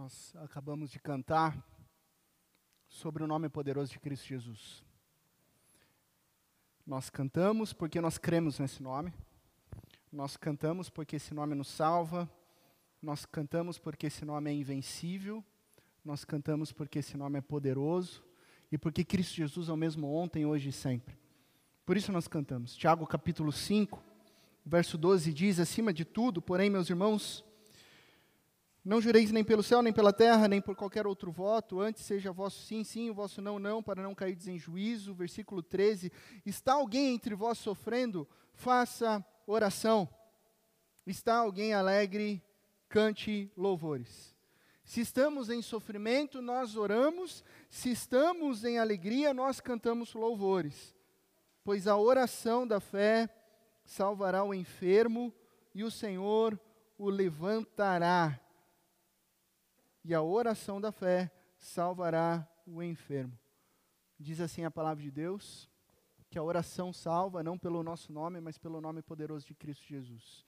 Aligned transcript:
Nós 0.00 0.32
acabamos 0.36 0.90
de 0.92 1.00
cantar 1.00 1.60
sobre 2.86 3.24
o 3.24 3.26
nome 3.26 3.48
poderoso 3.48 3.90
de 3.90 3.98
Cristo 3.98 4.28
Jesus. 4.28 4.84
Nós 6.86 7.10
cantamos 7.10 7.72
porque 7.72 8.00
nós 8.00 8.16
cremos 8.16 8.60
nesse 8.60 8.80
nome. 8.80 9.12
Nós 10.12 10.36
cantamos 10.36 10.88
porque 10.88 11.16
esse 11.16 11.34
nome 11.34 11.56
nos 11.56 11.66
salva. 11.66 12.30
Nós 13.02 13.26
cantamos 13.26 13.76
porque 13.76 14.06
esse 14.06 14.24
nome 14.24 14.48
é 14.48 14.54
invencível. 14.54 15.44
Nós 16.04 16.24
cantamos 16.24 16.70
porque 16.70 17.00
esse 17.00 17.16
nome 17.16 17.40
é 17.40 17.42
poderoso 17.42 18.22
e 18.70 18.78
porque 18.78 19.04
Cristo 19.04 19.34
Jesus 19.34 19.68
é 19.68 19.72
o 19.72 19.76
mesmo 19.76 20.14
ontem, 20.14 20.46
hoje 20.46 20.68
e 20.68 20.72
sempre. 20.72 21.18
Por 21.84 21.96
isso 21.96 22.12
nós 22.12 22.28
cantamos. 22.28 22.76
Tiago 22.76 23.04
capítulo 23.04 23.50
5, 23.50 24.00
verso 24.64 24.96
12 24.96 25.32
diz: 25.32 25.58
Acima 25.58 25.92
de 25.92 26.04
tudo, 26.04 26.40
porém, 26.40 26.70
meus 26.70 26.88
irmãos, 26.88 27.44
não 28.88 29.02
jureis 29.02 29.30
nem 29.30 29.44
pelo 29.44 29.62
céu, 29.62 29.82
nem 29.82 29.92
pela 29.92 30.14
terra, 30.14 30.48
nem 30.48 30.62
por 30.62 30.74
qualquer 30.74 31.06
outro 31.06 31.30
voto, 31.30 31.78
antes 31.78 32.06
seja 32.06 32.32
vosso 32.32 32.62
sim, 32.62 32.82
sim, 32.82 33.10
o 33.10 33.14
vosso 33.14 33.42
não, 33.42 33.58
não, 33.58 33.82
para 33.82 34.02
não 34.02 34.14
cair 34.14 34.38
em 34.48 34.58
juízo. 34.58 35.12
Versículo 35.12 35.62
13: 35.62 36.10
Está 36.46 36.72
alguém 36.72 37.14
entre 37.14 37.34
vós 37.34 37.58
sofrendo? 37.58 38.26
Faça 38.54 39.22
oração. 39.46 40.08
Está 41.06 41.36
alguém 41.36 41.74
alegre? 41.74 42.42
Cante 42.88 43.52
louvores. 43.54 44.34
Se 44.82 45.02
estamos 45.02 45.50
em 45.50 45.60
sofrimento, 45.60 46.40
nós 46.40 46.74
oramos, 46.74 47.44
se 47.68 47.90
estamos 47.90 48.64
em 48.64 48.78
alegria, 48.78 49.34
nós 49.34 49.60
cantamos 49.60 50.14
louvores. 50.14 50.96
Pois 51.62 51.86
a 51.86 51.94
oração 51.98 52.66
da 52.66 52.80
fé 52.80 53.28
salvará 53.84 54.42
o 54.42 54.54
enfermo 54.54 55.30
e 55.74 55.84
o 55.84 55.90
Senhor 55.90 56.58
o 56.96 57.10
levantará 57.10 58.40
e 60.08 60.14
a 60.14 60.22
oração 60.22 60.80
da 60.80 60.90
fé 60.90 61.30
salvará 61.58 62.48
o 62.66 62.82
enfermo. 62.82 63.38
Diz 64.18 64.40
assim 64.40 64.64
a 64.64 64.70
palavra 64.70 65.04
de 65.04 65.10
Deus, 65.10 65.68
que 66.30 66.38
a 66.38 66.42
oração 66.42 66.94
salva 66.94 67.42
não 67.42 67.58
pelo 67.58 67.82
nosso 67.82 68.10
nome, 68.10 68.40
mas 68.40 68.56
pelo 68.56 68.80
nome 68.80 69.02
poderoso 69.02 69.46
de 69.46 69.54
Cristo 69.54 69.84
Jesus. 69.86 70.46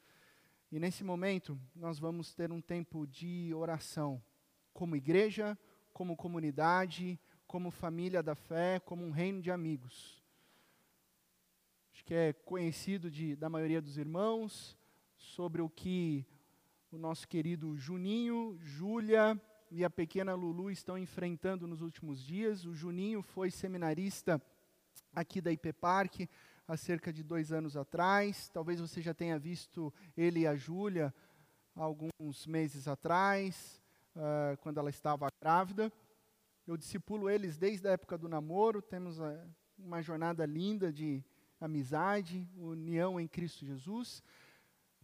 E 0.72 0.80
nesse 0.80 1.04
momento, 1.04 1.60
nós 1.76 1.98
vamos 1.98 2.32
ter 2.32 2.50
um 2.50 2.62
tempo 2.62 3.06
de 3.06 3.52
oração, 3.54 4.24
como 4.72 4.96
igreja, 4.96 5.58
como 5.92 6.16
comunidade, 6.16 7.20
como 7.46 7.70
família 7.70 8.22
da 8.22 8.34
fé, 8.34 8.80
como 8.80 9.04
um 9.04 9.10
reino 9.10 9.42
de 9.42 9.50
amigos. 9.50 10.24
Acho 11.92 12.02
que 12.06 12.14
é 12.14 12.32
conhecido 12.32 13.10
de, 13.10 13.36
da 13.36 13.50
maioria 13.50 13.82
dos 13.82 13.98
irmãos 13.98 14.74
sobre 15.18 15.60
o 15.60 15.68
que 15.68 16.26
o 16.90 16.96
nosso 16.96 17.28
querido 17.28 17.76
Juninho, 17.76 18.56
Júlia 18.58 19.38
e 19.70 19.84
a 19.84 19.90
pequena 19.90 20.34
Lulu 20.34 20.70
estão 20.70 20.98
enfrentando 20.98 21.66
nos 21.66 21.80
últimos 21.80 22.20
dias. 22.20 22.64
O 22.64 22.74
Juninho 22.74 23.22
foi 23.22 23.50
seminarista 23.50 24.42
aqui 25.14 25.40
da 25.40 25.52
IP 25.52 25.72
Park 25.74 26.22
há 26.66 26.76
cerca 26.76 27.12
de 27.12 27.22
dois 27.22 27.52
anos 27.52 27.76
atrás. 27.76 28.48
Talvez 28.48 28.80
você 28.80 29.00
já 29.00 29.14
tenha 29.14 29.38
visto 29.38 29.92
ele 30.16 30.40
e 30.40 30.46
a 30.46 30.56
Júlia 30.56 31.14
alguns 31.74 32.46
meses 32.46 32.88
atrás, 32.88 33.80
uh, 34.16 34.56
quando 34.58 34.78
ela 34.78 34.90
estava 34.90 35.28
grávida. 35.40 35.92
Eu 36.66 36.76
discipulo 36.76 37.30
eles 37.30 37.56
desde 37.56 37.86
a 37.86 37.92
época 37.92 38.18
do 38.18 38.28
namoro. 38.28 38.82
Temos 38.82 39.20
uh, 39.20 39.38
uma 39.78 40.02
jornada 40.02 40.44
linda 40.44 40.92
de 40.92 41.24
amizade, 41.60 42.48
união 42.56 43.20
em 43.20 43.28
Cristo 43.28 43.64
Jesus. 43.64 44.20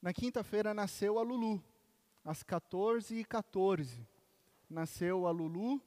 Na 0.02 0.12
quinta-feira 0.12 0.74
nasceu 0.74 1.20
a 1.20 1.22
Lulu, 1.22 1.62
às 2.24 2.42
14h14 2.42 4.15
nasceu 4.68 5.26
a 5.26 5.30
Lulu. 5.30 5.80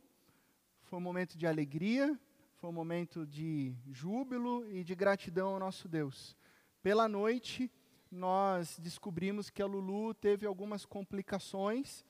Foi 0.83 0.97
um 0.97 1.01
momento 1.01 1.37
de 1.37 1.45
alegria, 1.45 2.17
foi 2.55 2.69
um 2.69 2.73
momento 2.73 3.25
de 3.25 3.75
júbilo 3.91 4.65
e 4.71 4.83
de 4.83 4.95
gratidão 4.95 5.49
ao 5.49 5.59
nosso 5.59 5.87
Deus. 5.87 6.35
Pela 6.81 7.07
noite, 7.07 7.71
nós 8.11 8.79
descobrimos 8.79 9.49
que 9.49 9.61
a 9.61 9.65
Lulu 9.65 10.13
teve 10.13 10.45
algumas 10.45 10.85
complicações. 10.85 12.05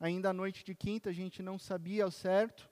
Ainda 0.00 0.30
à 0.30 0.32
noite 0.32 0.64
de 0.64 0.74
quinta, 0.74 1.10
a 1.10 1.12
gente 1.12 1.42
não 1.42 1.58
sabia 1.58 2.04
ao 2.04 2.10
certo. 2.10 2.68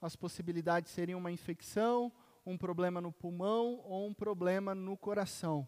As 0.00 0.14
possibilidades 0.14 0.92
seriam 0.92 1.18
uma 1.18 1.32
infecção, 1.32 2.12
um 2.44 2.58
problema 2.58 3.00
no 3.00 3.12
pulmão 3.12 3.80
ou 3.84 4.06
um 4.06 4.14
problema 4.14 4.74
no 4.74 4.96
coração. 4.96 5.66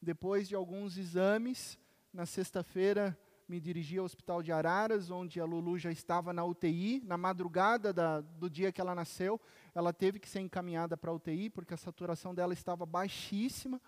Depois 0.00 0.48
de 0.48 0.54
alguns 0.54 0.96
exames, 0.96 1.78
na 2.12 2.24
sexta-feira, 2.24 3.18
me 3.48 3.58
dirigi 3.58 3.96
ao 3.96 4.04
Hospital 4.04 4.42
de 4.42 4.52
Araras, 4.52 5.10
onde 5.10 5.40
a 5.40 5.44
Lulu 5.46 5.78
já 5.78 5.90
estava 5.90 6.34
na 6.34 6.44
UTI. 6.44 7.00
Na 7.06 7.16
madrugada 7.16 7.94
da, 7.94 8.20
do 8.20 8.50
dia 8.50 8.70
que 8.70 8.80
ela 8.80 8.94
nasceu, 8.94 9.40
ela 9.74 9.90
teve 9.90 10.18
que 10.18 10.28
ser 10.28 10.40
encaminhada 10.40 10.98
para 10.98 11.10
a 11.10 11.14
UTI, 11.14 11.48
porque 11.48 11.72
a 11.72 11.78
saturação 11.78 12.34
dela 12.34 12.52
estava 12.52 12.84
baixíssima. 12.84 13.80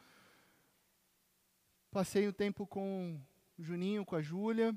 Passei 1.91 2.27
o 2.27 2.33
tempo 2.33 2.67
com 2.67 3.21
o 3.59 3.63
Juninho, 3.63 4.07
com 4.07 4.17
a 4.17 4.23
Júlia, 4.23 4.75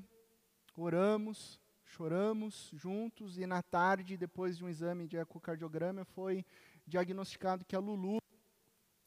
oramos, 0.76 1.58
choramos 1.86 2.70
juntos, 2.74 3.38
e 3.38 3.46
na 3.46 3.62
tarde, 3.62 4.18
depois 4.18 4.58
de 4.58 4.64
um 4.64 4.68
exame 4.68 5.06
de 5.06 5.16
ecocardiograma, 5.16 6.04
foi 6.04 6.44
diagnosticado 6.86 7.64
que 7.64 7.74
a 7.74 7.78
Lulu, 7.78 8.18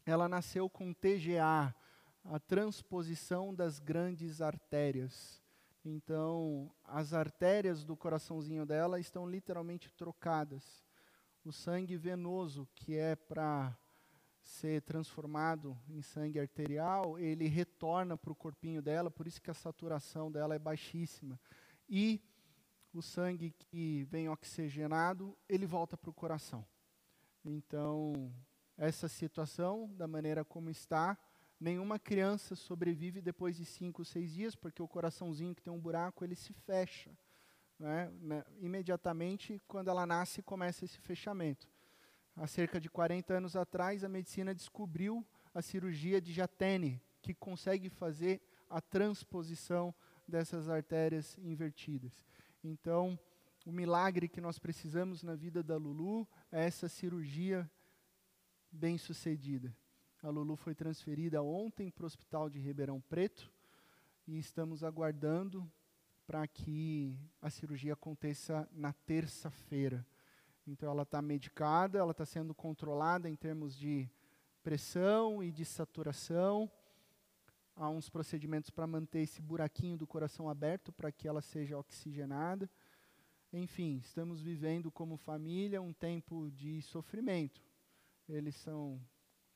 ela 0.06 0.28
nasceu 0.28 0.68
com 0.68 0.92
TGA, 0.92 1.76
a 2.24 2.40
transposição 2.40 3.54
das 3.54 3.78
grandes 3.78 4.42
artérias. 4.42 5.46
Então, 5.90 6.70
as 6.84 7.14
artérias 7.14 7.86
do 7.86 7.96
coraçãozinho 7.96 8.66
dela 8.66 9.00
estão 9.00 9.26
literalmente 9.26 9.90
trocadas. 9.94 10.84
O 11.46 11.52
sangue 11.54 11.96
venoso, 11.96 12.68
que 12.76 12.98
é 12.98 13.16
para 13.16 13.74
ser 14.42 14.82
transformado 14.82 15.78
em 15.88 16.02
sangue 16.02 16.42
arterial, 16.42 17.18
ele 17.18 17.48
retorna 17.48 18.18
para 18.18 18.34
o 18.34 18.36
corpinho 18.36 18.82
dela, 18.82 19.10
por 19.10 19.28
isso 19.28 19.42
que 19.42 19.50
a 19.50 19.54
saturação 19.54 20.30
dela 20.30 20.54
é 20.54 20.60
baixíssima. 20.60 21.40
E 21.88 22.22
o 22.94 23.02
sangue 23.02 23.52
que 23.52 24.04
vem 24.10 24.28
oxigenado, 24.28 25.38
ele 25.48 25.66
volta 25.66 25.96
para 25.96 26.10
o 26.10 26.14
coração. 26.14 26.66
Então, 27.46 28.30
essa 28.76 29.08
situação, 29.08 29.90
da 29.96 30.06
maneira 30.06 30.44
como 30.44 30.70
está, 30.70 31.18
Nenhuma 31.60 31.98
criança 31.98 32.56
sobrevive 32.56 33.22
depois 33.22 33.58
de 33.58 33.66
cinco, 33.66 34.06
seis 34.06 34.32
dias, 34.32 34.56
porque 34.56 34.82
o 34.82 34.88
coraçãozinho 34.88 35.56
que 35.56 35.62
tem 35.62 35.74
um 35.74 35.80
buraco, 35.80 36.24
ele 36.24 36.36
se 36.36 36.54
fecha. 36.54 37.12
Né? 37.80 38.12
né? 38.22 38.46
Imediatamente, 38.60 39.60
quando 39.68 39.90
ela 39.90 40.06
nasce, 40.06 40.44
começa 40.44 40.86
esse 40.86 41.00
fechamento. 41.00 41.68
Há 42.36 42.46
cerca 42.46 42.80
de 42.80 42.90
40 42.90 43.34
anos 43.34 43.56
atrás, 43.56 44.04
a 44.04 44.10
medicina 44.10 44.54
descobriu 44.54 45.26
a 45.54 45.62
cirurgia 45.62 46.22
de 46.22 46.32
Jatene, 46.32 47.02
que 47.22 47.34
consegue 47.34 47.90
fazer 47.90 48.40
a 48.70 48.80
transposição 48.80 49.94
dessas 50.28 50.70
artérias 50.70 51.36
invertidas. 51.40 52.24
Então, 52.64 53.20
o 53.66 53.72
milagre 53.72 54.28
que 54.28 54.40
nós 54.40 54.60
precisamos 54.60 55.24
na 55.24 55.36
vida 55.36 55.64
da 55.64 55.78
Lulu 55.78 56.28
é 56.52 56.66
essa 56.66 56.88
cirurgia 56.88 57.70
bem 58.72 58.98
sucedida. 58.98 59.76
A 60.24 60.30
Lulu 60.30 60.56
foi 60.56 60.74
transferida 60.74 61.44
ontem 61.44 61.92
para 61.92 62.02
o 62.02 62.08
hospital 62.08 62.50
de 62.50 62.58
Ribeirão 62.58 63.00
Preto 63.00 63.52
e 64.28 64.40
estamos 64.40 64.84
aguardando 64.84 65.72
para 66.26 66.48
que 66.48 67.16
a 67.40 67.52
cirurgia 67.52 67.94
aconteça 67.94 68.68
na 68.72 68.92
terça-feira. 68.92 70.04
Então 70.66 70.90
ela 70.90 71.04
está 71.04 71.22
medicada, 71.22 72.00
ela 72.00 72.12
está 72.12 72.26
sendo 72.26 72.56
controlada 72.56 73.30
em 73.30 73.36
termos 73.36 73.78
de 73.78 74.10
pressão 74.64 75.44
e 75.44 75.52
de 75.52 75.64
saturação. 75.64 76.70
Há 77.76 77.88
uns 77.88 78.10
procedimentos 78.10 78.72
para 78.72 78.88
manter 78.88 79.20
esse 79.20 79.40
buraquinho 79.40 79.98
do 79.98 80.08
coração 80.08 80.50
aberto 80.50 80.92
para 80.92 81.12
que 81.12 81.28
ela 81.28 81.42
seja 81.42 81.78
oxigenada. 81.78 82.68
Enfim, 83.54 83.98
estamos 83.98 84.42
vivendo 84.42 84.90
como 84.90 85.16
família 85.16 85.80
um 85.80 85.94
tempo 85.94 86.50
de 86.50 86.82
sofrimento. 86.82 87.62
Eles 88.28 88.56
são 88.56 89.00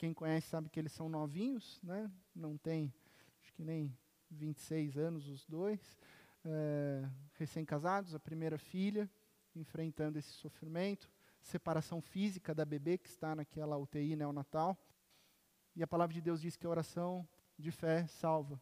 quem 0.01 0.15
conhece 0.15 0.48
sabe 0.48 0.68
que 0.68 0.80
eles 0.80 0.92
são 0.94 1.07
novinhos, 1.07 1.80
né? 1.83 2.12
não 2.33 2.57
tem, 2.57 2.92
acho 3.39 3.53
que 3.53 3.63
nem 3.63 3.95
26 4.31 4.98
anos 4.98 5.27
os 5.27 5.45
dois, 5.45 5.95
é, 6.44 7.07
recém-casados, 7.36 8.15
a 8.15 8.19
primeira 8.19 8.57
filha, 8.57 9.07
enfrentando 9.56 10.18
esse 10.18 10.31
sofrimento, 10.31 11.07
separação 11.39 12.01
física 12.01 12.56
da 12.56 12.65
bebê 12.65 12.98
que 12.98 13.09
está 13.09 13.36
naquela 13.36 13.77
UTI 13.77 14.15
neonatal. 14.15 14.75
E 15.75 15.83
a 15.83 15.88
palavra 15.88 16.15
de 16.15 16.21
Deus 16.21 16.42
diz 16.42 16.57
que 16.57 16.65
a 16.65 16.69
oração 16.71 17.30
de 17.56 17.69
fé 17.69 18.07
salva. 18.07 18.59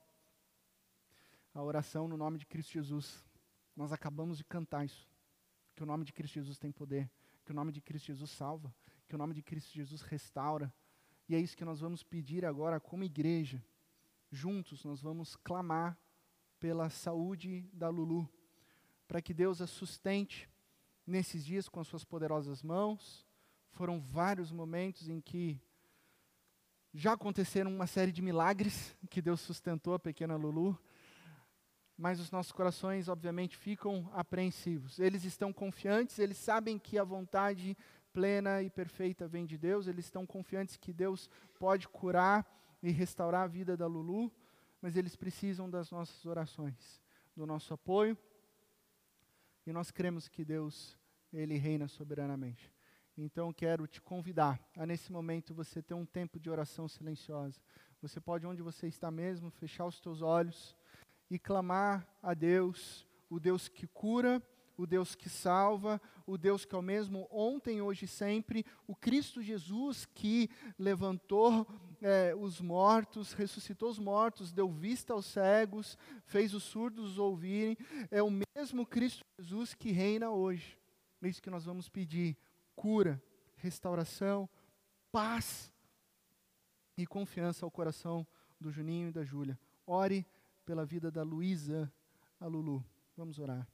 A 1.53 1.63
oração 1.63 2.05
no 2.09 2.17
nome 2.17 2.37
de 2.37 2.45
Cristo 2.45 2.73
Jesus. 2.73 3.23
Nós 3.77 3.93
acabamos 3.93 4.37
de 4.37 4.43
cantar 4.43 4.83
isso. 4.83 5.07
Que 5.73 5.83
o 5.83 5.85
nome 5.85 6.03
de 6.03 6.11
Cristo 6.11 6.33
Jesus 6.33 6.57
tem 6.57 6.69
poder. 6.69 7.09
Que 7.45 7.53
o 7.53 7.55
nome 7.55 7.71
de 7.71 7.79
Cristo 7.79 8.07
Jesus 8.07 8.29
salva. 8.29 8.75
Que 9.07 9.15
o 9.15 9.17
nome 9.17 9.33
de 9.33 9.41
Cristo 9.41 9.71
Jesus 9.71 10.01
restaura. 10.01 10.69
E 11.29 11.35
é 11.35 11.39
isso 11.39 11.55
que 11.55 11.63
nós 11.63 11.79
vamos 11.79 12.01
pedir 12.01 12.43
agora 12.43 12.79
como 12.79 13.03
igreja. 13.03 13.63
Juntos 14.31 14.83
nós 14.83 14.99
vamos 14.99 15.35
clamar 15.35 15.95
pela 16.59 16.89
saúde 16.89 17.69
da 17.71 17.87
Lulu. 17.87 18.27
para 19.07 19.21
que 19.21 19.33
Deus 19.33 19.61
a 19.61 19.65
sustente 19.65 20.49
nesses 21.05 21.45
dias 21.45 21.69
com 21.69 21.79
as 21.79 21.87
suas 21.87 22.03
poderosas 22.03 22.61
mãos. 22.63 23.27
Foram 23.71 23.99
vários 23.99 24.51
momentos 24.51 25.07
em 25.07 25.21
que 25.21 25.61
já 26.93 27.13
aconteceram 27.13 27.73
uma 27.73 27.87
série 27.87 28.11
de 28.11 28.21
milagres 28.21 28.95
que 29.09 29.21
Deus 29.21 29.39
sustentou 29.41 29.93
a 29.93 29.99
pequena 29.99 30.35
Lulu, 30.35 30.79
mas 31.97 32.19
os 32.19 32.31
nossos 32.31 32.51
corações, 32.51 33.07
obviamente, 33.07 33.55
ficam 33.57 34.09
apreensivos. 34.13 34.99
Eles 34.99 35.23
estão 35.23 35.53
confiantes, 35.53 36.17
eles 36.17 36.37
sabem 36.37 36.79
que 36.79 36.97
a 36.97 37.03
vontade 37.03 37.77
plena 38.13 38.61
e 38.61 38.69
perfeita 38.69 39.27
vem 39.27 39.45
de 39.45 39.57
Deus, 39.57 39.87
eles 39.87 40.05
estão 40.05 40.25
confiantes 40.25 40.77
que 40.77 40.93
Deus 40.93 41.29
pode 41.59 41.87
curar 41.87 42.45
e 42.81 42.91
restaurar 42.91 43.43
a 43.43 43.47
vida 43.47 43.75
da 43.75 43.87
Lulu, 43.87 44.31
mas 44.81 44.95
eles 44.95 45.15
precisam 45.15 45.69
das 45.69 45.91
nossas 45.91 46.25
orações, 46.25 47.01
do 47.35 47.45
nosso 47.45 47.73
apoio, 47.73 48.17
e 49.65 49.73
nós 49.73 49.91
cremos 49.91 50.27
que 50.27 50.43
Deus, 50.43 50.97
Ele 51.31 51.57
reina 51.57 51.87
soberanamente. 51.87 52.71
Então 53.17 53.51
quero 53.51 53.85
te 53.85 54.01
convidar 54.01 54.59
a 54.77 54.85
nesse 54.85 55.11
momento 55.11 55.53
você 55.53 55.81
ter 55.81 55.93
um 55.93 56.05
tempo 56.05 56.39
de 56.39 56.49
oração 56.49 56.87
silenciosa. 56.87 57.59
Você 58.01 58.19
pode 58.21 58.47
onde 58.47 58.61
você 58.61 58.87
está 58.87 59.11
mesmo 59.11 59.51
fechar 59.51 59.85
os 59.85 59.99
teus 59.99 60.21
olhos 60.21 60.75
e 61.29 61.37
clamar 61.37 62.07
a 62.23 62.33
Deus, 62.33 63.05
o 63.29 63.39
Deus 63.39 63.67
que 63.67 63.85
cura, 63.87 64.41
o 64.79 64.87
Deus 64.87 65.13
que 65.13 65.27
salva, 65.27 66.01
o 66.25 66.37
Deus 66.37 66.63
que 66.63 66.73
é 66.73 66.77
o 66.77 66.81
mesmo 66.81 67.27
ontem, 67.29 67.81
hoje 67.81 68.05
e 68.05 68.07
sempre, 68.07 68.65
o 68.87 68.95
Cristo 68.95 69.41
Jesus 69.41 70.05
que 70.05 70.49
levantou 70.77 71.67
é, 72.01 72.33
os 72.33 72.61
mortos, 72.61 73.33
ressuscitou 73.33 73.89
os 73.89 73.99
mortos, 73.99 74.53
deu 74.53 74.69
vista 74.69 75.11
aos 75.11 75.25
cegos, 75.25 75.97
fez 76.23 76.53
os 76.53 76.63
surdos 76.63 77.17
ouvirem, 77.17 77.77
é 78.09 78.23
o 78.23 78.31
mesmo 78.55 78.85
Cristo 78.85 79.25
Jesus 79.37 79.73
que 79.73 79.91
reina 79.91 80.29
hoje. 80.29 80.77
É 81.21 81.27
isso 81.27 81.41
que 81.41 81.49
nós 81.49 81.65
vamos 81.65 81.89
pedir 81.89 82.37
cura, 82.73 83.21
restauração, 83.57 84.49
paz 85.11 85.69
e 86.95 87.05
confiança 87.05 87.65
ao 87.65 87.71
coração 87.71 88.25
do 88.57 88.71
Juninho 88.71 89.09
e 89.09 89.11
da 89.11 89.25
Júlia. 89.25 89.59
Ore 89.85 90.25
pela 90.63 90.85
vida 90.85 91.11
da 91.11 91.21
Luísa, 91.21 91.91
a 92.39 92.47
Lulu. 92.47 92.81
Vamos 93.17 93.39
orar. 93.39 93.67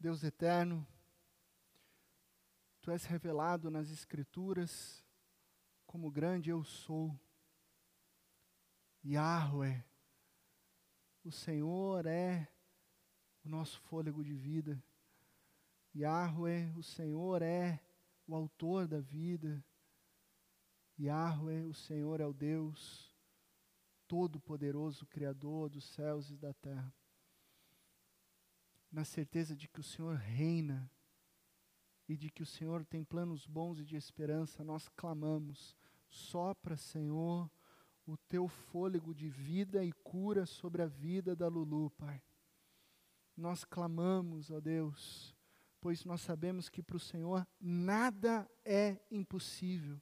Deus 0.00 0.22
eterno, 0.22 0.86
Tu 2.80 2.92
és 2.92 3.04
revelado 3.04 3.68
nas 3.68 3.90
Escrituras 3.90 5.04
como 5.86 6.08
grande 6.10 6.50
eu 6.50 6.62
sou. 6.62 7.18
Yahweh, 9.04 9.84
o 11.24 11.32
Senhor 11.32 12.06
é 12.06 12.48
o 13.44 13.48
nosso 13.48 13.80
fôlego 13.80 14.22
de 14.22 14.34
vida. 14.34 14.80
Yahweh, 15.96 16.72
o 16.76 16.82
Senhor 16.82 17.42
é 17.42 17.80
o 18.26 18.36
autor 18.36 18.86
da 18.86 19.00
vida. 19.00 19.64
Yahweh, 20.98 21.66
o 21.66 21.74
Senhor 21.74 22.20
é 22.20 22.26
o 22.26 22.32
Deus 22.32 23.12
Todo-Poderoso, 24.06 25.06
Criador 25.06 25.68
dos 25.68 25.84
céus 25.84 26.30
e 26.30 26.36
da 26.36 26.54
terra 26.54 26.94
na 28.90 29.04
certeza 29.04 29.54
de 29.54 29.68
que 29.68 29.80
o 29.80 29.84
Senhor 29.84 30.16
reina 30.16 30.90
e 32.08 32.16
de 32.16 32.30
que 32.30 32.42
o 32.42 32.46
Senhor 32.46 32.84
tem 32.84 33.04
planos 33.04 33.46
bons 33.46 33.78
e 33.78 33.84
de 33.84 33.96
esperança, 33.96 34.64
nós 34.64 34.88
clamamos: 34.88 35.76
sopra, 36.08 36.76
Senhor, 36.76 37.50
o 38.06 38.16
teu 38.16 38.48
fôlego 38.48 39.14
de 39.14 39.28
vida 39.28 39.84
e 39.84 39.92
cura 39.92 40.46
sobre 40.46 40.82
a 40.82 40.86
vida 40.86 41.36
da 41.36 41.48
Lulu, 41.48 41.90
Pai. 41.90 42.22
Nós 43.36 43.64
clamamos, 43.64 44.50
ó 44.50 44.58
Deus, 44.58 45.36
pois 45.80 46.04
nós 46.04 46.22
sabemos 46.22 46.68
que 46.68 46.82
para 46.82 46.96
o 46.96 47.00
Senhor 47.00 47.46
nada 47.60 48.50
é 48.64 48.98
impossível. 49.10 50.00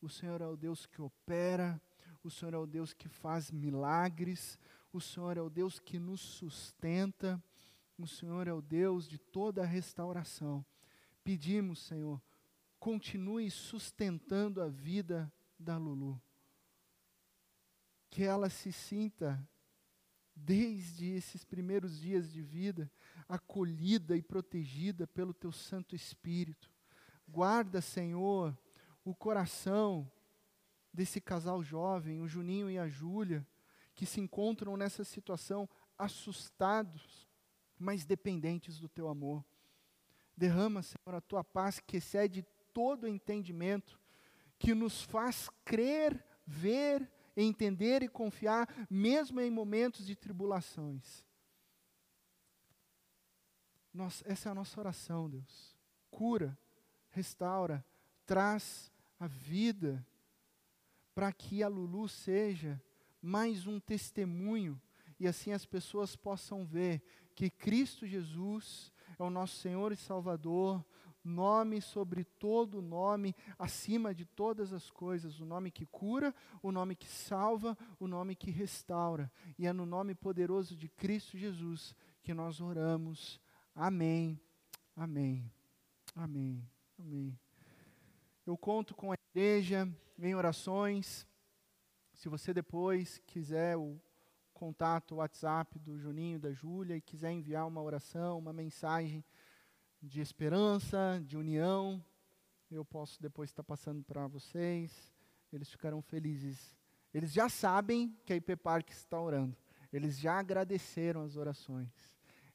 O 0.00 0.08
Senhor 0.08 0.40
é 0.40 0.46
o 0.46 0.56
Deus 0.56 0.86
que 0.86 1.02
opera, 1.02 1.80
o 2.22 2.30
Senhor 2.30 2.54
é 2.54 2.58
o 2.58 2.66
Deus 2.66 2.94
que 2.94 3.08
faz 3.08 3.50
milagres, 3.50 4.58
o 4.92 5.00
Senhor 5.00 5.36
é 5.36 5.42
o 5.42 5.50
Deus 5.50 5.78
que 5.78 5.98
nos 5.98 6.20
sustenta, 6.20 7.42
o 8.04 8.08
Senhor 8.08 8.46
é 8.46 8.52
o 8.52 8.62
Deus 8.62 9.08
de 9.08 9.18
toda 9.18 9.62
a 9.62 9.66
restauração. 9.66 10.64
Pedimos, 11.22 11.80
Senhor, 11.80 12.20
continue 12.78 13.50
sustentando 13.50 14.62
a 14.62 14.68
vida 14.68 15.32
da 15.58 15.76
Lulu. 15.76 16.20
Que 18.08 18.24
ela 18.24 18.48
se 18.48 18.72
sinta, 18.72 19.46
desde 20.34 21.06
esses 21.10 21.44
primeiros 21.44 22.00
dias 22.00 22.32
de 22.32 22.40
vida, 22.40 22.90
acolhida 23.28 24.16
e 24.16 24.22
protegida 24.22 25.06
pelo 25.06 25.34
Teu 25.34 25.52
Santo 25.52 25.94
Espírito. 25.94 26.70
Guarda, 27.28 27.80
Senhor, 27.80 28.56
o 29.04 29.14
coração 29.14 30.10
desse 30.92 31.20
casal 31.20 31.62
jovem, 31.62 32.20
o 32.20 32.26
Juninho 32.26 32.70
e 32.70 32.78
a 32.78 32.88
Júlia, 32.88 33.46
que 33.94 34.06
se 34.06 34.20
encontram 34.20 34.76
nessa 34.76 35.04
situação 35.04 35.68
assustados 35.96 37.19
mas 37.80 38.04
dependentes 38.04 38.78
do 38.78 38.88
teu 38.88 39.08
amor. 39.08 39.42
Derrama, 40.36 40.82
Senhor, 40.82 41.14
a 41.14 41.20
tua 41.20 41.42
paz 41.42 41.80
que 41.80 41.96
excede 41.96 42.46
todo 42.72 43.08
entendimento, 43.08 43.98
que 44.58 44.74
nos 44.74 45.02
faz 45.02 45.48
crer, 45.64 46.22
ver, 46.46 47.10
entender 47.34 48.02
e 48.02 48.08
confiar, 48.08 48.68
mesmo 48.88 49.40
em 49.40 49.50
momentos 49.50 50.06
de 50.06 50.14
tribulações. 50.14 51.24
Nós, 53.92 54.22
essa 54.26 54.50
é 54.50 54.52
a 54.52 54.54
nossa 54.54 54.78
oração, 54.78 55.28
Deus. 55.28 55.76
Cura, 56.10 56.56
restaura, 57.08 57.84
traz 58.26 58.92
a 59.18 59.26
vida, 59.26 60.06
para 61.14 61.32
que 61.32 61.62
a 61.62 61.68
Lulu 61.68 62.08
seja 62.08 62.80
mais 63.20 63.66
um 63.66 63.80
testemunho 63.80 64.80
e 65.20 65.28
assim 65.28 65.52
as 65.52 65.66
pessoas 65.66 66.16
possam 66.16 66.64
ver 66.64 67.02
que 67.40 67.48
Cristo 67.48 68.06
Jesus 68.06 68.92
é 69.18 69.22
o 69.22 69.30
nosso 69.30 69.56
Senhor 69.56 69.92
e 69.92 69.96
Salvador, 69.96 70.84
nome 71.24 71.80
sobre 71.80 72.22
todo 72.22 72.82
nome, 72.82 73.34
acima 73.58 74.14
de 74.14 74.26
todas 74.26 74.74
as 74.74 74.90
coisas, 74.90 75.40
o 75.40 75.46
nome 75.46 75.70
que 75.70 75.86
cura, 75.86 76.34
o 76.62 76.70
nome 76.70 76.94
que 76.94 77.08
salva, 77.08 77.78
o 77.98 78.06
nome 78.06 78.36
que 78.36 78.50
restaura. 78.50 79.32
E 79.58 79.66
é 79.66 79.72
no 79.72 79.86
nome 79.86 80.14
poderoso 80.14 80.76
de 80.76 80.86
Cristo 80.86 81.38
Jesus 81.38 81.96
que 82.22 82.34
nós 82.34 82.60
oramos. 82.60 83.40
Amém. 83.74 84.38
Amém. 84.94 85.50
Amém. 86.14 86.62
Amém. 86.98 87.40
Eu 88.44 88.58
conto 88.58 88.94
com 88.94 89.12
a 89.12 89.16
igreja 89.30 89.88
em 90.18 90.34
orações. 90.34 91.26
Se 92.12 92.28
você 92.28 92.52
depois 92.52 93.18
quiser 93.26 93.78
o 93.78 93.98
contato, 94.60 95.14
WhatsApp 95.14 95.78
do 95.78 95.98
Juninho, 95.98 96.38
da 96.38 96.52
Júlia, 96.52 96.94
e 96.94 97.00
quiser 97.00 97.32
enviar 97.32 97.66
uma 97.66 97.80
oração, 97.80 98.38
uma 98.38 98.52
mensagem 98.52 99.24
de 100.02 100.20
esperança, 100.20 101.18
de 101.24 101.34
união, 101.34 102.04
eu 102.70 102.84
posso 102.84 103.20
depois 103.22 103.48
estar 103.48 103.64
passando 103.64 104.04
para 104.04 104.26
vocês. 104.26 105.10
Eles 105.50 105.70
ficarão 105.70 106.02
felizes. 106.02 106.76
Eles 107.12 107.32
já 107.32 107.48
sabem 107.48 108.14
que 108.26 108.34
a 108.34 108.36
IP 108.36 108.54
Park 108.56 108.90
está 108.90 109.18
orando. 109.18 109.56
Eles 109.90 110.18
já 110.18 110.38
agradeceram 110.38 111.22
as 111.22 111.36
orações. 111.36 111.90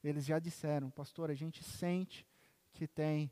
Eles 0.04 0.26
já 0.26 0.38
disseram, 0.38 0.92
pastor, 0.92 1.32
a 1.32 1.34
gente 1.34 1.64
sente 1.64 2.24
que 2.72 2.88
tem 2.88 3.32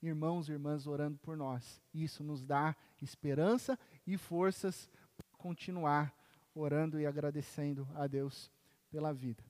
irmãos 0.00 0.48
e 0.48 0.52
irmãs 0.52 0.86
orando 0.86 1.18
por 1.18 1.36
nós. 1.36 1.82
Isso 1.92 2.22
nos 2.22 2.44
dá 2.44 2.76
esperança 3.02 3.76
e 4.06 4.16
forças 4.16 4.88
para 5.16 5.26
continuar 5.36 6.14
orando 6.54 7.00
e 7.00 7.06
agradecendo 7.06 7.88
a 7.94 8.06
Deus 8.06 8.50
pela 8.90 9.12
vida. 9.12 9.42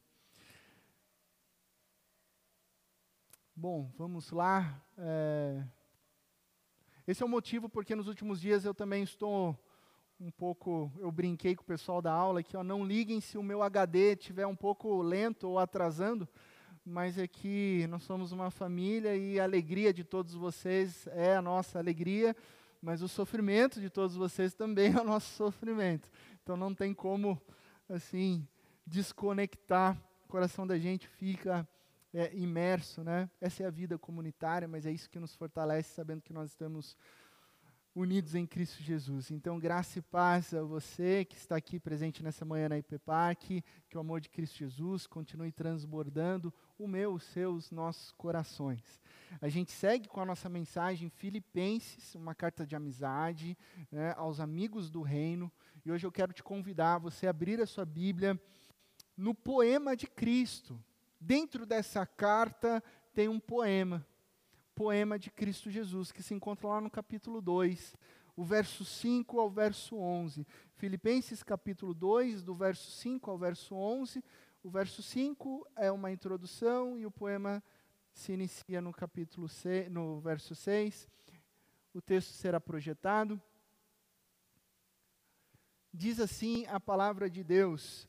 Bom, 3.55 3.91
vamos 3.97 4.31
lá. 4.31 4.83
É... 4.97 5.63
Esse 7.07 7.23
é 7.23 7.27
o 7.27 7.29
motivo 7.29 7.69
porque 7.69 7.95
nos 7.95 8.09
últimos 8.09 8.41
dias 8.41 8.65
eu 8.65 8.75
também 8.75 9.03
estou 9.03 9.57
um 10.19 10.31
pouco. 10.31 10.91
Eu 10.99 11.13
brinquei 11.13 11.55
com 11.55 11.63
o 11.63 11.67
pessoal 11.67 12.01
da 12.01 12.13
aula 12.13 12.43
que 12.43 12.57
ó, 12.57 12.65
não 12.65 12.85
liguem 12.85 13.21
se 13.21 13.37
o 13.37 13.43
meu 13.43 13.63
HD 13.63 14.15
estiver 14.15 14.47
um 14.47 14.57
pouco 14.57 15.03
lento 15.03 15.49
ou 15.49 15.59
atrasando, 15.59 16.29
mas 16.85 17.19
é 17.19 17.29
que 17.29 17.87
nós 17.89 18.03
somos 18.03 18.33
uma 18.33 18.51
família 18.51 19.15
e 19.17 19.39
a 19.39 19.45
alegria 19.45 19.93
de 19.93 20.03
todos 20.03 20.35
vocês 20.35 21.07
é 21.09 21.37
a 21.37 21.43
nossa 21.43 21.79
alegria, 21.79 22.35
mas 22.85 23.01
o 23.01 23.09
sofrimento 23.09 23.81
de 23.81 23.89
todos 23.89 24.15
vocês 24.15 24.53
também 24.53 24.93
é 24.93 25.01
o 25.01 25.05
nosso 25.05 25.35
sofrimento. 25.35 26.11
Então 26.43 26.55
não 26.55 26.75
tem 26.75 26.93
como, 26.93 27.41
assim, 27.89 28.47
desconectar. 28.87 29.97
O 30.25 30.29
coração 30.29 30.67
da 30.67 30.79
gente 30.79 31.09
fica 31.09 31.67
é, 32.13 32.31
imerso, 32.37 33.03
né? 33.03 33.31
Essa 33.41 33.63
é 33.63 33.67
a 33.67 33.71
vida 33.71 33.97
comunitária, 33.97 34.69
mas 34.69 34.85
é 34.85 34.93
isso 34.93 35.09
que 35.09 35.19
nos 35.19 35.35
fortalece, 35.35 35.95
sabendo 35.95 36.21
que 36.21 36.33
nós 36.33 36.51
estamos 36.51 36.95
unidos 37.95 38.35
em 38.35 38.45
Cristo 38.45 38.83
Jesus. 38.83 39.31
Então, 39.31 39.59
graça 39.59 40.01
e 40.01 40.03
paz 40.03 40.53
a 40.53 40.63
você 40.63 41.25
que 41.25 41.37
está 41.37 41.57
aqui 41.57 41.79
presente 41.79 42.25
nessa 42.25 42.45
manhã 42.45 42.69
na 42.69 42.79
IP 42.79 42.99
Park, 42.99 43.45
que 43.89 43.97
o 43.97 44.01
amor 44.01 44.21
de 44.21 44.29
Cristo 44.29 44.59
Jesus 44.59 45.07
continue 45.07 45.53
transbordando 45.53 46.53
o 46.77 46.89
meu, 46.89 47.15
os 47.15 47.23
seus, 47.23 47.71
nossos 47.71 48.11
corações. 48.13 49.01
A 49.41 49.49
gente 49.49 49.71
segue 49.71 50.09
com 50.09 50.21
a 50.21 50.25
nossa 50.25 50.49
mensagem 50.49 51.09
Filipenses, 51.09 52.17
uma 52.17 52.35
carta 52.35 52.67
de 52.67 52.75
amizade 52.75 53.57
né, 53.93 54.13
aos 54.17 54.41
amigos 54.41 54.91
do 54.91 55.01
reino. 55.01 55.51
E 55.85 55.93
hoje 55.93 56.05
eu 56.05 56.13
quero 56.13 56.33
te 56.33 56.43
convidar 56.43 56.97
a 56.97 56.99
você 56.99 57.29
abrir 57.29 57.61
a 57.61 57.67
sua 57.67 57.85
Bíblia 57.85 58.41
no 59.17 59.35
poema 59.35 59.97
de 59.97 60.09
Cristo. 60.09 60.83
Dentro 61.21 61.65
dessa 61.65 62.05
carta 62.05 62.83
tem 63.15 63.29
um 63.29 63.39
poema, 63.39 64.05
poema 64.75 65.19
de 65.19 65.31
Cristo 65.31 65.71
Jesus, 65.71 66.11
que 66.11 66.23
se 66.23 66.35
encontra 66.35 66.69
lá 66.69 66.81
no 66.81 66.91
capítulo 66.91 67.41
2, 67.41 67.97
o 68.37 68.45
verso 68.45 68.85
5 68.85 69.39
ao 69.39 69.49
verso 69.49 69.97
11. 69.97 70.47
Filipenses 70.75 71.43
capítulo 71.43 71.95
2, 71.95 72.43
do 72.43 72.55
verso 72.55 72.91
5 72.91 73.31
ao 73.31 73.39
verso 73.39 73.75
11. 73.75 74.23
O 74.63 74.69
verso 74.69 75.03
5 75.03 75.67
é 75.77 75.91
uma 75.93 76.11
introdução 76.11 76.99
e 76.99 77.07
o 77.07 77.11
poema 77.11 77.63
se 78.13 78.33
inicia 78.33 78.81
no 78.81 78.93
capítulo 78.93 79.49
6, 79.49 79.91
no 79.91 80.21
verso 80.21 80.55
6. 80.55 81.09
O 81.93 82.01
texto 82.01 82.33
será 82.33 82.61
projetado. 82.61 83.41
Diz 85.93 86.19
assim 86.19 86.67
a 86.67 86.81
palavra 86.81 87.31
de 87.31 87.45
Deus: 87.45 88.09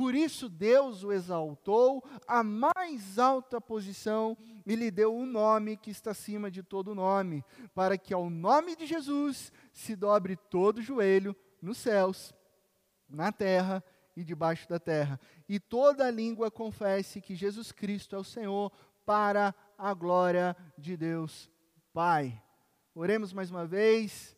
Por 0.00 0.14
isso 0.14 0.48
Deus 0.48 1.04
o 1.04 1.12
exaltou 1.12 2.02
à 2.26 2.42
mais 2.42 3.18
alta 3.18 3.60
posição 3.60 4.34
e 4.64 4.74
lhe 4.74 4.90
deu 4.90 5.12
o 5.12 5.18
um 5.18 5.26
nome 5.26 5.76
que 5.76 5.90
está 5.90 6.12
acima 6.12 6.50
de 6.50 6.62
todo 6.62 6.94
nome, 6.94 7.44
para 7.74 7.98
que 7.98 8.14
ao 8.14 8.30
nome 8.30 8.74
de 8.74 8.86
Jesus 8.86 9.52
se 9.74 9.94
dobre 9.94 10.36
todo 10.36 10.80
joelho 10.80 11.36
nos 11.60 11.76
céus, 11.76 12.32
na 13.10 13.30
terra 13.30 13.84
e 14.16 14.24
debaixo 14.24 14.66
da 14.66 14.80
terra, 14.80 15.20
e 15.46 15.60
toda 15.60 16.10
língua 16.10 16.50
confesse 16.50 17.20
que 17.20 17.34
Jesus 17.34 17.70
Cristo 17.70 18.16
é 18.16 18.18
o 18.18 18.24
Senhor, 18.24 18.72
para 19.04 19.54
a 19.76 19.92
glória 19.92 20.56
de 20.78 20.96
Deus 20.96 21.50
Pai. 21.92 22.42
Oremos 22.94 23.34
mais 23.34 23.50
uma 23.50 23.66
vez. 23.66 24.34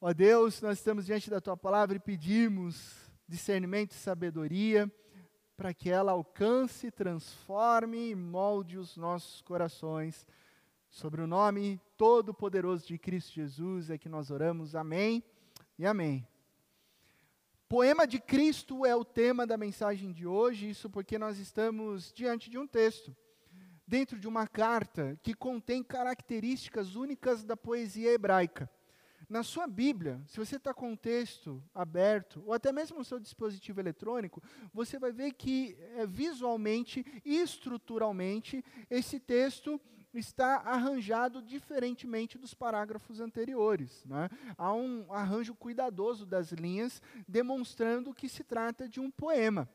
Ó 0.00 0.12
Deus, 0.12 0.60
nós 0.60 0.78
estamos 0.78 1.06
diante 1.06 1.30
da 1.30 1.40
tua 1.40 1.56
palavra 1.56 1.96
e 1.96 2.00
pedimos 2.00 3.03
discernimento 3.28 3.92
e 3.92 3.94
sabedoria, 3.94 4.90
para 5.56 5.72
que 5.72 5.88
ela 5.88 6.12
alcance, 6.12 6.90
transforme 6.90 8.10
e 8.10 8.14
molde 8.14 8.76
os 8.76 8.96
nossos 8.96 9.40
corações. 9.42 10.26
Sobre 10.90 11.22
o 11.22 11.26
nome 11.26 11.80
todo-poderoso 11.96 12.86
de 12.86 12.98
Cristo 12.98 13.32
Jesus 13.34 13.90
é 13.90 13.98
que 13.98 14.08
nós 14.08 14.30
oramos. 14.30 14.74
Amém 14.74 15.22
e 15.78 15.86
amém. 15.86 16.26
Poema 17.68 18.06
de 18.06 18.20
Cristo 18.20 18.84
é 18.84 18.94
o 18.94 19.04
tema 19.04 19.46
da 19.46 19.56
mensagem 19.56 20.12
de 20.12 20.26
hoje, 20.26 20.68
isso 20.68 20.90
porque 20.90 21.18
nós 21.18 21.38
estamos 21.38 22.12
diante 22.12 22.50
de 22.50 22.58
um 22.58 22.66
texto, 22.66 23.16
dentro 23.86 24.18
de 24.18 24.28
uma 24.28 24.46
carta 24.46 25.18
que 25.22 25.34
contém 25.34 25.82
características 25.82 26.94
únicas 26.94 27.42
da 27.42 27.56
poesia 27.56 28.12
hebraica. 28.12 28.70
Na 29.28 29.42
sua 29.42 29.66
Bíblia, 29.66 30.20
se 30.26 30.38
você 30.38 30.56
está 30.56 30.74
com 30.74 30.92
o 30.92 30.96
texto 30.96 31.62
aberto, 31.74 32.42
ou 32.46 32.52
até 32.52 32.72
mesmo 32.72 32.98
no 32.98 33.04
seu 33.04 33.18
dispositivo 33.18 33.80
eletrônico, 33.80 34.42
você 34.72 34.98
vai 34.98 35.12
ver 35.12 35.32
que 35.32 35.76
é, 35.96 36.06
visualmente 36.06 37.04
e 37.24 37.36
estruturalmente 37.36 38.64
esse 38.90 39.18
texto 39.18 39.80
está 40.12 40.56
arranjado 40.58 41.42
diferentemente 41.42 42.38
dos 42.38 42.54
parágrafos 42.54 43.20
anteriores. 43.20 44.04
Né? 44.04 44.28
Há 44.56 44.72
um 44.72 45.12
arranjo 45.12 45.54
cuidadoso 45.54 46.24
das 46.24 46.52
linhas, 46.52 47.02
demonstrando 47.26 48.14
que 48.14 48.28
se 48.28 48.44
trata 48.44 48.88
de 48.88 49.00
um 49.00 49.10
poema. 49.10 49.68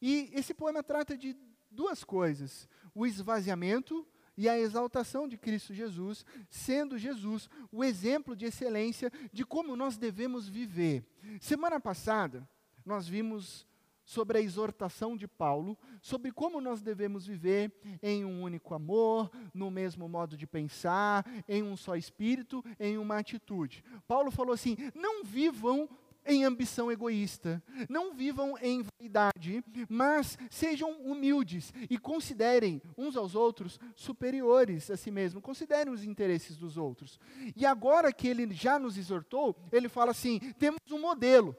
E 0.00 0.30
esse 0.32 0.52
poema 0.52 0.82
trata 0.82 1.16
de 1.16 1.36
duas 1.70 2.02
coisas: 2.02 2.68
o 2.94 3.06
esvaziamento 3.06 4.06
e 4.36 4.48
a 4.48 4.58
exaltação 4.58 5.28
de 5.28 5.36
Cristo 5.36 5.74
Jesus, 5.74 6.24
sendo 6.48 6.98
Jesus 6.98 7.48
o 7.70 7.84
exemplo 7.84 8.34
de 8.34 8.46
excelência 8.46 9.10
de 9.32 9.44
como 9.44 9.76
nós 9.76 9.96
devemos 9.96 10.48
viver. 10.48 11.04
Semana 11.40 11.78
passada, 11.78 12.48
nós 12.84 13.06
vimos 13.06 13.66
sobre 14.04 14.38
a 14.38 14.40
exortação 14.40 15.16
de 15.16 15.28
Paulo, 15.28 15.78
sobre 16.00 16.32
como 16.32 16.60
nós 16.60 16.82
devemos 16.82 17.26
viver 17.26 17.72
em 18.02 18.24
um 18.24 18.42
único 18.42 18.74
amor, 18.74 19.30
no 19.54 19.70
mesmo 19.70 20.08
modo 20.08 20.36
de 20.36 20.46
pensar, 20.46 21.24
em 21.48 21.62
um 21.62 21.76
só 21.76 21.96
espírito, 21.96 22.64
em 22.80 22.98
uma 22.98 23.18
atitude. 23.18 23.84
Paulo 24.06 24.30
falou 24.30 24.52
assim: 24.52 24.76
não 24.94 25.24
vivam 25.24 25.88
em 26.24 26.44
ambição 26.44 26.90
egoísta, 26.90 27.62
não 27.88 28.14
vivam 28.14 28.56
em 28.60 28.82
vaidade, 28.82 29.64
mas 29.88 30.38
sejam 30.50 30.92
humildes 31.02 31.72
e 31.90 31.98
considerem 31.98 32.80
uns 32.96 33.16
aos 33.16 33.34
outros 33.34 33.78
superiores 33.94 34.90
a 34.90 34.96
si 34.96 35.10
mesmo, 35.10 35.40
considerem 35.40 35.92
os 35.92 36.04
interesses 36.04 36.56
dos 36.56 36.76
outros. 36.76 37.18
E 37.56 37.66
agora 37.66 38.12
que 38.12 38.28
ele 38.28 38.52
já 38.52 38.78
nos 38.78 38.96
exortou, 38.96 39.56
ele 39.72 39.88
fala 39.88 40.12
assim: 40.12 40.38
temos 40.58 40.80
um 40.90 41.00
modelo, 41.00 41.56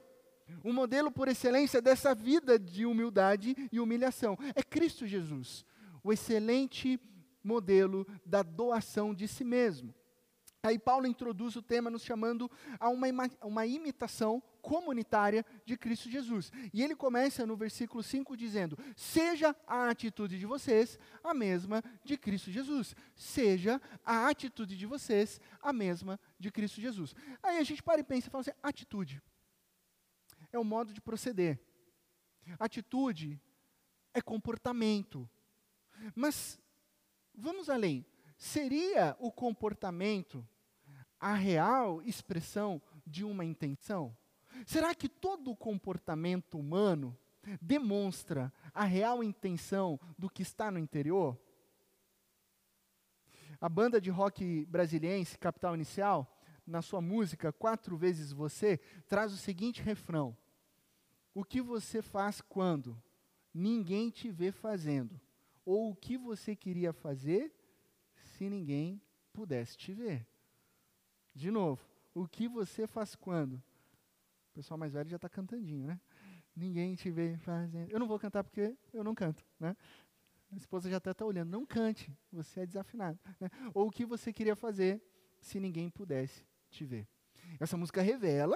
um 0.64 0.74
modelo 0.74 1.12
por 1.12 1.28
excelência 1.28 1.82
dessa 1.82 2.16
vida 2.16 2.58
de 2.58 2.86
humildade 2.86 3.56
e 3.72 3.80
humilhação. 3.80 4.38
É 4.56 4.64
Cristo 4.64 5.06
Jesus, 5.06 5.66
o 6.04 6.12
excelente 6.14 7.00
modelo 7.44 8.08
da 8.26 8.42
doação 8.42 9.14
de 9.14 9.28
si 9.28 9.44
mesmo. 9.44 9.94
Aí 10.66 10.80
Paulo 10.80 11.06
introduz 11.06 11.58
o 11.58 11.62
tema 11.62 11.90
nos 11.90 12.04
chamando 12.04 12.50
a 12.80 12.88
uma, 12.88 13.08
uma 13.42 13.66
imitação 13.66 14.42
comunitária 14.64 15.46
de 15.66 15.78
Cristo 15.78 16.10
Jesus. 16.10 16.50
E 16.74 16.82
ele 16.82 16.96
começa 16.96 17.46
no 17.46 17.56
versículo 17.56 18.02
5 18.02 18.36
dizendo: 18.38 18.78
Seja 18.96 19.54
a 19.68 19.90
atitude 19.90 20.40
de 20.40 20.46
vocês 20.46 20.98
a 21.22 21.34
mesma 21.34 21.84
de 22.04 22.18
Cristo 22.18 22.50
Jesus. 22.50 22.96
Seja 23.14 23.80
a 24.04 24.30
atitude 24.30 24.78
de 24.78 24.86
vocês 24.86 25.40
a 25.62 25.74
mesma 25.74 26.20
de 26.40 26.50
Cristo 26.50 26.80
Jesus. 26.80 27.14
Aí 27.44 27.58
a 27.58 27.64
gente 27.64 27.84
para 27.84 28.00
e 28.00 28.04
pensa 28.04 28.28
e 28.28 28.32
fala 28.32 28.42
assim: 28.42 28.52
atitude 28.64 29.22
é 30.52 30.58
o 30.58 30.64
modo 30.64 30.94
de 30.94 31.02
proceder. 31.02 31.60
Atitude 32.58 33.40
é 34.14 34.22
comportamento. 34.22 35.30
Mas 36.16 36.58
vamos 37.36 37.70
além. 37.70 38.06
Seria 38.38 39.16
o 39.20 39.32
comportamento 39.32 40.48
a 41.20 41.34
real 41.34 42.02
expressão 42.04 42.82
de 43.06 43.24
uma 43.24 43.44
intenção? 43.44 44.16
Será 44.66 44.94
que 44.96 45.10
todo 45.10 45.52
o 45.52 45.56
comportamento 45.56 46.58
humano 46.58 47.18
demonstra 47.62 48.52
a 48.74 48.84
real 48.84 49.24
intenção 49.24 50.00
do 50.18 50.30
que 50.30 50.42
está 50.42 50.72
no 50.72 50.80
interior? 50.80 51.38
A 53.60 53.70
banda 53.70 54.00
de 54.00 54.10
rock 54.10 54.66
brasiliense, 54.66 55.38
Capital 55.38 55.76
Inicial, 55.76 56.30
na 56.66 56.82
sua 56.82 57.02
música 57.02 57.52
Quatro 57.52 57.98
Vezes 57.98 58.32
Você, 58.32 58.78
traz 59.08 59.34
o 59.34 59.38
seguinte 59.38 59.82
refrão: 59.82 60.36
O 61.34 61.44
que 61.44 61.62
você 61.62 62.02
faz 62.02 62.42
quando 62.42 63.02
ninguém 63.54 64.10
te 64.10 64.32
vê 64.32 64.52
fazendo? 64.52 65.20
Ou 65.66 65.92
o 65.92 65.96
que 65.96 66.18
você 66.18 66.56
queria 66.56 66.92
fazer 66.92 67.54
se 68.18 68.50
ninguém 68.50 69.02
pudesse 69.32 69.78
te 69.78 69.94
ver? 69.94 70.28
De 71.34 71.50
novo, 71.50 71.82
o 72.14 72.28
que 72.28 72.48
você 72.48 72.86
faz 72.86 73.16
quando? 73.16 73.62
O 74.54 74.56
pessoal 74.56 74.78
mais 74.78 74.94
velho 74.94 75.10
já 75.10 75.16
está 75.16 75.28
cantandinho, 75.28 75.88
né? 75.88 76.00
Ninguém 76.56 76.94
te 76.94 77.10
vê 77.10 77.36
fazendo. 77.40 77.90
Eu 77.90 77.98
não 77.98 78.08
vou 78.08 78.20
cantar 78.20 78.44
porque 78.44 78.78
eu 78.94 79.04
não 79.04 79.16
canto, 79.16 79.44
né? 79.60 79.76
A 80.52 80.56
esposa 80.56 80.88
já 80.92 80.98
até 80.98 81.10
está 81.10 81.26
olhando. 81.26 81.50
Não 81.50 81.66
cante, 81.66 82.16
você 82.32 82.60
é 82.60 82.66
desafinado. 82.68 83.20
Né? 83.40 83.50
Ou 83.74 83.88
o 83.88 83.92
que 83.92 84.06
você 84.06 84.32
queria 84.32 84.56
fazer 84.56 85.02
se 85.42 85.60
ninguém 85.60 85.90
pudesse 85.90 86.46
te 86.70 86.86
ver. 86.86 87.08
Essa 87.60 87.76
música 87.76 88.00
revela 88.04 88.56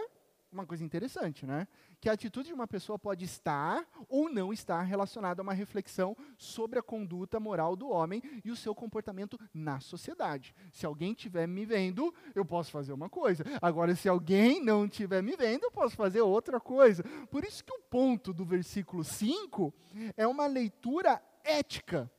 uma 0.51 0.65
coisa 0.65 0.83
interessante, 0.83 1.45
né? 1.45 1.67
Que 1.99 2.09
a 2.09 2.13
atitude 2.13 2.47
de 2.47 2.53
uma 2.53 2.67
pessoa 2.67 2.97
pode 2.97 3.25
estar 3.25 3.85
ou 4.07 4.29
não 4.29 4.53
estar 4.53 4.81
relacionada 4.83 5.41
a 5.41 5.43
uma 5.43 5.53
reflexão 5.53 6.15
sobre 6.37 6.79
a 6.79 6.83
conduta 6.83 7.39
moral 7.39 7.75
do 7.75 7.89
homem 7.89 8.21
e 8.43 8.51
o 8.51 8.55
seu 8.55 8.73
comportamento 8.73 9.39
na 9.53 9.79
sociedade. 9.79 10.55
Se 10.71 10.85
alguém 10.85 11.11
estiver 11.11 11.47
me 11.47 11.65
vendo, 11.65 12.13
eu 12.33 12.45
posso 12.45 12.71
fazer 12.71 12.93
uma 12.93 13.09
coisa. 13.09 13.43
Agora, 13.61 13.95
se 13.95 14.07
alguém 14.07 14.63
não 14.63 14.85
estiver 14.85 15.21
me 15.21 15.35
vendo, 15.35 15.65
eu 15.65 15.71
posso 15.71 15.95
fazer 15.95 16.21
outra 16.21 16.59
coisa. 16.59 17.03
Por 17.29 17.43
isso 17.43 17.63
que 17.63 17.73
o 17.73 17.81
ponto 17.81 18.33
do 18.33 18.45
versículo 18.45 19.03
5 19.03 19.73
é 20.15 20.25
uma 20.25 20.47
leitura 20.47 21.21
ética 21.43 22.09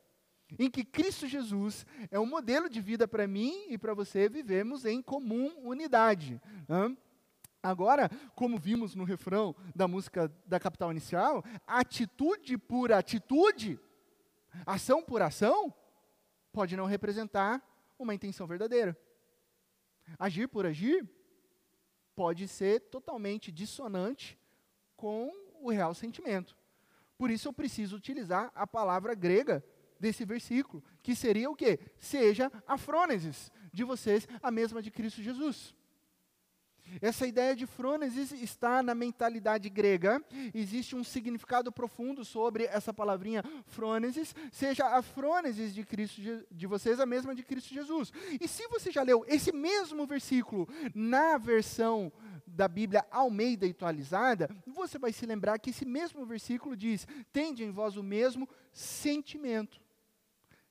em 0.59 0.71
que 0.71 0.85
Cristo 0.85 1.27
Jesus 1.27 1.85
é 2.11 2.19
um 2.19 2.27
modelo 2.27 2.69
de 2.71 2.81
vida 2.81 3.07
para 3.07 3.27
mim 3.27 3.67
e 3.69 3.77
para 3.77 3.93
você 3.93 4.29
vivemos 4.29 4.85
em 4.85 5.03
comum 5.03 5.53
unidade. 5.63 6.41
Né? 6.69 6.97
Agora, 7.63 8.09
como 8.35 8.59
vimos 8.59 8.95
no 8.95 9.05
refrão 9.05 9.55
da 9.75 9.89
música 9.89 10.33
da 10.47 10.61
Capital 10.61 10.91
Inicial, 10.91 11.45
atitude 11.67 12.57
por 12.57 12.93
atitude, 12.93 13.79
ação 14.65 15.03
por 15.03 15.23
ação, 15.23 15.75
pode 16.53 16.77
não 16.77 16.87
representar 16.87 17.63
uma 17.99 18.15
intenção 18.15 18.47
verdadeira. 18.47 18.97
Agir 20.19 20.49
por 20.49 20.67
agir 20.67 21.09
pode 22.15 22.47
ser 22.49 22.81
totalmente 22.81 23.51
dissonante 23.51 24.39
com 24.97 25.33
o 25.61 25.71
real 25.71 25.95
sentimento. 25.95 26.57
Por 27.17 27.31
isso 27.31 27.49
eu 27.49 27.53
preciso 27.53 27.97
utilizar 27.97 28.51
a 28.55 28.67
palavra 28.67 29.15
grega 29.15 29.65
desse 29.99 30.25
versículo, 30.25 30.83
que 31.03 31.15
seria 31.15 31.51
o 31.51 31.57
quê? 31.57 31.81
Seja 31.99 32.53
a 32.67 32.79
frônesis 32.79 33.51
de 33.73 33.83
vocês, 33.83 34.29
a 34.41 34.51
mesma 34.51 34.81
de 34.81 34.93
Cristo 34.93 35.23
Jesus. 35.23 35.75
Essa 37.01 37.27
ideia 37.27 37.55
de 37.55 37.67
frônesis 37.67 38.33
está 38.33 38.83
na 38.83 38.95
mentalidade 38.95 39.69
grega. 39.69 40.23
Existe 40.55 40.97
um 40.97 41.05
significado 41.05 41.71
profundo 41.71 42.25
sobre 42.25 42.65
essa 42.65 42.93
palavrinha 42.93 43.43
frônesis. 43.67 44.35
Seja 44.51 44.87
a 44.87 45.03
frônesis 45.03 45.75
de 45.75 45.85
Cristo 45.85 46.21
de 46.51 46.67
vocês 46.67 47.01
a 47.01 47.07
mesma 47.07 47.35
de 47.35 47.43
Cristo 47.43 47.73
Jesus. 47.73 48.13
E 48.41 48.47
se 48.49 48.67
você 48.69 48.91
já 48.91 49.03
leu 49.03 49.25
esse 49.29 49.53
mesmo 49.53 50.07
versículo 50.07 50.69
na 50.95 51.39
versão 51.39 52.13
da 52.47 52.67
Bíblia 52.67 53.05
Almeida 53.11 53.67
atualizada, 53.67 54.49
você 54.67 54.99
vai 54.99 55.13
se 55.13 55.27
lembrar 55.27 55.59
que 55.59 55.71
esse 55.71 55.85
mesmo 55.85 56.25
versículo 56.25 56.77
diz: 56.77 57.07
"Tende 57.33 57.63
em 57.63 57.71
vós 57.71 57.97
o 57.97 58.03
mesmo 58.03 58.49
sentimento" 58.73 59.81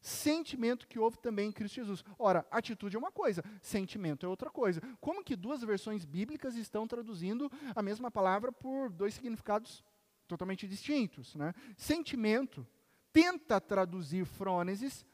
sentimento 0.08 0.88
que 0.88 0.98
houve 0.98 1.18
também 1.18 1.50
em 1.50 1.52
Cristo 1.52 1.76
Jesus. 1.76 2.04
Ora, 2.18 2.48
atitude 2.50 2.96
é 2.96 3.00
uma 3.00 3.12
coisa, 3.12 3.44
sentimento 3.62 4.26
é 4.26 4.30
outra 4.30 4.50
coisa. 4.50 4.82
Como 5.02 5.24
que 5.24 5.36
duas 5.36 5.62
versões 5.62 6.06
bíblicas 6.06 6.56
estão 6.56 6.88
traduzindo 6.88 7.52
a 7.76 7.82
mesma 7.82 8.10
palavra 8.10 8.52
por 8.52 8.90
dois 8.90 9.16
significados 9.16 9.84
totalmente 10.28 10.68
distintos? 10.68 11.36
Né? 11.36 11.54
Sentimento 11.76 12.66
tenta 13.12 13.60
traduzir 13.60 14.26
frônesis, 14.26 15.06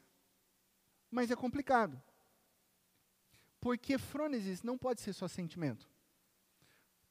mas 1.10 1.30
é 1.30 1.36
complicado. 1.36 2.00
Porque 3.60 3.98
frônesis 3.98 4.62
não 4.62 4.78
pode 4.78 5.00
ser 5.00 5.12
só 5.12 5.26
sentimento. 5.26 5.90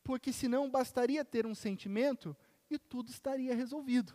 Porque 0.03 0.31
senão 0.31 0.69
bastaria 0.69 1.25
ter 1.25 1.45
um 1.45 1.55
sentimento 1.55 2.35
e 2.69 2.77
tudo 2.77 3.09
estaria 3.09 3.55
resolvido. 3.55 4.13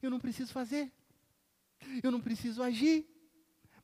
Eu 0.00 0.10
não 0.10 0.20
preciso 0.20 0.52
fazer. 0.52 0.92
Eu 2.02 2.10
não 2.10 2.20
preciso 2.20 2.62
agir. 2.62 3.06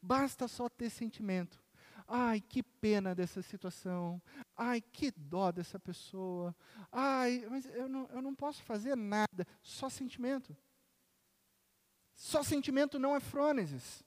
Basta 0.01 0.47
só 0.47 0.69
ter 0.69 0.91
sentimento. 0.91 1.59
Ai, 2.07 2.41
que 2.41 2.63
pena 2.63 3.15
dessa 3.15 3.43
situação. 3.43 4.21
Ai, 4.57 4.81
que 4.81 5.11
dó 5.11 5.53
dessa 5.53 5.79
pessoa. 5.79 6.57
Ai, 6.91 7.47
mas 7.51 7.67
eu 7.67 7.89
não, 7.89 8.09
eu 8.11 8.23
não 8.23 8.35
posso 8.35 8.63
fazer 8.63 8.97
nada. 8.97 9.47
Só 9.63 9.91
sentimento. 9.91 10.57
Só 12.15 12.43
sentimento 12.43 12.99
não 12.99 13.15
é 13.15 13.21
frônesis. 13.21 14.03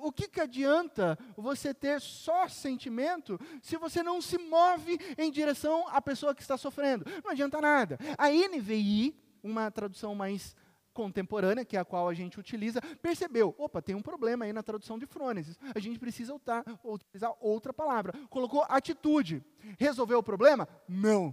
O 0.00 0.12
que, 0.12 0.28
que 0.28 0.40
adianta 0.40 1.18
você 1.36 1.74
ter 1.74 2.00
só 2.00 2.48
sentimento 2.48 3.38
se 3.62 3.76
você 3.76 4.02
não 4.02 4.20
se 4.20 4.38
move 4.38 4.98
em 5.16 5.30
direção 5.30 5.86
à 5.88 6.00
pessoa 6.00 6.34
que 6.34 6.42
está 6.42 6.56
sofrendo? 6.56 7.04
Não 7.24 7.32
adianta 7.32 7.60
nada. 7.60 7.98
A 8.16 8.28
NVI, 8.30 9.14
uma 9.42 9.70
tradução 9.70 10.14
mais 10.14 10.54
contemporânea, 10.98 11.64
que 11.64 11.76
é 11.76 11.80
a 11.80 11.84
qual 11.84 12.08
a 12.08 12.14
gente 12.14 12.40
utiliza, 12.40 12.82
percebeu, 13.00 13.54
opa, 13.56 13.80
tem 13.80 13.94
um 13.94 14.02
problema 14.02 14.44
aí 14.44 14.52
na 14.52 14.64
tradução 14.64 14.98
de 14.98 15.06
frônesis, 15.06 15.56
a 15.72 15.78
gente 15.78 15.96
precisa 15.96 16.34
utar, 16.34 16.64
utilizar 16.82 17.32
outra 17.40 17.72
palavra. 17.72 18.12
Colocou 18.28 18.66
atitude. 18.68 19.44
Resolveu 19.78 20.18
o 20.18 20.22
problema? 20.24 20.68
Não. 20.88 21.32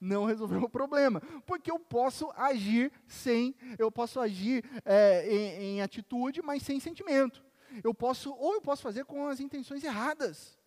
Não 0.00 0.24
resolveu 0.24 0.64
o 0.64 0.68
problema, 0.68 1.22
porque 1.46 1.70
eu 1.70 1.78
posso 1.78 2.30
agir 2.36 2.90
sem, 3.06 3.54
eu 3.78 3.90
posso 3.90 4.18
agir 4.18 4.64
é, 4.84 5.32
em, 5.32 5.76
em 5.76 5.80
atitude, 5.80 6.42
mas 6.42 6.64
sem 6.64 6.80
sentimento. 6.80 7.42
Eu 7.84 7.94
posso, 7.94 8.34
ou 8.34 8.54
eu 8.54 8.60
posso 8.60 8.82
fazer 8.82 9.04
com 9.04 9.28
as 9.28 9.38
intenções 9.38 9.84
erradas. 9.84 10.58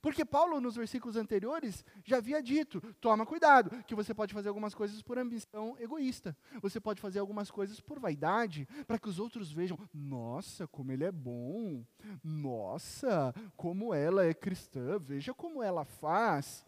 Porque 0.00 0.24
Paulo, 0.24 0.60
nos 0.60 0.76
versículos 0.76 1.16
anteriores, 1.16 1.84
já 2.04 2.18
havia 2.18 2.42
dito: 2.42 2.80
toma 3.00 3.26
cuidado, 3.26 3.70
que 3.84 3.94
você 3.94 4.14
pode 4.14 4.32
fazer 4.34 4.48
algumas 4.48 4.74
coisas 4.74 5.02
por 5.02 5.18
ambição 5.18 5.76
egoísta. 5.78 6.36
Você 6.60 6.80
pode 6.80 7.00
fazer 7.00 7.18
algumas 7.18 7.50
coisas 7.50 7.80
por 7.80 7.98
vaidade, 7.98 8.66
para 8.86 8.98
que 8.98 9.08
os 9.08 9.18
outros 9.18 9.52
vejam: 9.52 9.78
nossa, 9.92 10.66
como 10.66 10.92
ele 10.92 11.04
é 11.04 11.12
bom. 11.12 11.84
Nossa, 12.22 13.34
como 13.56 13.94
ela 13.94 14.24
é 14.24 14.34
cristã. 14.34 14.98
Veja 14.98 15.34
como 15.34 15.62
ela 15.62 15.84
faz. 15.84 16.64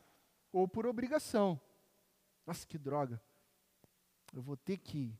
Ou 0.52 0.66
por 0.66 0.86
obrigação. 0.86 1.60
Nossa, 2.46 2.66
que 2.66 2.78
droga. 2.78 3.20
Eu 4.34 4.42
vou 4.42 4.56
ter 4.56 4.78
que 4.78 5.14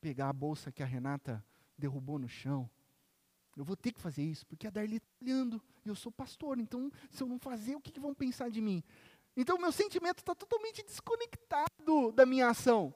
pegar 0.00 0.28
a 0.28 0.32
bolsa 0.32 0.72
que 0.72 0.82
a 0.82 0.86
Renata 0.86 1.44
derrubou 1.78 2.18
no 2.18 2.28
chão. 2.28 2.68
Eu 3.56 3.64
vou 3.64 3.76
ter 3.76 3.92
que 3.92 4.00
fazer 4.00 4.22
isso, 4.22 4.46
porque 4.46 4.66
a 4.66 4.70
Darli 4.70 4.96
está 4.96 5.08
olhando, 5.20 5.62
e 5.84 5.88
eu 5.88 5.94
sou 5.94 6.10
pastor, 6.10 6.58
então 6.58 6.90
se 7.10 7.22
eu 7.22 7.26
não 7.26 7.38
fazer, 7.38 7.74
o 7.76 7.80
que, 7.80 7.92
que 7.92 8.00
vão 8.00 8.14
pensar 8.14 8.50
de 8.50 8.60
mim? 8.60 8.82
Então 9.36 9.58
meu 9.58 9.72
sentimento 9.72 10.18
está 10.18 10.34
totalmente 10.34 10.82
desconectado 10.82 12.12
da 12.12 12.24
minha 12.24 12.48
ação. 12.48 12.94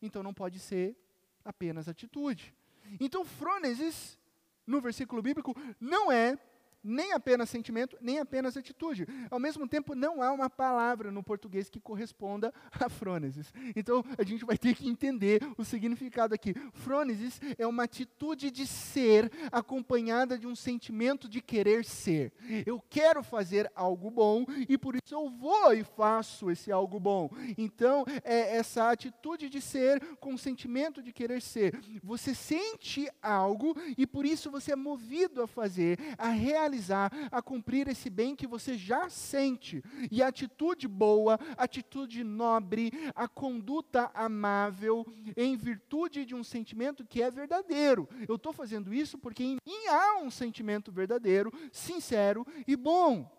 Então 0.00 0.22
não 0.22 0.34
pode 0.34 0.58
ser 0.58 0.96
apenas 1.44 1.88
atitude. 1.88 2.54
Então, 3.00 3.24
frônesis, 3.24 4.18
no 4.66 4.80
versículo 4.80 5.22
bíblico, 5.22 5.54
não 5.80 6.10
é 6.10 6.38
nem 6.82 7.12
apenas 7.12 7.48
sentimento, 7.48 7.96
nem 8.00 8.18
apenas 8.18 8.56
atitude. 8.56 9.06
Ao 9.30 9.38
mesmo 9.38 9.68
tempo, 9.68 9.94
não 9.94 10.22
há 10.22 10.32
uma 10.32 10.50
palavra 10.50 11.10
no 11.10 11.22
português 11.22 11.70
que 11.70 11.80
corresponda 11.80 12.52
a 12.72 12.88
frônesis. 12.88 13.52
Então, 13.76 14.04
a 14.18 14.22
gente 14.22 14.44
vai 14.44 14.58
ter 14.58 14.74
que 14.74 14.88
entender 14.88 15.40
o 15.56 15.64
significado 15.64 16.34
aqui. 16.34 16.54
Frônesis 16.72 17.40
é 17.58 17.66
uma 17.66 17.84
atitude 17.84 18.50
de 18.50 18.66
ser 18.66 19.30
acompanhada 19.50 20.36
de 20.38 20.46
um 20.46 20.56
sentimento 20.56 21.28
de 21.28 21.40
querer 21.40 21.84
ser. 21.84 22.32
Eu 22.66 22.82
quero 22.90 23.22
fazer 23.22 23.70
algo 23.74 24.10
bom 24.10 24.44
e 24.68 24.76
por 24.76 24.96
isso 24.96 25.14
eu 25.14 25.28
vou 25.30 25.72
e 25.72 25.84
faço 25.84 26.50
esse 26.50 26.72
algo 26.72 26.98
bom. 26.98 27.30
Então, 27.56 28.04
é 28.24 28.56
essa 28.56 28.90
atitude 28.90 29.48
de 29.48 29.60
ser 29.60 30.00
com 30.16 30.34
o 30.34 30.38
sentimento 30.38 31.02
de 31.02 31.12
querer 31.12 31.40
ser. 31.40 31.78
Você 32.02 32.34
sente 32.34 33.08
algo 33.22 33.76
e 33.96 34.06
por 34.06 34.24
isso 34.26 34.50
você 34.50 34.72
é 34.72 34.76
movido 34.76 35.42
a 35.42 35.46
fazer, 35.46 35.98
a 36.18 36.28
realizar 36.28 36.71
realizar, 36.72 37.12
a 37.30 37.42
cumprir 37.42 37.86
esse 37.88 38.08
bem 38.08 38.34
que 38.34 38.46
você 38.46 38.76
já 38.76 39.08
sente. 39.08 39.82
E 40.10 40.22
a 40.22 40.28
atitude 40.28 40.88
boa, 40.88 41.38
a 41.56 41.64
atitude 41.64 42.24
nobre, 42.24 42.90
a 43.14 43.28
conduta 43.28 44.10
amável, 44.14 45.06
em 45.36 45.56
virtude 45.56 46.24
de 46.24 46.34
um 46.34 46.42
sentimento 46.42 47.04
que 47.04 47.22
é 47.22 47.30
verdadeiro. 47.30 48.08
Eu 48.26 48.36
estou 48.36 48.52
fazendo 48.52 48.92
isso 48.94 49.18
porque 49.18 49.44
em 49.44 49.56
mim 49.66 49.86
há 49.88 50.18
um 50.22 50.30
sentimento 50.30 50.90
verdadeiro, 50.90 51.52
sincero 51.70 52.46
e 52.66 52.74
bom. 52.74 53.30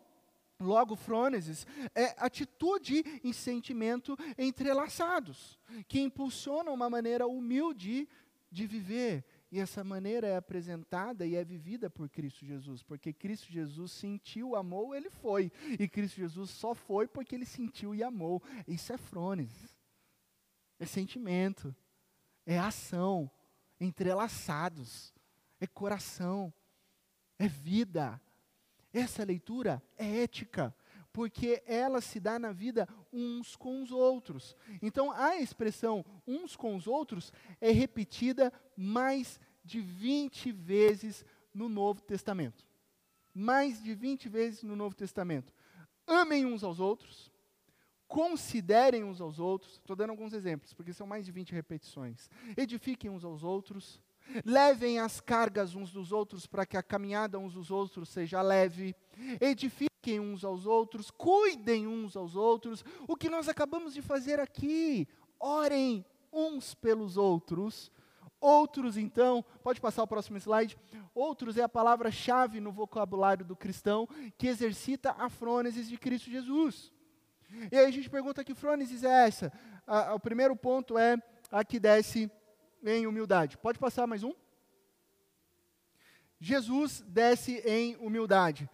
Logo, 0.59 0.95
frônesis 0.95 1.67
é 1.93 2.15
atitude 2.17 3.03
e 3.23 3.33
sentimento 3.33 4.15
entrelaçados, 4.37 5.59
que 5.89 5.99
impulsionam 5.99 6.73
uma 6.73 6.89
maneira 6.89 7.27
humilde 7.27 8.07
de 8.49 8.67
viver. 8.67 9.25
E 9.53 9.59
essa 9.59 9.83
maneira 9.83 10.25
é 10.25 10.35
apresentada 10.35 11.27
e 11.27 11.35
é 11.35 11.43
vivida 11.43 11.87
por 11.87 12.09
Cristo 12.09 12.43
Jesus, 12.43 12.81
porque 12.81 13.13
Cristo 13.13 13.51
Jesus 13.51 13.91
sentiu, 13.91 14.55
amou, 14.55 14.95
ele 14.95 15.11
foi. 15.11 15.51
E 15.79 15.87
Cristo 15.87 16.15
Jesus 16.15 16.49
só 16.49 16.73
foi 16.73 17.07
porque 17.07 17.35
ele 17.35 17.45
sentiu 17.45 17.93
e 17.93 18.01
amou. 18.01 18.41
Isso 18.67 18.91
é 18.91 18.97
frônesis, 18.97 19.79
é 20.79 20.87
sentimento, 20.87 21.75
é 22.47 22.57
ação, 22.57 23.29
entrelaçados, 23.79 25.13
é 25.61 25.67
coração, 25.67 26.51
é 27.37 27.47
vida. 27.47 28.19
Essa 28.91 29.23
leitura 29.23 29.83
é 29.95 30.23
ética, 30.23 30.75
porque 31.13 31.61
ela 31.65 32.01
se 32.01 32.19
dá 32.19 32.39
na 32.39 32.51
vida 32.51 32.89
uns 33.11 33.55
com 33.55 33.81
os 33.81 33.91
outros. 33.91 34.57
Então, 34.81 35.11
a 35.11 35.37
expressão 35.37 36.03
uns 36.27 36.55
com 36.55 36.75
os 36.75 36.87
outros 36.87 37.31
é 37.61 37.71
repetida 37.71 38.51
mais 38.75 39.39
de 39.63 39.79
20 39.79 40.51
vezes 40.51 41.23
no 41.53 41.69
Novo 41.69 42.01
Testamento. 42.01 42.67
Mais 43.33 43.81
de 43.81 43.93
20 43.93 44.27
vezes 44.27 44.63
no 44.63 44.75
Novo 44.75 44.95
Testamento. 44.95 45.53
Amem 46.05 46.45
uns 46.45 46.63
aos 46.63 46.79
outros, 46.79 47.31
considerem 48.07 49.03
uns 49.03 49.21
aos 49.21 49.39
outros. 49.39 49.73
Estou 49.73 49.95
dando 49.95 50.09
alguns 50.09 50.33
exemplos, 50.33 50.73
porque 50.73 50.91
são 50.91 51.07
mais 51.07 51.25
de 51.25 51.31
20 51.31 51.53
repetições. 51.53 52.29
Edifiquem 52.57 53.09
uns 53.09 53.23
aos 53.23 53.43
outros, 53.43 54.01
Levem 54.45 54.99
as 54.99 55.19
cargas 55.19 55.75
uns 55.75 55.91
dos 55.91 56.11
outros 56.11 56.47
para 56.47 56.65
que 56.65 56.77
a 56.77 56.83
caminhada 56.83 57.37
uns 57.37 57.53
dos 57.53 57.69
outros 57.69 58.09
seja 58.09 58.41
leve. 58.41 58.95
Edifiquem 59.39 59.92
uns 60.11 60.43
aos 60.43 60.65
outros, 60.65 61.09
cuidem 61.11 61.87
uns 61.87 62.15
aos 62.15 62.35
outros. 62.35 62.83
O 63.07 63.15
que 63.15 63.29
nós 63.29 63.47
acabamos 63.47 63.93
de 63.93 64.01
fazer 64.01 64.39
aqui. 64.39 65.07
Orem 65.39 66.05
uns 66.31 66.73
pelos 66.73 67.17
outros. 67.17 67.91
Outros, 68.39 68.97
então, 68.97 69.43
pode 69.63 69.79
passar 69.79 70.03
o 70.03 70.07
próximo 70.07 70.37
slide. 70.37 70.77
Outros 71.15 71.57
é 71.57 71.63
a 71.63 71.69
palavra-chave 71.69 72.59
no 72.59 72.73
vocabulário 72.73 73.45
do 73.45 73.55
cristão 73.55 74.07
que 74.37 74.47
exercita 74.47 75.15
a 75.17 75.29
frônesis 75.29 75.87
de 75.87 75.97
Cristo 75.97 76.29
Jesus. 76.29 76.91
E 77.71 77.77
aí 77.77 77.85
a 77.85 77.91
gente 77.91 78.09
pergunta 78.09 78.43
que 78.43 78.53
frônesis 78.53 79.03
é 79.03 79.27
essa? 79.27 79.51
o 80.13 80.19
primeiro 80.19 80.55
ponto 80.55 80.97
é 80.97 81.17
a 81.51 81.63
que 81.63 81.79
desce 81.79 82.31
em 82.83 83.05
humildade. 83.07 83.57
Pode 83.57 83.79
passar 83.79 84.07
mais 84.07 84.23
um? 84.23 84.33
Jesus 86.39 87.01
desce 87.07 87.61
em 87.65 87.95
humildade. 87.95 88.69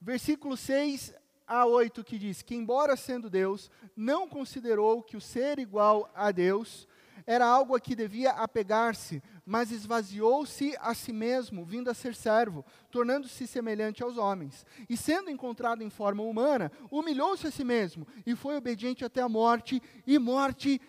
Versículo 0.00 0.56
6 0.56 1.14
a 1.46 1.64
8 1.64 2.04
que 2.04 2.18
diz 2.18 2.42
que, 2.42 2.54
embora 2.54 2.96
sendo 2.96 3.30
Deus, 3.30 3.70
não 3.96 4.28
considerou 4.28 5.02
que 5.02 5.16
o 5.16 5.20
ser 5.20 5.58
igual 5.58 6.10
a 6.14 6.30
Deus 6.30 6.86
era 7.26 7.46
algo 7.46 7.74
a 7.74 7.80
que 7.80 7.94
devia 7.94 8.30
apegar-se, 8.30 9.22
mas 9.44 9.70
esvaziou-se 9.70 10.74
a 10.80 10.94
si 10.94 11.12
mesmo, 11.12 11.64
vindo 11.64 11.90
a 11.90 11.94
ser 11.94 12.14
servo, 12.14 12.64
tornando-se 12.90 13.46
semelhante 13.46 14.02
aos 14.02 14.16
homens. 14.16 14.64
E 14.88 14.96
sendo 14.96 15.30
encontrado 15.30 15.82
em 15.82 15.90
forma 15.90 16.22
humana, 16.22 16.72
humilhou-se 16.90 17.46
a 17.46 17.50
si 17.50 17.64
mesmo 17.64 18.06
e 18.24 18.34
foi 18.34 18.56
obediente 18.56 19.04
até 19.04 19.20
a 19.20 19.28
morte 19.28 19.82
e 20.06 20.18
morte 20.18 20.80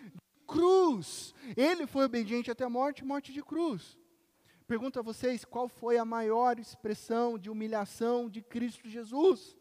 cruz. 0.46 1.34
Ele 1.56 1.86
foi 1.86 2.04
obediente 2.04 2.50
até 2.50 2.64
a 2.64 2.70
morte, 2.70 3.04
morte 3.04 3.32
de 3.32 3.42
cruz. 3.42 3.98
Pergunto 4.70 5.00
a 5.00 5.02
vocês, 5.02 5.44
qual 5.44 5.66
foi 5.68 5.98
a 5.98 6.04
maior 6.04 6.56
expressão 6.60 7.36
de 7.36 7.50
humilhação 7.50 8.30
de 8.30 8.40
Cristo 8.40 8.88
Jesus? 8.88 9.56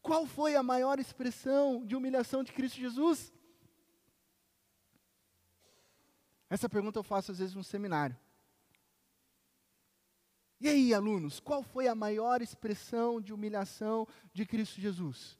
Qual 0.00 0.24
foi 0.24 0.56
a 0.56 0.62
maior 0.62 0.98
expressão 0.98 1.84
de 1.84 1.94
humilhação 1.94 2.42
de 2.42 2.50
Cristo 2.50 2.80
Jesus? 2.80 3.30
Essa 6.48 6.66
pergunta 6.66 6.98
eu 6.98 7.02
faço 7.02 7.30
às 7.30 7.38
vezes 7.38 7.54
no 7.54 7.62
seminário. 7.62 8.16
E 10.58 10.66
aí, 10.66 10.94
alunos, 10.94 11.38
qual 11.38 11.62
foi 11.62 11.88
a 11.88 11.94
maior 11.94 12.40
expressão 12.40 13.20
de 13.20 13.34
humilhação 13.34 14.08
de 14.32 14.46
Cristo 14.46 14.80
Jesus? 14.80 15.38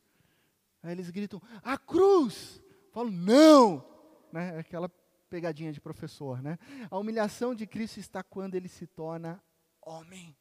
Aí 0.83 0.93
eles 0.93 1.09
gritam: 1.09 1.41
a 1.63 1.79
cruz! 1.79 2.63
Falo, 2.93 3.11
não! 3.11 3.83
Né? 4.31 4.59
Aquela 4.59 4.91
pegadinha 5.29 5.73
de 5.73 5.81
professor, 5.81 6.43
né? 6.43 6.59
A 6.91 6.99
humilhação 6.99 7.55
de 7.55 7.67
Cristo 7.67 7.99
está 7.99 8.23
quando 8.23 8.55
ele 8.55 8.69
se 8.69 8.87
torna 8.87 9.43
homem. 9.83 10.37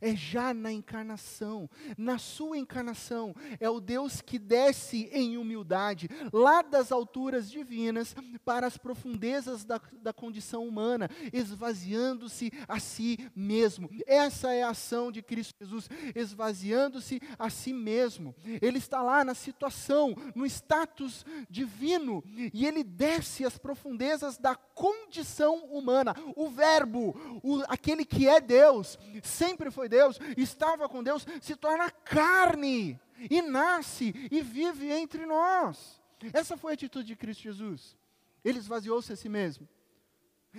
É 0.00 0.14
já 0.14 0.54
na 0.54 0.72
encarnação, 0.72 1.68
na 1.96 2.18
sua 2.18 2.58
encarnação, 2.58 3.34
é 3.60 3.68
o 3.68 3.80
Deus 3.80 4.20
que 4.20 4.38
desce 4.38 5.08
em 5.12 5.36
humildade, 5.36 6.08
lá 6.32 6.62
das 6.62 6.90
alturas 6.90 7.50
divinas, 7.50 8.14
para 8.44 8.66
as 8.66 8.76
profundezas 8.76 9.64
da, 9.64 9.80
da 10.00 10.12
condição 10.12 10.66
humana, 10.66 11.08
esvaziando-se 11.32 12.52
a 12.68 12.78
si 12.78 13.18
mesmo. 13.34 13.88
Essa 14.06 14.52
é 14.52 14.62
a 14.62 14.70
ação 14.70 15.12
de 15.12 15.22
Cristo 15.22 15.54
Jesus, 15.60 15.88
esvaziando-se 16.14 17.20
a 17.38 17.50
si 17.50 17.72
mesmo. 17.72 18.34
Ele 18.60 18.78
está 18.78 19.02
lá 19.02 19.24
na 19.24 19.34
situação, 19.34 20.14
no 20.34 20.46
status 20.46 21.24
divino, 21.48 22.24
e 22.52 22.66
ele 22.66 22.82
desce 22.84 23.44
às 23.44 23.58
profundezas 23.58 24.38
da 24.38 24.54
condição 24.54 25.64
humana. 25.66 26.14
O 26.36 26.48
Verbo, 26.48 27.40
o, 27.42 27.62
aquele 27.68 28.04
que 28.04 28.28
é 28.28 28.40
Deus, 28.40 28.98
sempre 29.22 29.70
foi 29.72 29.88
Deus, 29.88 30.18
estava 30.36 30.88
com 30.88 31.02
Deus, 31.02 31.26
se 31.40 31.56
torna 31.56 31.90
carne 31.90 33.00
e 33.30 33.42
nasce 33.42 34.14
e 34.30 34.40
vive 34.40 34.90
entre 34.90 35.26
nós. 35.26 36.00
Essa 36.32 36.56
foi 36.56 36.72
a 36.72 36.74
atitude 36.74 37.06
de 37.06 37.16
Cristo 37.16 37.42
Jesus. 37.42 37.96
Ele 38.44 38.58
esvaziou-se 38.58 39.12
a 39.12 39.16
si 39.16 39.28
mesmo. 39.28 39.68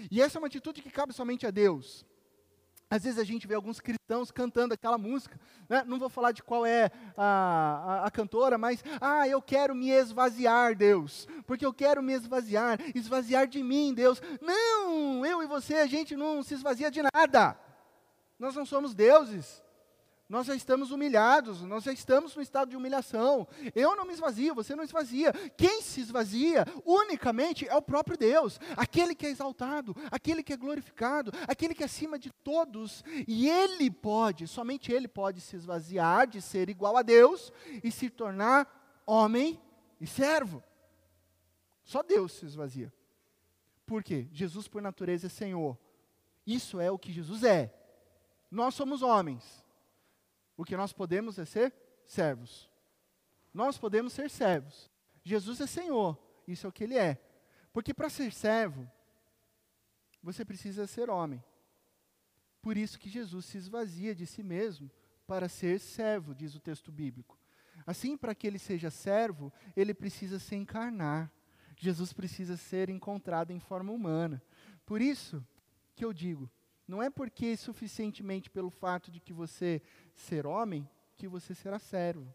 E 0.10 0.22
essa 0.22 0.38
é 0.38 0.40
uma 0.40 0.48
atitude 0.48 0.82
que 0.82 0.90
cabe 0.90 1.14
somente 1.14 1.46
a 1.46 1.52
Deus. 1.52 2.06
Às 2.94 3.04
vezes 3.04 3.18
a 3.18 3.24
gente 3.24 3.48
vê 3.48 3.56
alguns 3.56 3.80
cristãos 3.80 4.30
cantando 4.30 4.76
aquela 4.76 5.00
música, 5.00 5.40
né? 5.68 5.84
não 5.88 5.98
vou 5.98 6.10
falar 6.10 6.32
de 6.32 6.44
qual 6.44 6.64
é 6.64 6.92
a, 7.18 7.24
a, 7.24 8.06
a, 8.06 8.12
cantora, 8.12 8.56
mas, 8.56 8.84
ah, 9.02 9.28
eu 9.28 9.42
quero 9.42 9.74
me 9.74 9.90
esvaziar, 9.90 10.76
Deus, 10.76 11.28
porque 11.48 11.66
eu 11.66 11.74
quero 11.74 12.04
me 12.04 12.14
esvaziar, 12.14 12.80
esvaziar 12.94 13.48
de 13.48 13.64
mim, 13.64 13.96
Deus. 13.96 14.22
Não, 14.40 15.26
eu 15.26 15.42
e 15.42 15.48
você, 15.48 15.78
a 15.78 15.88
gente 15.88 16.16
não 16.16 16.44
se 16.44 16.54
esvazia 16.54 16.92
de 16.92 17.02
nada. 17.02 17.58
Nós 18.38 18.56
não 18.56 18.66
somos 18.66 18.94
deuses. 18.94 19.64
Nós 20.30 20.48
já 20.48 20.56
estamos 20.56 20.90
humilhados, 20.90 21.62
nós 21.62 21.84
já 21.84 21.92
estamos 21.92 22.36
no 22.36 22.42
estado 22.42 22.70
de 22.70 22.78
humilhação. 22.78 23.48
Eu 23.76 23.96
não 23.96 24.06
me 24.06 24.14
esvazio, 24.14 24.56
você 24.56 24.76
não 24.76 24.84
esvazia. 24.84 25.32
Quem 25.56 25.82
se 25.82 26.02
esvazia 26.02 26.66
unicamente 26.86 27.68
é 27.68 27.76
o 27.76 27.82
próprio 27.82 28.18
Deus, 28.18 28.60
aquele 28.76 29.14
que 29.14 29.28
é 29.28 29.30
exaltado, 29.30 29.96
aquele 30.10 30.42
que 30.42 30.54
é 30.54 30.58
glorificado, 30.58 31.32
aquele 31.48 31.76
que 31.76 31.84
é 31.84 31.86
acima 31.86 32.18
de 32.18 32.32
todos. 32.32 33.04
E 33.28 33.50
Ele 33.50 33.92
pode, 33.92 34.48
somente 34.48 34.92
Ele 34.92 35.08
pode 35.08 35.42
se 35.42 35.56
esvaziar 35.56 36.26
de 36.26 36.42
ser 36.42 36.70
igual 36.70 36.98
a 36.98 37.02
Deus 37.02 37.52
e 37.84 37.92
se 37.92 38.10
tornar 38.10 39.04
homem 39.06 39.62
e 40.00 40.08
servo. 40.08 40.64
Só 41.84 42.02
Deus 42.02 42.32
se 42.32 42.46
esvazia. 42.46 42.92
Por 43.86 44.02
quê? 44.02 44.28
Jesus, 44.32 44.68
por 44.68 44.82
natureza, 44.82 45.28
é 45.28 45.30
Senhor. 45.30 45.78
Isso 46.48 46.80
é 46.80 46.90
o 46.90 46.98
que 46.98 47.12
Jesus 47.12 47.44
é. 47.44 47.83
Nós 48.54 48.76
somos 48.76 49.02
homens. 49.02 49.66
O 50.56 50.64
que 50.64 50.78
nós 50.78 50.94
podemos 50.94 51.40
é 51.40 51.46
ser 51.46 51.74
servos. 52.06 52.70
Nós 53.52 53.80
podemos 53.80 54.14
ser 54.14 54.30
servos. 54.30 54.92
Jesus 55.24 55.60
é 55.60 55.66
Senhor. 55.66 56.18
Isso 56.48 56.68
é 56.68 56.70
o 56.70 56.72
que 56.72 56.84
Ele 56.84 56.96
é. 56.96 57.20
Porque 57.74 57.94
para 57.94 58.10
ser 58.10 58.32
servo, 58.32 58.88
você 60.22 60.46
precisa 60.46 60.86
ser 60.86 61.10
homem. 61.10 61.44
Por 62.62 62.78
isso 62.78 63.00
que 63.00 63.10
Jesus 63.10 63.46
se 63.46 63.58
esvazia 63.58 64.14
de 64.14 64.28
si 64.28 64.44
mesmo 64.44 64.90
para 65.26 65.50
ser 65.50 65.80
servo, 65.80 66.36
diz 66.36 66.54
o 66.54 66.60
texto 66.60 66.92
bíblico. 66.92 67.40
Assim, 67.88 68.16
para 68.16 68.36
que 68.36 68.46
ele 68.46 68.60
seja 68.60 68.92
servo, 68.92 69.52
ele 69.76 69.94
precisa 69.94 70.38
se 70.38 70.56
encarnar. 70.56 71.32
Jesus 71.76 72.14
precisa 72.14 72.56
ser 72.56 72.90
encontrado 72.90 73.52
em 73.52 73.60
forma 73.60 73.92
humana. 73.92 74.42
Por 74.86 75.02
isso 75.02 75.46
que 75.96 76.06
eu 76.06 76.14
digo, 76.14 76.50
não 76.88 77.02
é 77.02 77.10
porque 77.10 77.56
suficientemente 77.56 78.50
pelo 78.50 78.70
fato 78.70 79.12
de 79.12 79.20
que 79.20 79.34
você 79.34 79.82
ser 80.16 80.46
homem 80.46 80.88
que 81.16 81.28
você 81.28 81.54
será 81.54 81.80
servo. 81.80 82.34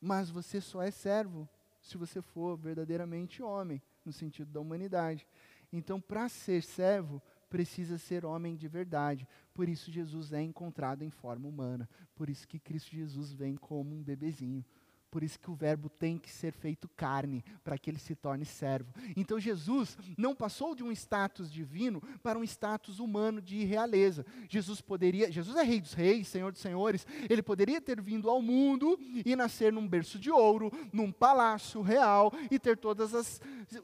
Mas 0.00 0.30
você 0.30 0.60
só 0.60 0.82
é 0.82 0.90
servo 0.90 1.48
se 1.80 1.96
você 1.96 2.22
for 2.22 2.56
verdadeiramente 2.56 3.42
homem, 3.42 3.82
no 4.04 4.12
sentido 4.12 4.50
da 4.50 4.60
humanidade. 4.60 5.26
Então, 5.72 6.00
para 6.00 6.28
ser 6.28 6.62
servo, 6.62 7.22
precisa 7.48 7.98
ser 7.98 8.24
homem 8.24 8.56
de 8.56 8.68
verdade. 8.68 9.26
Por 9.52 9.68
isso 9.68 9.90
Jesus 9.90 10.32
é 10.32 10.40
encontrado 10.40 11.02
em 11.02 11.10
forma 11.10 11.48
humana. 11.48 11.88
Por 12.14 12.30
isso 12.30 12.46
que 12.46 12.58
Cristo 12.58 12.94
Jesus 12.94 13.32
vem 13.32 13.56
como 13.56 13.94
um 13.94 14.02
bebezinho. 14.02 14.64
Por 15.10 15.24
isso 15.24 15.40
que 15.40 15.50
o 15.50 15.54
verbo 15.54 15.88
tem 15.88 16.16
que 16.16 16.30
ser 16.30 16.52
feito 16.52 16.88
carne, 16.96 17.44
para 17.64 17.76
que 17.76 17.90
ele 17.90 17.98
se 17.98 18.14
torne 18.14 18.44
servo. 18.44 18.92
Então 19.16 19.40
Jesus 19.40 19.98
não 20.16 20.34
passou 20.34 20.74
de 20.74 20.84
um 20.84 20.92
status 20.92 21.50
divino 21.50 22.00
para 22.22 22.38
um 22.38 22.44
status 22.44 23.00
humano 23.00 23.42
de 23.42 23.64
realeza. 23.64 24.24
Jesus 24.48 24.80
poderia, 24.80 25.30
Jesus 25.30 25.56
é 25.56 25.62
rei 25.62 25.80
dos 25.80 25.94
reis, 25.94 26.28
senhor 26.28 26.52
dos 26.52 26.60
senhores, 26.60 27.06
ele 27.28 27.42
poderia 27.42 27.80
ter 27.80 28.00
vindo 28.00 28.30
ao 28.30 28.40
mundo 28.40 28.98
e 29.24 29.34
nascer 29.34 29.72
num 29.72 29.88
berço 29.88 30.18
de 30.18 30.30
ouro, 30.30 30.70
num 30.92 31.10
palácio 31.10 31.82
real 31.82 32.32
e 32.50 32.58
ter 32.58 32.76
todos 32.76 33.12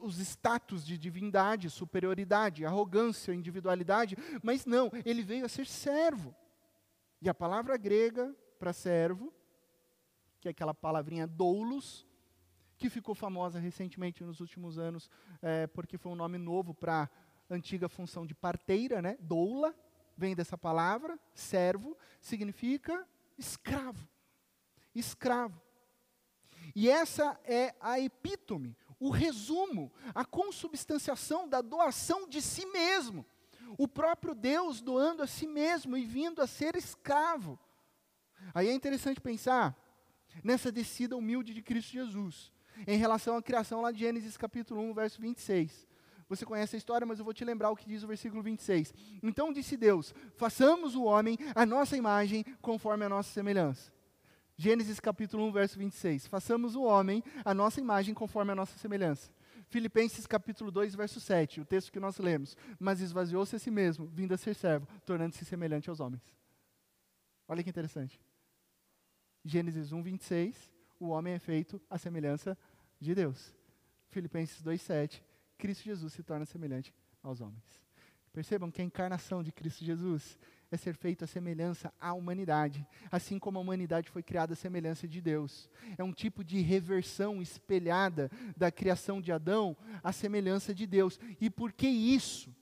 os 0.01 0.19
status 0.19 0.85
de 0.85 0.97
divindade, 0.97 1.69
superioridade, 1.69 2.65
arrogância, 2.65 3.33
individualidade, 3.33 4.17
mas 4.41 4.65
não, 4.65 4.89
ele 5.05 5.23
veio 5.23 5.45
a 5.45 5.49
ser 5.49 5.65
servo. 5.65 6.33
E 7.21 7.27
a 7.27 7.33
palavra 7.33 7.75
grega 7.77 8.33
para 8.59 8.71
servo 8.71 9.33
que 10.47 10.49
é 10.49 10.51
aquela 10.51 10.73
palavrinha 10.73 11.27
doulos, 11.27 12.07
que 12.77 12.89
ficou 12.89 13.13
famosa 13.13 13.59
recentemente 13.59 14.23
nos 14.23 14.39
últimos 14.39 14.77
anos, 14.77 15.09
é, 15.41 15.67
porque 15.67 15.97
foi 15.97 16.11
um 16.11 16.15
nome 16.15 16.37
novo 16.37 16.73
para 16.73 17.09
a 17.49 17.53
antiga 17.53 17.89
função 17.89 18.25
de 18.25 18.33
parteira, 18.33 19.01
né? 19.01 19.17
Doula, 19.19 19.75
vem 20.15 20.35
dessa 20.35 20.57
palavra, 20.57 21.19
servo, 21.33 21.97
significa 22.21 23.05
escravo. 23.37 24.07
Escravo. 24.95 25.61
E 26.73 26.89
essa 26.89 27.37
é 27.43 27.75
a 27.81 27.99
epítome, 27.99 28.75
o 28.99 29.09
resumo, 29.09 29.91
a 30.15 30.23
consubstanciação 30.23 31.47
da 31.47 31.61
doação 31.61 32.27
de 32.27 32.41
si 32.41 32.65
mesmo. 32.67 33.25
O 33.77 33.87
próprio 33.87 34.33
Deus 34.33 34.81
doando 34.81 35.23
a 35.23 35.27
si 35.27 35.45
mesmo 35.45 35.97
e 35.97 36.05
vindo 36.05 36.41
a 36.41 36.47
ser 36.47 36.77
escravo. 36.77 37.59
Aí 38.53 38.69
é 38.69 38.73
interessante 38.73 39.19
pensar 39.19 39.75
nessa 40.43 40.71
descida 40.71 41.15
humilde 41.15 41.53
de 41.53 41.61
Cristo 41.61 41.91
Jesus, 41.91 42.51
em 42.85 42.97
relação 42.97 43.35
à 43.35 43.41
criação 43.41 43.81
lá 43.81 43.91
de 43.91 43.99
Gênesis 43.99 44.37
capítulo 44.37 44.81
1, 44.81 44.93
verso 44.93 45.21
26. 45.21 45.87
Você 46.29 46.45
conhece 46.45 46.75
a 46.75 46.77
história, 46.77 47.07
mas 47.07 47.19
eu 47.19 47.25
vou 47.25 47.33
te 47.33 47.45
lembrar 47.45 47.69
o 47.69 47.75
que 47.75 47.87
diz 47.87 48.03
o 48.03 48.07
versículo 48.07 48.43
26. 48.43 48.93
Então 49.23 49.53
disse 49.53 49.77
Deus: 49.77 50.13
façamos 50.35 50.93
o 50.95 51.03
homem 51.03 51.37
a 51.55 51.65
nossa 51.65 51.95
imagem, 51.95 52.43
conforme 52.61 53.05
a 53.05 53.09
nossa 53.09 53.31
semelhança. 53.31 53.93
Gênesis 54.57 54.99
capítulo 54.99 55.45
1, 55.47 55.51
verso 55.51 55.79
26. 55.79 56.27
Façamos 56.27 56.75
o 56.75 56.83
homem 56.83 57.23
a 57.45 57.53
nossa 57.53 57.79
imagem, 57.79 58.13
conforme 58.13 58.51
a 58.51 58.55
nossa 58.55 58.77
semelhança. 58.77 59.31
Filipenses 59.69 60.25
capítulo 60.25 60.71
2, 60.71 60.95
verso 60.95 61.19
7, 61.19 61.61
o 61.61 61.65
texto 61.65 61.91
que 61.91 61.99
nós 61.99 62.17
lemos. 62.17 62.57
Mas 62.79 62.99
esvaziou-se 62.99 63.55
a 63.55 63.59
si 63.59 63.69
mesmo, 63.69 64.07
vindo 64.07 64.33
a 64.33 64.37
ser 64.37 64.55
servo, 64.55 64.87
tornando-se 65.05 65.45
semelhante 65.45 65.89
aos 65.89 65.99
homens. 65.99 66.23
Olha 67.47 67.63
que 67.63 67.69
interessante. 67.69 68.19
Gênesis 69.47 69.93
1, 69.93 70.01
26, 70.01 70.71
o 70.99 71.07
homem 71.07 71.33
é 71.33 71.39
feito 71.39 71.81
à 71.89 71.97
semelhança 71.97 72.57
de 72.99 73.15
Deus. 73.15 73.55
Filipenses 74.09 74.61
2, 74.61 74.81
7, 74.81 75.23
Cristo 75.57 75.85
Jesus 75.85 76.11
se 76.11 76.21
torna 76.21 76.45
semelhante 76.45 76.93
aos 77.23 77.39
homens. 77.39 77.81
Percebam 78.33 78.69
que 78.69 78.81
a 78.81 78.85
encarnação 78.85 79.41
de 79.41 79.51
Cristo 79.53 79.85
Jesus 79.85 80.37
é 80.69 80.75
ser 80.75 80.95
feito 80.95 81.23
à 81.23 81.27
semelhança 81.27 81.93
à 81.97 82.13
humanidade, 82.13 82.85
assim 83.09 83.39
como 83.39 83.57
a 83.57 83.61
humanidade 83.61 84.09
foi 84.09 84.21
criada 84.21 84.51
à 84.51 84.55
semelhança 84.55 85.07
de 85.07 85.21
Deus. 85.21 85.69
É 85.97 86.03
um 86.03 86.11
tipo 86.11 86.43
de 86.43 86.59
reversão 86.59 87.41
espelhada 87.41 88.29
da 88.55 88.69
criação 88.69 89.21
de 89.21 89.31
Adão 89.31 89.77
à 90.03 90.11
semelhança 90.11 90.75
de 90.75 90.85
Deus. 90.85 91.17
E 91.39 91.49
por 91.49 91.71
que 91.71 91.87
isso? 91.87 92.53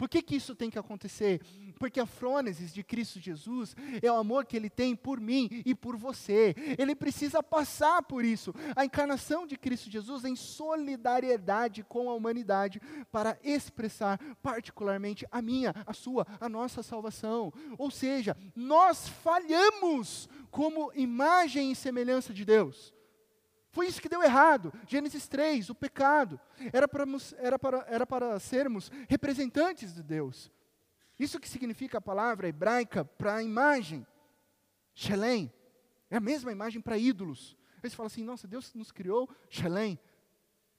Por 0.00 0.08
que, 0.08 0.22
que 0.22 0.34
isso 0.34 0.54
tem 0.54 0.70
que 0.70 0.78
acontecer? 0.78 1.42
Porque 1.78 2.00
a 2.00 2.06
frônesis 2.06 2.72
de 2.72 2.82
Cristo 2.82 3.20
Jesus 3.20 3.76
é 4.00 4.10
o 4.10 4.16
amor 4.16 4.46
que 4.46 4.56
Ele 4.56 4.70
tem 4.70 4.96
por 4.96 5.20
mim 5.20 5.62
e 5.62 5.74
por 5.74 5.94
você. 5.94 6.54
Ele 6.78 6.94
precisa 6.94 7.42
passar 7.42 8.02
por 8.04 8.24
isso. 8.24 8.54
A 8.74 8.82
encarnação 8.82 9.46
de 9.46 9.58
Cristo 9.58 9.90
Jesus 9.90 10.24
em 10.24 10.34
solidariedade 10.34 11.82
com 11.82 12.08
a 12.08 12.14
humanidade 12.14 12.80
para 13.12 13.38
expressar 13.44 14.18
particularmente 14.42 15.26
a 15.30 15.42
minha, 15.42 15.74
a 15.86 15.92
sua, 15.92 16.26
a 16.40 16.48
nossa 16.48 16.82
salvação. 16.82 17.52
Ou 17.76 17.90
seja, 17.90 18.34
nós 18.56 19.06
falhamos 19.06 20.30
como 20.50 20.90
imagem 20.94 21.72
e 21.72 21.76
semelhança 21.76 22.32
de 22.32 22.46
Deus. 22.46 22.94
Foi 23.70 23.86
isso 23.86 24.00
que 24.00 24.08
deu 24.08 24.22
errado. 24.22 24.72
Gênesis 24.86 25.28
3, 25.28 25.70
o 25.70 25.74
pecado. 25.74 26.40
Era 26.72 26.88
para, 26.88 27.04
era 27.38 27.58
para, 27.58 27.78
era 27.88 28.06
para 28.06 28.40
sermos 28.40 28.90
representantes 29.08 29.94
de 29.94 30.02
Deus. 30.02 30.50
Isso 31.18 31.38
que 31.38 31.48
significa 31.48 31.98
a 31.98 32.00
palavra 32.00 32.48
hebraica 32.48 33.04
para 33.04 33.42
imagem. 33.42 34.06
Shelem. 34.94 35.52
É 36.10 36.16
a 36.16 36.20
mesma 36.20 36.50
imagem 36.50 36.80
para 36.80 36.98
ídolos. 36.98 37.56
Aí 37.82 37.88
você 37.88 37.96
fala 37.96 38.08
assim, 38.08 38.24
nossa, 38.24 38.48
Deus 38.48 38.74
nos 38.74 38.90
criou 38.90 39.28
Shelem. 39.48 39.98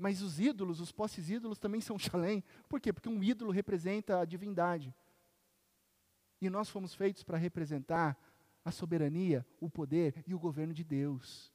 Mas 0.02 0.24
os 0.24 0.40
ídolos, 0.40 0.80
os 0.80 0.92
posses 0.92 1.30
ídolos 1.30 1.60
também 1.60 1.80
são 1.80 1.98
Shalem. 1.98 2.44
Por 2.68 2.82
quê? 2.82 2.92
Porque 2.92 3.08
um 3.08 3.24
ídolo 3.24 3.52
representa 3.52 4.20
a 4.20 4.26
divindade. 4.26 4.94
E 6.42 6.50
nós 6.50 6.70
fomos 6.70 6.96
feitos 6.96 7.22
para 7.22 7.38
representar 7.38 8.18
a 8.66 8.72
soberania, 8.72 9.46
o 9.60 9.70
poder 9.70 10.24
e 10.26 10.34
o 10.34 10.40
governo 10.40 10.74
de 10.74 10.84
Deus. 10.84 11.51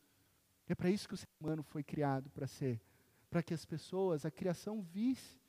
É 0.68 0.74
para 0.74 0.90
isso 0.90 1.08
que 1.08 1.14
o 1.14 1.16
ser 1.16 1.28
humano 1.40 1.62
foi 1.62 1.82
criado 1.82 2.30
para 2.30 2.46
ser. 2.46 2.80
Para 3.30 3.42
que 3.42 3.54
as 3.54 3.64
pessoas, 3.64 4.24
a 4.24 4.30
criação, 4.30 4.82
visse 4.82 5.40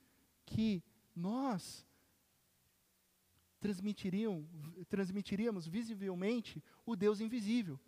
que 0.46 0.84
nós 1.16 1.86
transmitiriam, 3.60 4.48
transmitiríamos 4.88 5.68
visivelmente 5.68 6.64
o 6.86 6.96
Deus 6.96 7.20
invisível. 7.20 7.80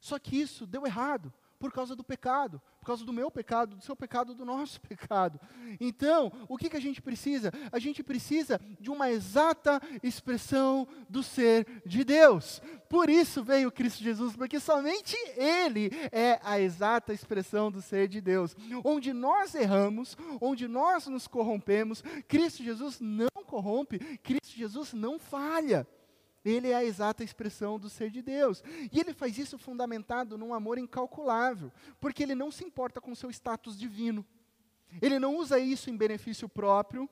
Só 0.00 0.18
que 0.18 0.36
isso 0.36 0.66
deu 0.66 0.86
errado 0.86 1.32
por 1.58 1.72
causa 1.72 1.96
do 1.96 2.04
pecado, 2.04 2.60
por 2.78 2.86
causa 2.86 3.04
do 3.04 3.12
meu 3.12 3.30
pecado, 3.30 3.76
do 3.76 3.82
seu 3.82 3.96
pecado, 3.96 4.34
do 4.34 4.44
nosso 4.44 4.80
pecado. 4.86 5.40
Então, 5.80 6.32
o 6.48 6.56
que, 6.56 6.70
que 6.70 6.76
a 6.76 6.80
gente 6.80 7.02
precisa? 7.02 7.52
A 7.72 7.78
gente 7.78 8.02
precisa 8.02 8.60
de 8.80 8.90
uma 8.90 9.10
exata 9.10 9.80
expressão 10.02 10.86
do 11.08 11.22
ser 11.22 11.66
de 11.84 12.04
Deus. 12.04 12.62
Por 12.88 13.10
isso 13.10 13.42
veio 13.42 13.72
Cristo 13.72 14.02
Jesus, 14.02 14.34
porque 14.34 14.58
somente 14.58 15.16
Ele 15.36 15.90
é 16.10 16.40
a 16.42 16.58
exata 16.58 17.12
expressão 17.12 17.70
do 17.70 17.82
ser 17.82 18.08
de 18.08 18.20
Deus. 18.20 18.56
Onde 18.84 19.12
nós 19.12 19.54
erramos, 19.54 20.16
onde 20.40 20.66
nós 20.68 21.06
nos 21.06 21.26
corrompemos, 21.26 22.02
Cristo 22.26 22.62
Jesus 22.62 22.98
não 23.00 23.28
corrompe, 23.46 23.98
Cristo 24.18 24.56
Jesus 24.56 24.92
não 24.92 25.18
falha. 25.18 25.86
Ele 26.48 26.70
é 26.70 26.74
a 26.74 26.84
exata 26.84 27.22
expressão 27.22 27.78
do 27.78 27.90
ser 27.90 28.10
de 28.10 28.22
Deus. 28.22 28.62
E 28.92 28.98
ele 28.98 29.12
faz 29.12 29.36
isso 29.38 29.58
fundamentado 29.58 30.38
num 30.38 30.54
amor 30.54 30.78
incalculável, 30.78 31.72
porque 32.00 32.22
ele 32.22 32.34
não 32.34 32.50
se 32.50 32.64
importa 32.64 33.00
com 33.00 33.14
seu 33.14 33.30
status 33.30 33.78
divino. 33.78 34.24
Ele 35.02 35.18
não 35.18 35.36
usa 35.36 35.58
isso 35.58 35.90
em 35.90 35.96
benefício 35.96 36.48
próprio, 36.48 37.08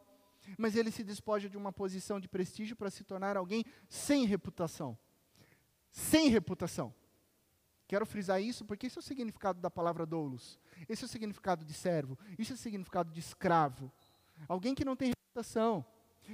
mas 0.56 0.76
ele 0.76 0.90
se 0.90 1.04
despoja 1.04 1.48
de 1.48 1.56
uma 1.56 1.72
posição 1.72 2.18
de 2.18 2.28
prestígio 2.28 2.76
para 2.76 2.90
se 2.90 3.04
tornar 3.04 3.36
alguém 3.36 3.64
sem 3.88 4.24
reputação. 4.24 4.96
Sem 5.90 6.28
reputação. 6.28 6.94
Quero 7.86 8.04
frisar 8.04 8.42
isso 8.42 8.64
porque 8.64 8.86
esse 8.86 8.98
é 8.98 9.00
o 9.00 9.02
significado 9.02 9.60
da 9.60 9.70
palavra 9.70 10.04
doulos. 10.04 10.58
Esse 10.88 11.04
é 11.04 11.06
o 11.06 11.08
significado 11.08 11.64
de 11.64 11.72
servo. 11.72 12.18
Isso 12.38 12.52
é 12.52 12.54
o 12.54 12.58
significado 12.58 13.12
de 13.12 13.20
escravo. 13.20 13.92
Alguém 14.48 14.74
que 14.74 14.84
não 14.84 14.96
tem 14.96 15.10
reputação 15.10 15.84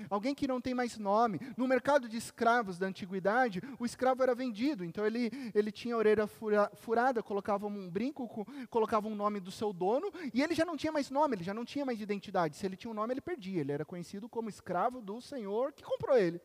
Alguém 0.09 0.35
que 0.35 0.47
não 0.47 0.61
tem 0.61 0.75
mais 0.75 0.99
nome. 0.99 1.41
No 1.57 1.67
mercado 1.67 2.09
de 2.09 2.17
escravos 2.17 2.79
da 2.79 2.87
antiguidade, 2.87 3.61
o 3.79 3.85
escravo 3.85 4.23
era 4.23 4.35
vendido. 4.35 4.85
Então 4.85 5.07
ele, 5.07 5.31
ele 5.55 5.71
tinha 5.71 5.95
a 5.95 5.99
orelha 5.99 6.27
fura, 6.27 6.71
furada, 6.75 7.23
colocava 7.23 7.67
um 7.67 7.89
brinco, 7.89 8.47
colocava 8.69 9.09
um 9.09 9.15
nome 9.15 9.41
do 9.41 9.51
seu 9.51 9.73
dono, 9.73 10.13
e 10.33 10.43
ele 10.43 10.55
já 10.55 10.65
não 10.65 10.77
tinha 10.77 10.93
mais 10.93 11.11
nome, 11.11 11.37
ele 11.37 11.45
já 11.45 11.55
não 11.55 11.65
tinha 11.65 11.85
mais 11.85 12.01
identidade. 12.01 12.57
Se 12.57 12.67
ele 12.67 12.77
tinha 12.77 12.91
um 12.91 12.95
nome, 12.95 13.15
ele 13.15 13.21
perdia. 13.21 13.61
Ele 13.61 13.73
era 13.73 13.85
conhecido 13.85 14.29
como 14.29 14.49
escravo 14.49 15.01
do 15.01 15.21
senhor 15.21 15.73
que 15.73 15.83
comprou 15.83 16.17
ele. 16.17 16.41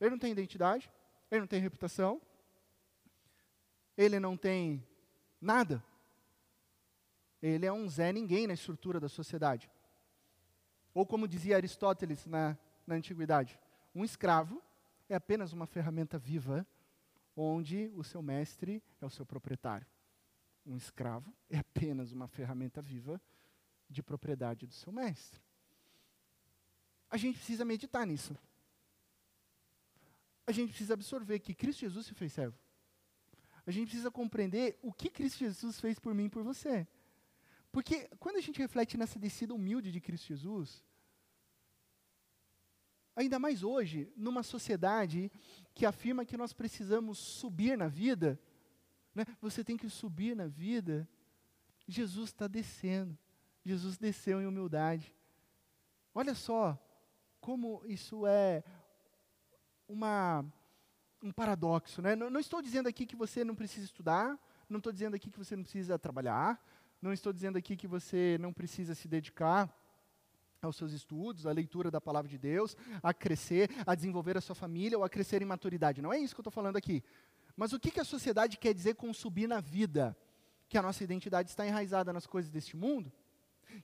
Ele 0.00 0.10
não 0.10 0.18
tem 0.18 0.32
identidade, 0.32 0.90
ele 1.30 1.40
não 1.40 1.46
tem 1.46 1.60
reputação, 1.60 2.20
ele 3.96 4.18
não 4.18 4.36
tem 4.36 4.82
nada. 5.40 5.84
Ele 7.42 7.66
é 7.66 7.72
um 7.72 7.88
Zé 7.88 8.12
Ninguém 8.12 8.46
na 8.46 8.54
estrutura 8.54 8.98
da 8.98 9.08
sociedade. 9.08 9.70
Ou 10.94 11.06
como 11.06 11.28
dizia 11.28 11.56
Aristóteles 11.56 12.26
na, 12.26 12.56
na 12.86 12.94
antiguidade, 12.94 13.58
um 13.94 14.04
escravo 14.04 14.62
é 15.08 15.14
apenas 15.14 15.52
uma 15.52 15.66
ferramenta 15.66 16.18
viva 16.18 16.66
onde 17.36 17.90
o 17.94 18.04
seu 18.04 18.22
mestre 18.22 18.82
é 19.00 19.06
o 19.06 19.10
seu 19.10 19.24
proprietário. 19.24 19.86
Um 20.66 20.76
escravo 20.76 21.32
é 21.48 21.58
apenas 21.58 22.12
uma 22.12 22.28
ferramenta 22.28 22.82
viva 22.82 23.20
de 23.88 24.02
propriedade 24.02 24.66
do 24.66 24.72
seu 24.72 24.92
mestre. 24.92 25.40
A 27.10 27.16
gente 27.16 27.36
precisa 27.36 27.64
meditar 27.64 28.06
nisso. 28.06 28.36
A 30.46 30.52
gente 30.52 30.70
precisa 30.70 30.94
absorver 30.94 31.38
que 31.40 31.54
Cristo 31.54 31.80
Jesus 31.80 32.06
se 32.06 32.14
fez 32.14 32.32
servo. 32.32 32.56
A 33.66 33.70
gente 33.70 33.88
precisa 33.88 34.10
compreender 34.10 34.78
o 34.82 34.92
que 34.92 35.10
Cristo 35.10 35.38
Jesus 35.38 35.80
fez 35.80 35.98
por 35.98 36.14
mim 36.14 36.26
e 36.26 36.28
por 36.28 36.42
você. 36.42 36.86
Porque 37.72 38.08
quando 38.18 38.36
a 38.36 38.40
gente 38.40 38.58
reflete 38.58 38.96
nessa 38.96 39.18
descida 39.18 39.54
humilde 39.54 39.92
de 39.92 40.00
Cristo 40.00 40.28
Jesus, 40.28 40.82
Ainda 43.20 43.38
mais 43.38 43.62
hoje, 43.62 44.10
numa 44.16 44.42
sociedade 44.42 45.30
que 45.74 45.84
afirma 45.84 46.24
que 46.24 46.38
nós 46.38 46.54
precisamos 46.54 47.18
subir 47.18 47.76
na 47.76 47.86
vida, 47.86 48.40
né? 49.14 49.26
você 49.40 49.62
tem 49.62 49.76
que 49.76 49.90
subir 49.90 50.34
na 50.34 50.46
vida. 50.46 51.08
Jesus 51.86 52.30
está 52.30 52.46
descendo. 52.46 53.18
Jesus 53.62 53.98
desceu 53.98 54.40
em 54.40 54.46
humildade. 54.46 55.14
Olha 56.14 56.34
só 56.34 56.78
como 57.40 57.82
isso 57.84 58.26
é 58.26 58.64
uma, 59.86 60.44
um 61.22 61.30
paradoxo. 61.32 62.00
Né? 62.00 62.16
Não, 62.16 62.30
não 62.30 62.40
estou 62.40 62.62
dizendo 62.62 62.88
aqui 62.88 63.04
que 63.04 63.16
você 63.16 63.44
não 63.44 63.54
precisa 63.54 63.84
estudar, 63.84 64.38
não 64.68 64.78
estou 64.78 64.92
dizendo 64.92 65.14
aqui 65.14 65.30
que 65.30 65.38
você 65.38 65.56
não 65.56 65.62
precisa 65.62 65.98
trabalhar, 65.98 66.58
não 67.00 67.12
estou 67.12 67.32
dizendo 67.32 67.56
aqui 67.56 67.76
que 67.76 67.86
você 67.86 68.36
não 68.40 68.52
precisa 68.52 68.94
se 68.94 69.08
dedicar 69.08 69.74
aos 70.60 70.76
seus 70.76 70.92
estudos, 70.92 71.46
à 71.46 71.52
leitura 71.52 71.90
da 71.90 72.00
palavra 72.00 72.28
de 72.28 72.36
Deus, 72.36 72.76
a 73.02 73.14
crescer, 73.14 73.70
a 73.86 73.94
desenvolver 73.94 74.36
a 74.36 74.40
sua 74.40 74.54
família 74.54 74.98
ou 74.98 75.04
a 75.04 75.08
crescer 75.08 75.40
em 75.40 75.46
maturidade. 75.46 76.02
Não 76.02 76.12
é 76.12 76.18
isso 76.18 76.34
que 76.34 76.40
eu 76.40 76.42
estou 76.42 76.52
falando 76.52 76.76
aqui. 76.76 77.02
Mas 77.56 77.72
o 77.72 77.80
que, 77.80 77.90
que 77.90 78.00
a 78.00 78.04
sociedade 78.04 78.58
quer 78.58 78.74
dizer 78.74 78.94
com 78.94 79.12
subir 79.12 79.46
na 79.46 79.60
vida? 79.60 80.16
Que 80.68 80.76
a 80.76 80.82
nossa 80.82 81.02
identidade 81.02 81.48
está 81.48 81.66
enraizada 81.66 82.12
nas 82.12 82.26
coisas 82.26 82.50
deste 82.50 82.76
mundo? 82.76 83.10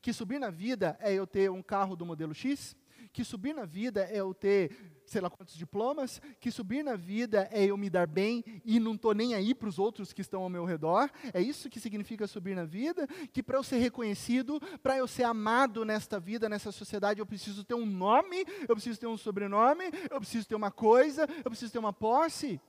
Que 0.02 0.12
subir 0.12 0.38
na 0.38 0.50
vida 0.50 0.96
é 1.00 1.12
eu 1.12 1.26
ter 1.26 1.50
um 1.50 1.62
carro 1.62 1.96
do 1.96 2.04
modelo 2.04 2.34
X? 2.34 2.76
Que 3.12 3.24
subir 3.24 3.54
na 3.54 3.64
vida 3.64 4.04
é 4.04 4.20
eu 4.20 4.34
ter 4.34 4.96
sei 5.06 5.20
lá 5.20 5.30
quantos 5.30 5.54
diplomas, 5.54 6.20
que 6.40 6.50
subir 6.50 6.82
na 6.82 6.96
vida 6.96 7.48
é 7.52 7.64
eu 7.64 7.76
me 7.76 7.88
dar 7.88 8.06
bem 8.06 8.44
e 8.64 8.80
não 8.80 8.94
estou 8.94 9.14
nem 9.14 9.34
aí 9.34 9.54
para 9.54 9.68
os 9.68 9.78
outros 9.78 10.12
que 10.12 10.20
estão 10.20 10.42
ao 10.42 10.48
meu 10.48 10.64
redor. 10.64 11.08
É 11.32 11.40
isso 11.40 11.70
que 11.70 11.78
significa 11.78 12.26
subir 12.26 12.56
na 12.56 12.64
vida, 12.64 13.06
que 13.32 13.42
para 13.42 13.56
eu 13.56 13.62
ser 13.62 13.78
reconhecido, 13.78 14.60
para 14.82 14.96
eu 14.96 15.06
ser 15.06 15.22
amado 15.22 15.84
nesta 15.84 16.18
vida, 16.18 16.48
nessa 16.48 16.72
sociedade, 16.72 17.20
eu 17.20 17.26
preciso 17.26 17.64
ter 17.64 17.74
um 17.74 17.86
nome, 17.86 18.44
eu 18.68 18.74
preciso 18.74 18.98
ter 18.98 19.06
um 19.06 19.16
sobrenome, 19.16 19.84
eu 20.10 20.18
preciso 20.18 20.48
ter 20.48 20.56
uma 20.56 20.70
coisa, 20.70 21.28
eu 21.44 21.50
preciso 21.50 21.72
ter 21.72 21.78
uma 21.78 21.92
posse. 21.92 22.60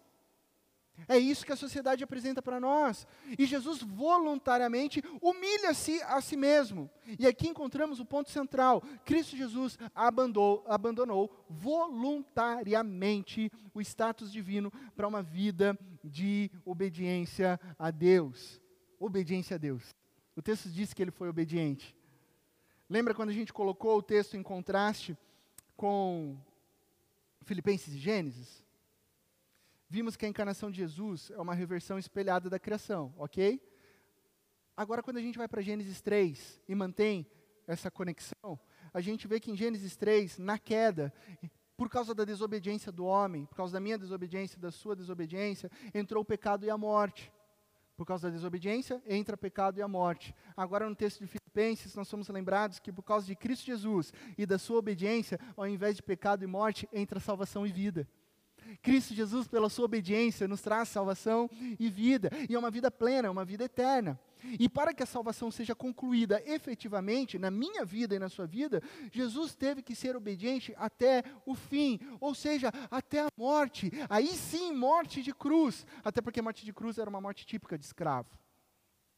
É 1.08 1.18
isso 1.18 1.46
que 1.46 1.52
a 1.52 1.58
sociedade 1.58 2.04
apresenta 2.04 2.42
para 2.42 2.60
nós. 2.60 3.06
E 3.38 3.46
Jesus 3.46 3.82
voluntariamente 3.82 5.04
humilha-se 5.22 6.02
a 6.04 6.22
si 6.22 6.38
mesmo. 6.38 6.90
E 7.20 7.28
aqui 7.28 7.50
encontramos 7.50 8.00
o 8.00 8.06
ponto 8.06 8.30
central: 8.30 8.82
Cristo 9.06 9.36
Jesus 9.36 9.78
abandonou, 9.94 10.64
abandonou 10.68 11.46
voluntariamente 11.50 13.52
o 13.74 13.82
status 13.82 14.32
divino 14.32 14.72
para 14.96 15.08
uma 15.08 15.22
vida 15.22 15.78
de 16.04 16.50
obediência 16.66 17.60
a 17.78 17.92
Deus. 17.92 18.62
Obediência 19.00 19.56
a 19.56 19.58
Deus. 19.58 19.96
O 20.36 20.42
texto 20.42 20.70
diz 20.70 20.94
que 20.94 21.02
ele 21.02 21.12
foi 21.12 21.30
obediente. 21.30 21.96
Lembra 22.90 23.14
quando 23.14 23.30
a 23.30 23.34
gente 23.34 23.52
colocou 23.52 23.98
o 23.98 24.04
texto 24.04 24.38
em 24.38 24.44
contraste 24.44 25.18
com 25.76 26.38
Filipenses 27.44 27.94
e 27.94 27.98
Gênesis? 27.98 28.67
Vimos 29.90 30.18
que 30.18 30.26
a 30.26 30.30
encarnação 30.30 30.70
de 30.70 30.78
Jesus 30.78 31.32
é 31.32 31.40
uma 31.40 31.54
reversão 31.54 31.98
espelhada 31.98 32.50
da 32.50 32.60
criação, 32.60 33.14
ok? 33.18 33.62
Agora, 34.76 35.02
quando 35.02 35.18
a 35.18 35.22
gente 35.22 35.38
vai 35.38 35.48
para 35.48 35.62
Gênesis 35.62 36.02
3 36.02 36.62
e 36.68 36.76
mantém 36.76 37.26
essa 37.66 37.90
conexão, 37.90 38.60
a 38.94 39.00
gente 39.00 39.28
vê 39.28 39.40
que 39.40 39.50
em 39.50 39.56
Gênesis 39.56 39.96
3, 39.96 40.40
na 40.40 40.60
queda, 40.60 41.14
por 41.78 41.90
causa 41.90 42.14
da 42.14 42.26
desobediência 42.26 42.92
do 42.92 43.06
homem, 43.06 43.46
por 43.46 43.56
causa 43.56 43.74
da 43.74 43.80
minha 43.80 43.98
desobediência, 43.98 44.60
da 44.60 44.72
sua 44.72 44.96
desobediência, 44.96 45.72
entrou 45.94 46.22
o 46.22 46.26
pecado 46.26 46.66
e 46.66 46.70
a 46.70 46.78
morte. 46.78 47.32
Por 47.96 48.06
causa 48.06 48.28
da 48.28 48.36
desobediência, 48.36 49.02
entra 49.08 49.36
o 49.36 49.38
pecado 49.38 49.80
e 49.80 49.82
a 49.82 49.88
morte. 49.88 50.36
Agora, 50.56 50.88
no 50.88 50.96
texto 50.96 51.20
de 51.20 51.28
Filipenses, 51.28 51.96
nós 51.96 52.08
somos 52.08 52.28
lembrados 52.28 52.80
que 52.80 52.92
por 52.92 53.04
causa 53.04 53.26
de 53.26 53.36
Cristo 53.36 53.66
Jesus 53.66 54.14
e 54.38 54.46
da 54.46 54.60
sua 54.60 54.78
obediência, 54.78 55.40
ao 55.56 55.66
invés 55.68 55.96
de 55.96 56.04
pecado 56.04 56.44
e 56.44 56.48
morte, 56.48 56.88
entra 56.94 57.20
salvação 57.20 57.66
e 57.66 57.72
vida. 57.72 58.08
Cristo 58.82 59.14
Jesus, 59.14 59.48
pela 59.48 59.70
sua 59.70 59.86
obediência, 59.86 60.48
nos 60.48 60.62
traz 60.62 60.90
salvação 60.90 61.50
e 61.80 61.90
vida, 61.90 62.30
e 62.50 62.56
é 62.56 62.60
uma 62.60 62.72
vida 62.72 62.92
plena, 62.92 63.32
uma 63.32 63.46
vida 63.46 63.64
eterna. 63.64 64.20
E 64.60 64.70
para 64.70 64.94
que 64.94 65.04
a 65.04 65.06
salvação 65.06 65.50
seja 65.52 65.74
concluída 65.76 66.42
efetivamente 66.46 67.40
na 67.40 67.50
minha 67.50 67.84
vida 67.84 68.16
e 68.16 68.20
na 68.20 68.30
sua 68.30 68.46
vida, 68.46 68.82
Jesus 69.12 69.56
teve 69.56 69.82
que 69.82 69.96
ser 69.96 70.16
obediente 70.16 70.74
até 70.78 71.24
o 71.46 71.56
fim, 71.56 72.00
ou 72.20 72.36
seja, 72.36 72.72
até 72.90 73.22
a 73.22 73.30
morte. 73.38 73.92
Aí 74.10 74.28
sim, 74.28 74.74
morte 74.74 75.22
de 75.22 75.34
cruz, 75.34 75.86
até 76.04 76.22
porque 76.22 76.40
a 76.40 76.44
morte 76.44 76.64
de 76.66 76.74
cruz 76.74 76.98
era 76.98 77.10
uma 77.10 77.22
morte 77.22 77.46
típica 77.46 77.78
de 77.78 77.86
escravo. 77.86 78.30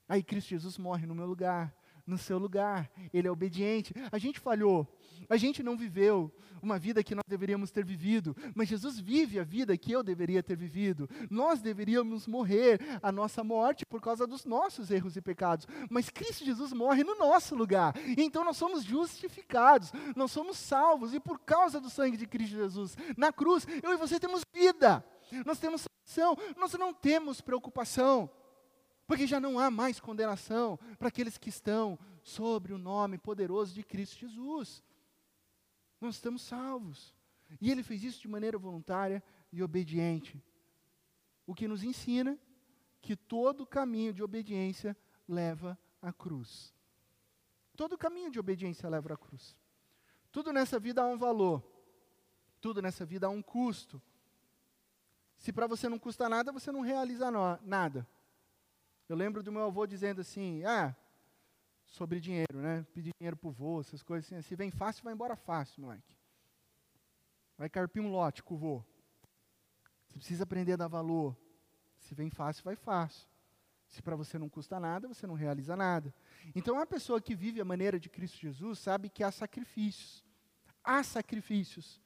Aí 0.07 0.23
Cristo 0.23 0.49
Jesus 0.49 0.77
morre 0.77 1.05
no 1.05 1.13
meu 1.13 1.25
lugar, 1.25 1.73
no 2.09 2.17
seu 2.17 2.37
lugar, 2.37 2.91
ele 3.13 3.27
é 3.27 3.31
obediente. 3.31 3.93
A 4.11 4.17
gente 4.17 4.39
falhou, 4.39 4.87
a 5.29 5.37
gente 5.37 5.61
não 5.63 5.77
viveu 5.77 6.31
uma 6.61 6.77
vida 6.77 7.03
que 7.03 7.15
nós 7.15 7.23
deveríamos 7.27 7.71
ter 7.71 7.85
vivido, 7.85 8.35
mas 8.53 8.67
Jesus 8.67 8.99
vive 8.99 9.39
a 9.39 9.43
vida 9.43 9.77
que 9.77 9.91
eu 9.91 10.03
deveria 10.03 10.43
ter 10.43 10.57
vivido. 10.57 11.09
Nós 11.29 11.61
deveríamos 11.61 12.27
morrer 12.27 12.79
a 13.01 13.11
nossa 13.11 13.43
morte 13.43 13.85
por 13.85 14.01
causa 14.01 14.27
dos 14.27 14.45
nossos 14.45 14.91
erros 14.91 15.15
e 15.15 15.21
pecados, 15.21 15.67
mas 15.89 16.09
Cristo 16.09 16.43
Jesus 16.43 16.73
morre 16.73 17.03
no 17.03 17.15
nosso 17.15 17.55
lugar. 17.55 17.93
Então 18.17 18.43
nós 18.43 18.57
somos 18.57 18.83
justificados, 18.83 19.91
nós 20.15 20.31
somos 20.31 20.57
salvos 20.57 21.13
e 21.13 21.19
por 21.19 21.39
causa 21.39 21.79
do 21.79 21.89
sangue 21.89 22.17
de 22.17 22.27
Cristo 22.27 22.55
Jesus 22.55 22.97
na 23.15 23.31
cruz, 23.31 23.65
eu 23.81 23.93
e 23.93 23.97
você 23.97 24.19
temos 24.19 24.41
vida. 24.53 25.03
Nós 25.45 25.59
temos 25.59 25.85
salvação, 26.07 26.35
nós 26.57 26.73
não 26.73 26.93
temos 26.93 27.39
preocupação 27.39 28.29
porque 29.09 29.25
já 29.25 29.39
não 29.39 29.57
há 29.57 29.71
mais 29.71 29.99
condenação 29.99 30.77
para 30.99 31.07
aqueles 31.07 31.35
que 31.35 31.49
estão 31.49 31.97
sobre 32.21 32.73
o 32.73 32.77
nome 32.77 33.17
poderoso 33.17 33.73
de 33.73 33.81
Cristo 33.81 34.19
Jesus. 34.19 34.83
Nós 35.99 36.13
estamos 36.13 36.43
salvos. 36.43 37.15
E 37.59 37.71
ele 37.71 37.81
fez 37.81 38.03
isso 38.03 38.21
de 38.21 38.27
maneira 38.27 38.55
voluntária 38.55 39.23
e 39.51 39.63
obediente. 39.63 40.39
O 41.47 41.55
que 41.55 41.67
nos 41.67 41.81
ensina 41.83 42.37
que 43.01 43.15
todo 43.15 43.65
caminho 43.65 44.13
de 44.13 44.21
obediência 44.21 44.95
leva 45.27 45.75
à 45.99 46.13
cruz. 46.13 46.71
Todo 47.75 47.97
caminho 47.97 48.29
de 48.29 48.39
obediência 48.39 48.87
leva 48.87 49.15
à 49.15 49.17
cruz. 49.17 49.57
Tudo 50.31 50.53
nessa 50.53 50.79
vida 50.79 51.01
há 51.01 51.07
um 51.07 51.17
valor. 51.17 51.63
Tudo 52.61 52.79
nessa 52.79 53.03
vida 53.07 53.25
há 53.25 53.31
um 53.31 53.41
custo. 53.41 53.99
Se 55.39 55.51
para 55.51 55.65
você 55.65 55.89
não 55.89 55.97
custa 55.97 56.29
nada, 56.29 56.51
você 56.51 56.71
não 56.71 56.81
realiza 56.81 57.31
nada. 57.63 58.07
Eu 59.09 59.15
lembro 59.15 59.41
do 59.41 59.51
meu 59.51 59.63
avô 59.63 59.87
dizendo 59.87 60.21
assim: 60.21 60.63
ah, 60.63 60.95
sobre 61.87 62.19
dinheiro, 62.19 62.59
né? 62.61 62.85
Pedir 62.93 63.11
dinheiro 63.19 63.35
para 63.35 63.49
o 63.49 63.51
vô, 63.51 63.81
essas 63.81 64.03
coisas 64.03 64.31
assim. 64.31 64.39
Se 64.43 64.55
vem 64.55 64.69
fácil, 64.69 65.03
vai 65.03 65.13
embora 65.13 65.35
fácil, 65.35 65.81
moleque. 65.81 66.15
Vai 67.57 67.67
carpir 67.67 68.03
um 68.03 68.11
lote 68.11 68.43
com 68.43 68.53
o 68.53 68.57
vô. 68.57 68.85
Você 70.07 70.17
precisa 70.19 70.43
aprender 70.43 70.73
a 70.73 70.77
dar 70.77 70.87
valor. 70.87 71.35
Se 71.97 72.13
vem 72.13 72.29
fácil, 72.29 72.63
vai 72.63 72.75
fácil. 72.75 73.27
Se 73.87 74.01
para 74.03 74.15
você 74.15 74.37
não 74.37 74.47
custa 74.47 74.79
nada, 74.79 75.07
você 75.07 75.25
não 75.25 75.33
realiza 75.33 75.75
nada. 75.75 76.13
Então, 76.53 76.75
uma 76.75 76.85
pessoa 76.85 77.19
que 77.19 77.33
vive 77.33 77.59
a 77.59 77.65
maneira 77.65 77.99
de 77.99 78.07
Cristo 78.07 78.37
Jesus 78.37 78.77
sabe 78.77 79.09
que 79.09 79.23
há 79.23 79.31
sacrifícios. 79.31 80.23
Há 80.83 81.03
sacrifícios. 81.03 81.99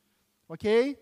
Ok? 0.48 0.98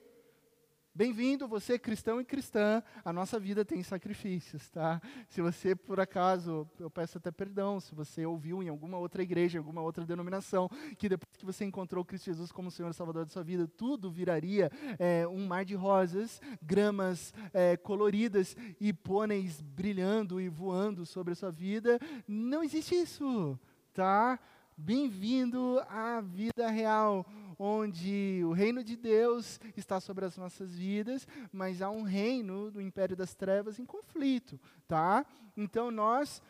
Bem-vindo, 0.94 1.48
você 1.48 1.80
cristão 1.80 2.20
e 2.20 2.26
cristã, 2.26 2.84
a 3.06 3.14
nossa 3.14 3.40
vida 3.40 3.64
tem 3.64 3.82
sacrifícios, 3.82 4.70
tá? 4.70 5.02
Se 5.30 5.42
você, 5.42 5.74
por 5.74 6.02
acaso, 6.02 6.70
eu 6.78 6.90
peço 6.90 7.18
até 7.18 7.32
perdão, 7.32 7.80
se 7.80 7.96
você 7.96 8.26
ouviu 8.26 8.62
em 8.62 8.68
alguma 8.68 8.98
outra 8.98 9.24
igreja, 9.24 9.58
alguma 9.58 9.82
outra 9.82 10.06
denominação, 10.06 10.70
que 10.98 11.08
depois 11.08 11.38
que 11.38 11.46
você 11.46 11.64
encontrou 11.64 12.04
Cristo 12.04 12.26
Jesus 12.26 12.52
como 12.52 12.70
Senhor 12.70 12.90
e 12.90 12.94
Salvador 12.94 13.24
da 13.24 13.32
sua 13.32 13.42
vida, 13.42 13.70
tudo 13.70 14.12
viraria 14.12 14.70
é, 15.00 15.26
um 15.26 15.48
mar 15.48 15.64
de 15.64 15.76
rosas, 15.76 16.42
gramas 16.62 17.34
é, 17.54 17.78
coloridas 17.78 18.54
e 18.78 18.92
pôneis 18.92 19.62
brilhando 19.62 20.42
e 20.42 20.50
voando 20.50 21.06
sobre 21.06 21.32
a 21.32 21.38
sua 21.38 21.52
vida, 21.52 21.98
não 22.28 22.62
existe 22.62 22.96
isso, 22.96 23.58
tá? 23.94 24.38
Bem-vindo 24.84 25.80
à 25.88 26.22
vida 26.22 26.68
real, 26.68 27.24
onde 27.60 28.42
o 28.44 28.52
reino 28.52 28.84
de 28.84 28.98
Deus 28.98 29.60
está 29.78 30.00
sobre 30.00 30.26
as 30.26 30.36
nossas 30.38 30.76
vidas, 30.76 31.28
mas 31.54 31.84
há 31.84 31.92
um 31.92 32.02
reino 32.02 32.72
do 32.72 32.82
império 32.82 33.16
das 33.16 33.36
trevas 33.36 33.78
em 33.78 33.86
conflito, 33.86 34.60
tá? 34.88 35.24
Então 35.56 35.92
nós 35.92 36.42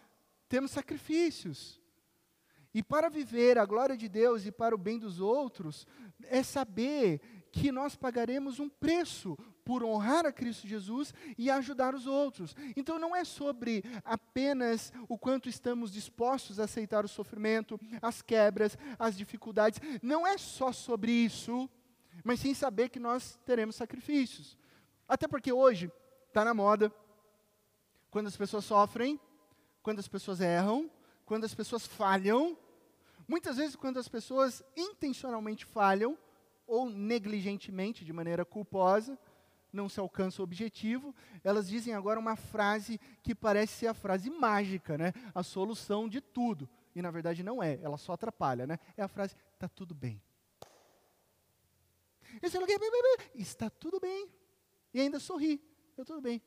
temos 0.48 0.72
sacrifícios. 0.72 1.82
E 2.74 2.82
para 2.82 3.10
viver 3.10 3.58
a 3.58 3.66
glória 3.66 3.98
de 3.98 4.08
Deus 4.08 4.46
e 4.46 4.52
para 4.52 4.74
o 4.74 4.78
bem 4.78 4.98
dos 4.98 5.20
outros, 5.20 5.86
é 6.24 6.42
saber 6.42 7.20
que 7.52 7.70
nós 7.70 7.98
pagaremos 7.98 8.62
um 8.62 8.70
preço 8.70 9.38
por 9.64 9.84
honrar 9.84 10.26
a 10.26 10.32
Cristo 10.32 10.68
Jesus 10.68 11.14
e 11.38 11.50
ajudar 11.50 11.94
os 11.96 12.08
outros. 12.08 12.56
Então 12.76 13.00
não 13.00 13.16
é 13.16 13.24
sobre 13.24 13.84
apenas 14.04 14.92
o 15.08 15.18
quanto 15.18 15.50
estamos 15.50 15.92
dispostos 15.92 16.60
a 16.60 16.66
aceitar 16.66 17.06
o 17.06 17.10
sofrimento, 17.10 17.80
as 18.02 18.22
quebras, 18.22 18.78
as 18.98 19.18
dificuldades. 19.18 19.80
Não 20.02 20.26
é 20.26 20.38
só 20.38 20.72
sobre 20.72 21.12
isso, 21.12 21.70
mas 22.24 22.40
sim 22.40 22.54
saber 22.54 22.90
que 22.90 23.00
nós 23.00 23.40
teremos 23.46 23.76
sacrifícios. 23.76 24.58
Até 25.08 25.28
porque 25.28 25.52
hoje 25.52 25.92
está 26.28 26.46
na 26.46 26.54
moda, 26.54 26.94
quando 28.10 28.28
as 28.28 28.38
pessoas 28.38 28.66
sofrem, 28.66 29.20
quando 29.82 30.00
as 30.00 30.08
pessoas 30.08 30.42
erram, 30.42 30.90
quando 31.26 31.46
as 31.46 31.54
pessoas 31.54 31.86
falham, 31.88 32.58
muitas 33.28 33.58
vezes 33.58 33.76
quando 33.76 33.98
as 33.98 34.08
pessoas 34.08 34.64
intencionalmente 34.76 35.66
falham, 35.66 36.18
ou 36.68 36.90
negligentemente, 36.90 38.06
de 38.06 38.14
maneira 38.14 38.46
culposa, 38.46 39.20
não 39.72 39.88
se 39.88 40.00
alcança 40.00 40.42
o 40.42 40.44
objetivo, 40.44 41.16
elas 41.44 41.68
dizem 41.68 41.94
agora 41.94 42.20
uma 42.20 42.36
frase 42.36 43.00
que 43.24 43.34
parece 43.34 43.74
ser 43.74 43.88
a 43.88 43.94
frase 43.94 44.30
mágica, 44.30 44.98
né? 44.98 45.14
A 45.34 45.44
solução 45.44 46.08
de 46.08 46.22
tudo. 46.22 46.70
E 46.96 47.02
na 47.02 47.12
verdade 47.12 47.44
não 47.44 47.62
é, 47.62 47.80
ela 47.82 47.98
só 47.98 48.14
atrapalha, 48.14 48.68
né? 48.68 48.78
É 48.98 49.04
a 49.04 49.08
frase, 49.08 49.36
está 49.54 49.68
tudo 49.68 49.96
bem. 49.96 50.22
Está 53.34 53.70
tudo 53.70 54.00
bem. 54.00 54.30
E 54.94 55.00
ainda 55.00 55.20
sorri, 55.20 55.62
está 55.92 56.04
tudo 56.04 56.22
bem 56.22 56.42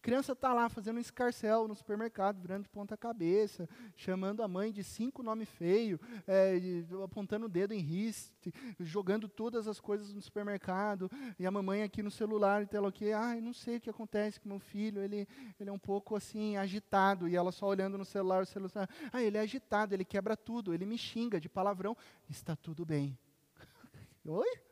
criança 0.00 0.32
está 0.32 0.52
lá 0.52 0.68
fazendo 0.68 0.96
um 0.96 1.00
escarcel 1.00 1.66
no 1.66 1.74
supermercado, 1.74 2.40
virando 2.40 2.62
de 2.62 2.68
ponta 2.68 2.96
cabeça, 2.96 3.68
chamando 3.96 4.42
a 4.42 4.48
mãe 4.48 4.72
de 4.72 4.82
cinco 4.84 5.22
nomes 5.22 5.48
feios, 5.48 6.00
é, 6.26 6.56
apontando 7.04 7.46
o 7.46 7.48
dedo 7.48 7.72
em 7.72 7.80
riste, 7.80 8.52
jogando 8.78 9.28
todas 9.28 9.66
as 9.66 9.80
coisas 9.80 10.12
no 10.14 10.20
supermercado, 10.20 11.10
e 11.38 11.46
a 11.46 11.50
mamãe 11.50 11.82
aqui 11.82 12.02
no 12.02 12.10
celular, 12.10 12.62
então 12.62 12.78
ela 12.78 12.88
aqui, 12.88 13.12
ai, 13.12 13.40
não 13.40 13.52
sei 13.52 13.76
o 13.76 13.80
que 13.80 13.90
acontece 13.90 14.40
com 14.40 14.48
meu 14.48 14.58
filho, 14.58 15.02
ele, 15.02 15.26
ele 15.58 15.70
é 15.70 15.72
um 15.72 15.78
pouco 15.78 16.16
assim, 16.16 16.56
agitado, 16.56 17.28
e 17.28 17.36
ela 17.36 17.52
só 17.52 17.66
olhando 17.66 17.98
no 17.98 18.04
celular, 18.04 18.42
o 18.42 18.46
celular, 18.46 18.88
ah, 19.12 19.22
ele 19.22 19.36
é 19.36 19.40
agitado, 19.40 19.94
ele 19.94 20.04
quebra 20.04 20.36
tudo, 20.36 20.72
ele 20.72 20.86
me 20.86 20.96
xinga 20.96 21.40
de 21.40 21.48
palavrão, 21.48 21.96
está 22.28 22.54
tudo 22.54 22.86
bem. 22.86 23.18
Oi? 24.24 24.68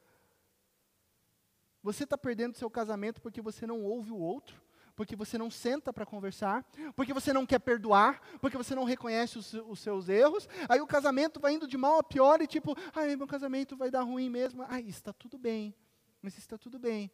Você 1.83 2.03
está 2.03 2.18
perdendo 2.18 2.57
seu 2.57 2.68
casamento 2.68 3.22
porque 3.22 3.41
você 3.41 3.64
não 3.64 3.85
ouve 3.85 4.11
o 4.11 4.18
outro? 4.18 4.65
Porque 4.97 5.14
você 5.14 5.36
não 5.36 5.51
senta 5.51 5.92
para 5.92 6.07
conversar, 6.07 6.64
porque 6.97 7.12
você 7.12 7.32
não 7.32 7.44
quer 7.44 7.59
perdoar, 7.59 8.20
porque 8.40 8.57
você 8.57 8.74
não 8.74 8.84
reconhece 8.84 9.38
os, 9.38 9.53
os, 9.53 9.78
seus 9.78 10.09
erros. 10.09 10.49
Aí 10.68 10.80
o 10.80 10.86
casamento 10.86 11.38
vai 11.38 11.53
indo 11.53 11.68
de 11.68 11.76
mal 11.76 11.99
a 11.99 12.03
pior 12.03 12.40
e 12.40 12.47
tipo, 12.47 12.74
ai, 12.94 13.14
meu 13.14 13.26
casamento 13.26 13.76
vai 13.76 13.90
dar 13.90 14.03
ruim 14.03 14.30
mesmo. 14.30 14.64
Ai, 14.66 14.82
está 14.88 15.12
tudo 15.12 15.36
bem, 15.36 15.74
mas 16.22 16.38
está 16.38 16.57
tudo 16.57 16.78
bem. 16.78 17.11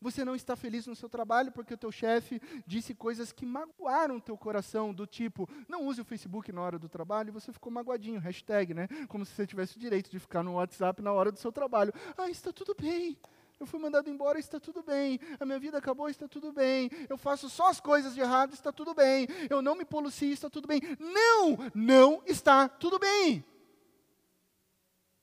Você 0.00 0.22
não 0.22 0.34
está 0.34 0.54
feliz 0.54 0.86
no 0.86 0.94
seu 0.94 1.08
trabalho 1.08 1.50
porque 1.50 1.72
o 1.72 1.78
teu 1.78 1.90
chefe 1.90 2.38
disse 2.66 2.94
coisas 2.94 3.32
que 3.32 3.46
magoaram 3.46 4.16
o 4.16 4.20
teu 4.20 4.36
coração, 4.36 4.92
do 4.92 5.06
tipo, 5.06 5.48
não 5.66 5.86
use 5.86 6.00
o 6.02 6.04
Facebook 6.04 6.52
na 6.52 6.60
hora 6.60 6.78
do 6.78 6.90
trabalho, 6.90 7.28
e 7.28 7.32
você 7.32 7.50
ficou 7.50 7.72
magoadinho, 7.72 8.20
hashtag, 8.20 8.74
né? 8.74 8.86
Como 9.08 9.24
se 9.24 9.32
você 9.34 9.46
tivesse 9.46 9.78
o 9.78 9.80
direito 9.80 10.10
de 10.10 10.18
ficar 10.18 10.42
no 10.42 10.54
WhatsApp 10.54 11.00
na 11.00 11.10
hora 11.10 11.32
do 11.32 11.38
seu 11.38 11.50
trabalho. 11.50 11.94
Ah, 12.18 12.28
está 12.28 12.52
tudo 12.52 12.74
bem 12.78 13.16
eu 13.58 13.66
fui 13.66 13.80
mandado 13.80 14.10
embora, 14.10 14.38
está 14.38 14.58
tudo 14.58 14.82
bem. 14.82 15.18
A 15.38 15.44
minha 15.44 15.58
vida 15.58 15.78
acabou, 15.78 16.08
está 16.08 16.26
tudo 16.26 16.52
bem. 16.52 16.90
Eu 17.08 17.16
faço 17.16 17.48
só 17.48 17.68
as 17.68 17.80
coisas 17.80 18.14
de 18.14 18.20
errado, 18.20 18.52
está 18.52 18.72
tudo 18.72 18.94
bem. 18.94 19.26
Eu 19.48 19.62
não 19.62 19.76
me 19.76 19.84
polucio, 19.84 20.32
está 20.32 20.50
tudo 20.50 20.66
bem. 20.66 20.80
Não, 20.98 21.56
não 21.74 22.22
está 22.26 22.68
tudo 22.68 22.98
bem. 22.98 23.44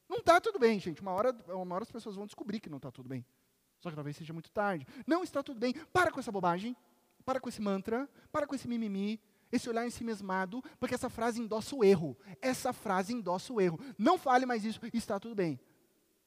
Não 0.07 0.17
está 0.17 0.41
tudo 0.41 0.59
bem, 0.59 0.79
gente. 0.79 1.01
Uma 1.01 1.11
hora, 1.11 1.35
uma 1.49 1.75
hora 1.75 1.83
as 1.83 1.91
pessoas 1.91 2.15
vão 2.15 2.25
descobrir 2.25 2.59
que 2.59 2.69
não 2.69 2.77
está 2.77 2.91
tudo 2.91 3.09
bem. 3.09 3.25
Só 3.79 3.89
que 3.89 3.95
talvez 3.95 4.15
seja 4.15 4.33
muito 4.33 4.51
tarde. 4.51 4.85
Não 5.05 5.23
está 5.23 5.43
tudo 5.43 5.59
bem. 5.59 5.73
Para 5.73 6.11
com 6.11 6.19
essa 6.19 6.31
bobagem. 6.31 6.75
Para 7.25 7.39
com 7.39 7.49
esse 7.49 7.61
mantra. 7.61 8.09
Para 8.31 8.47
com 8.47 8.55
esse 8.55 8.67
mimimi. 8.67 9.19
Esse 9.51 9.69
olhar 9.69 9.85
em 9.85 9.89
si 9.89 10.03
mesmado. 10.03 10.63
Porque 10.79 10.95
essa 10.95 11.09
frase 11.09 11.41
endossa 11.41 11.75
o 11.75 11.83
erro. 11.83 12.17
Essa 12.41 12.71
frase 12.73 13.13
endossa 13.13 13.51
o 13.51 13.59
erro. 13.59 13.79
Não 13.97 14.17
fale 14.17 14.45
mais 14.45 14.63
isso. 14.63 14.79
Está 14.93 15.19
tudo 15.19 15.35
bem. 15.35 15.59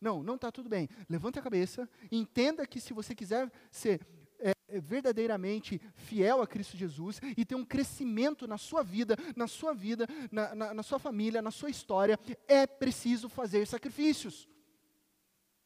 Não, 0.01 0.23
não 0.23 0.35
está 0.35 0.51
tudo 0.51 0.69
bem. 0.69 0.89
Levante 1.09 1.39
a 1.39 1.43
cabeça, 1.43 1.89
entenda 2.11 2.67
que 2.67 2.81
se 2.81 2.93
você 2.93 3.15
quiser 3.15 3.51
ser 3.71 4.07
é, 4.39 4.53
é, 4.69 4.81
verdadeiramente 4.81 5.81
fiel 5.95 6.43
a 6.43 6.47
Cristo 6.47 6.77
Jesus 6.77 7.21
e 7.37 7.45
ter 7.45 7.55
um 7.55 7.65
crescimento 7.65 8.47
na 8.47 8.59
sua 8.59 8.83
vida, 8.83 9.17
na 9.35 9.47
sua 9.47 9.73
vida, 9.73 10.07
na, 10.31 10.55
na, 10.55 10.75
na 10.75 10.83
sua 10.83 10.99
família, 10.99 11.41
na 11.41 11.51
sua 11.51 11.71
história, 11.71 12.19
é 12.47 12.67
preciso 12.67 13.29
fazer 13.29 13.67
sacrifícios. 13.67 14.49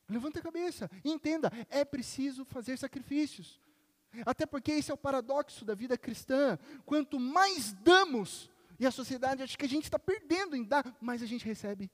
Levante 0.08 0.38
a 0.38 0.42
cabeça 0.42 0.90
entenda, 1.04 1.50
é 1.68 1.84
preciso 1.84 2.44
fazer 2.44 2.78
sacrifícios. 2.78 3.60
Até 4.24 4.46
porque 4.46 4.72
esse 4.72 4.90
é 4.90 4.94
o 4.94 4.98
paradoxo 4.98 5.64
da 5.64 5.74
vida 5.74 5.98
cristã. 5.98 6.58
Quanto 6.86 7.20
mais 7.20 7.72
damos, 7.72 8.50
e 8.78 8.86
a 8.86 8.90
sociedade 8.90 9.42
acha 9.42 9.56
que 9.56 9.66
a 9.66 9.68
gente 9.68 9.84
está 9.84 9.98
perdendo 9.98 10.56
em 10.56 10.64
dar, 10.64 10.96
mais 11.00 11.22
a 11.22 11.26
gente 11.26 11.44
recebe. 11.44 11.90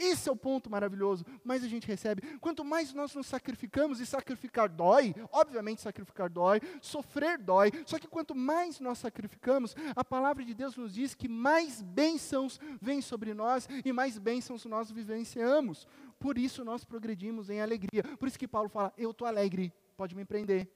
Esse 0.00 0.30
é 0.30 0.32
o 0.32 0.36
ponto 0.36 0.70
maravilhoso. 0.70 1.26
Mais 1.44 1.62
a 1.62 1.68
gente 1.68 1.86
recebe. 1.86 2.38
Quanto 2.38 2.64
mais 2.64 2.94
nós 2.94 3.14
nos 3.14 3.26
sacrificamos, 3.26 4.00
e 4.00 4.06
sacrificar 4.06 4.66
dói, 4.66 5.14
obviamente 5.30 5.82
sacrificar 5.82 6.30
dói, 6.30 6.58
sofrer 6.80 7.36
dói. 7.36 7.70
Só 7.84 7.98
que 7.98 8.08
quanto 8.08 8.34
mais 8.34 8.80
nós 8.80 8.98
sacrificamos, 8.98 9.76
a 9.94 10.02
palavra 10.02 10.42
de 10.42 10.54
Deus 10.54 10.74
nos 10.74 10.94
diz 10.94 11.14
que 11.14 11.28
mais 11.28 11.82
bênçãos 11.82 12.58
vêm 12.80 13.02
sobre 13.02 13.34
nós 13.34 13.68
e 13.84 13.92
mais 13.92 14.18
bênçãos 14.18 14.64
nós 14.64 14.90
vivenciamos. 14.90 15.86
Por 16.18 16.38
isso 16.38 16.64
nós 16.64 16.82
progredimos 16.82 17.50
em 17.50 17.60
alegria. 17.60 18.02
Por 18.18 18.26
isso 18.26 18.38
que 18.38 18.48
Paulo 18.48 18.70
fala: 18.70 18.94
Eu 18.96 19.10
estou 19.10 19.26
alegre, 19.26 19.70
pode 19.98 20.16
me 20.16 20.24
prender. 20.24 20.66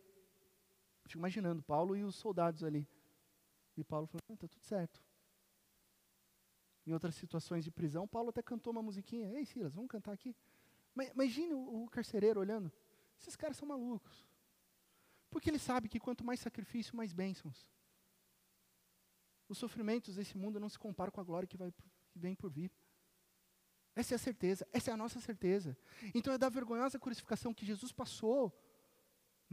Fico 1.06 1.18
imaginando 1.18 1.62
Paulo 1.62 1.96
e 1.96 2.04
os 2.04 2.14
soldados 2.14 2.62
ali. 2.62 2.86
E 3.74 3.82
Paulo 3.82 4.06
falou: 4.06 4.20
Está 4.28 4.46
tudo 4.46 4.64
certo 4.64 5.03
em 6.86 6.92
outras 6.92 7.14
situações 7.14 7.64
de 7.64 7.70
prisão, 7.70 8.06
Paulo 8.06 8.30
até 8.30 8.42
cantou 8.42 8.72
uma 8.72 8.82
musiquinha. 8.82 9.30
Ei, 9.32 9.44
Silas, 9.44 9.74
vamos 9.74 9.90
cantar 9.90 10.12
aqui. 10.12 10.36
Mas, 10.94 11.10
imagine 11.10 11.54
o, 11.54 11.84
o 11.84 11.88
carcereiro 11.88 12.40
olhando. 12.40 12.70
Esses 13.18 13.36
caras 13.36 13.56
são 13.56 13.66
malucos. 13.66 14.26
Porque 15.30 15.50
ele 15.50 15.58
sabe 15.58 15.88
que 15.88 15.98
quanto 15.98 16.24
mais 16.24 16.40
sacrifício, 16.40 16.96
mais 16.96 17.12
bênçãos. 17.12 17.70
Os 19.48 19.58
sofrimentos 19.58 20.16
desse 20.16 20.36
mundo 20.36 20.60
não 20.60 20.68
se 20.68 20.78
comparam 20.78 21.10
com 21.10 21.20
a 21.20 21.24
glória 21.24 21.46
que, 21.46 21.56
vai, 21.56 21.72
que 22.10 22.18
vem 22.18 22.34
por 22.34 22.50
vir. 22.50 22.70
Essa 23.96 24.14
é 24.14 24.16
a 24.16 24.18
certeza, 24.18 24.66
essa 24.72 24.90
é 24.90 24.94
a 24.94 24.96
nossa 24.96 25.20
certeza. 25.20 25.76
Então 26.14 26.32
é 26.32 26.38
da 26.38 26.48
vergonhosa 26.48 26.98
crucificação 26.98 27.54
que 27.54 27.64
Jesus 27.64 27.92
passou 27.92 28.52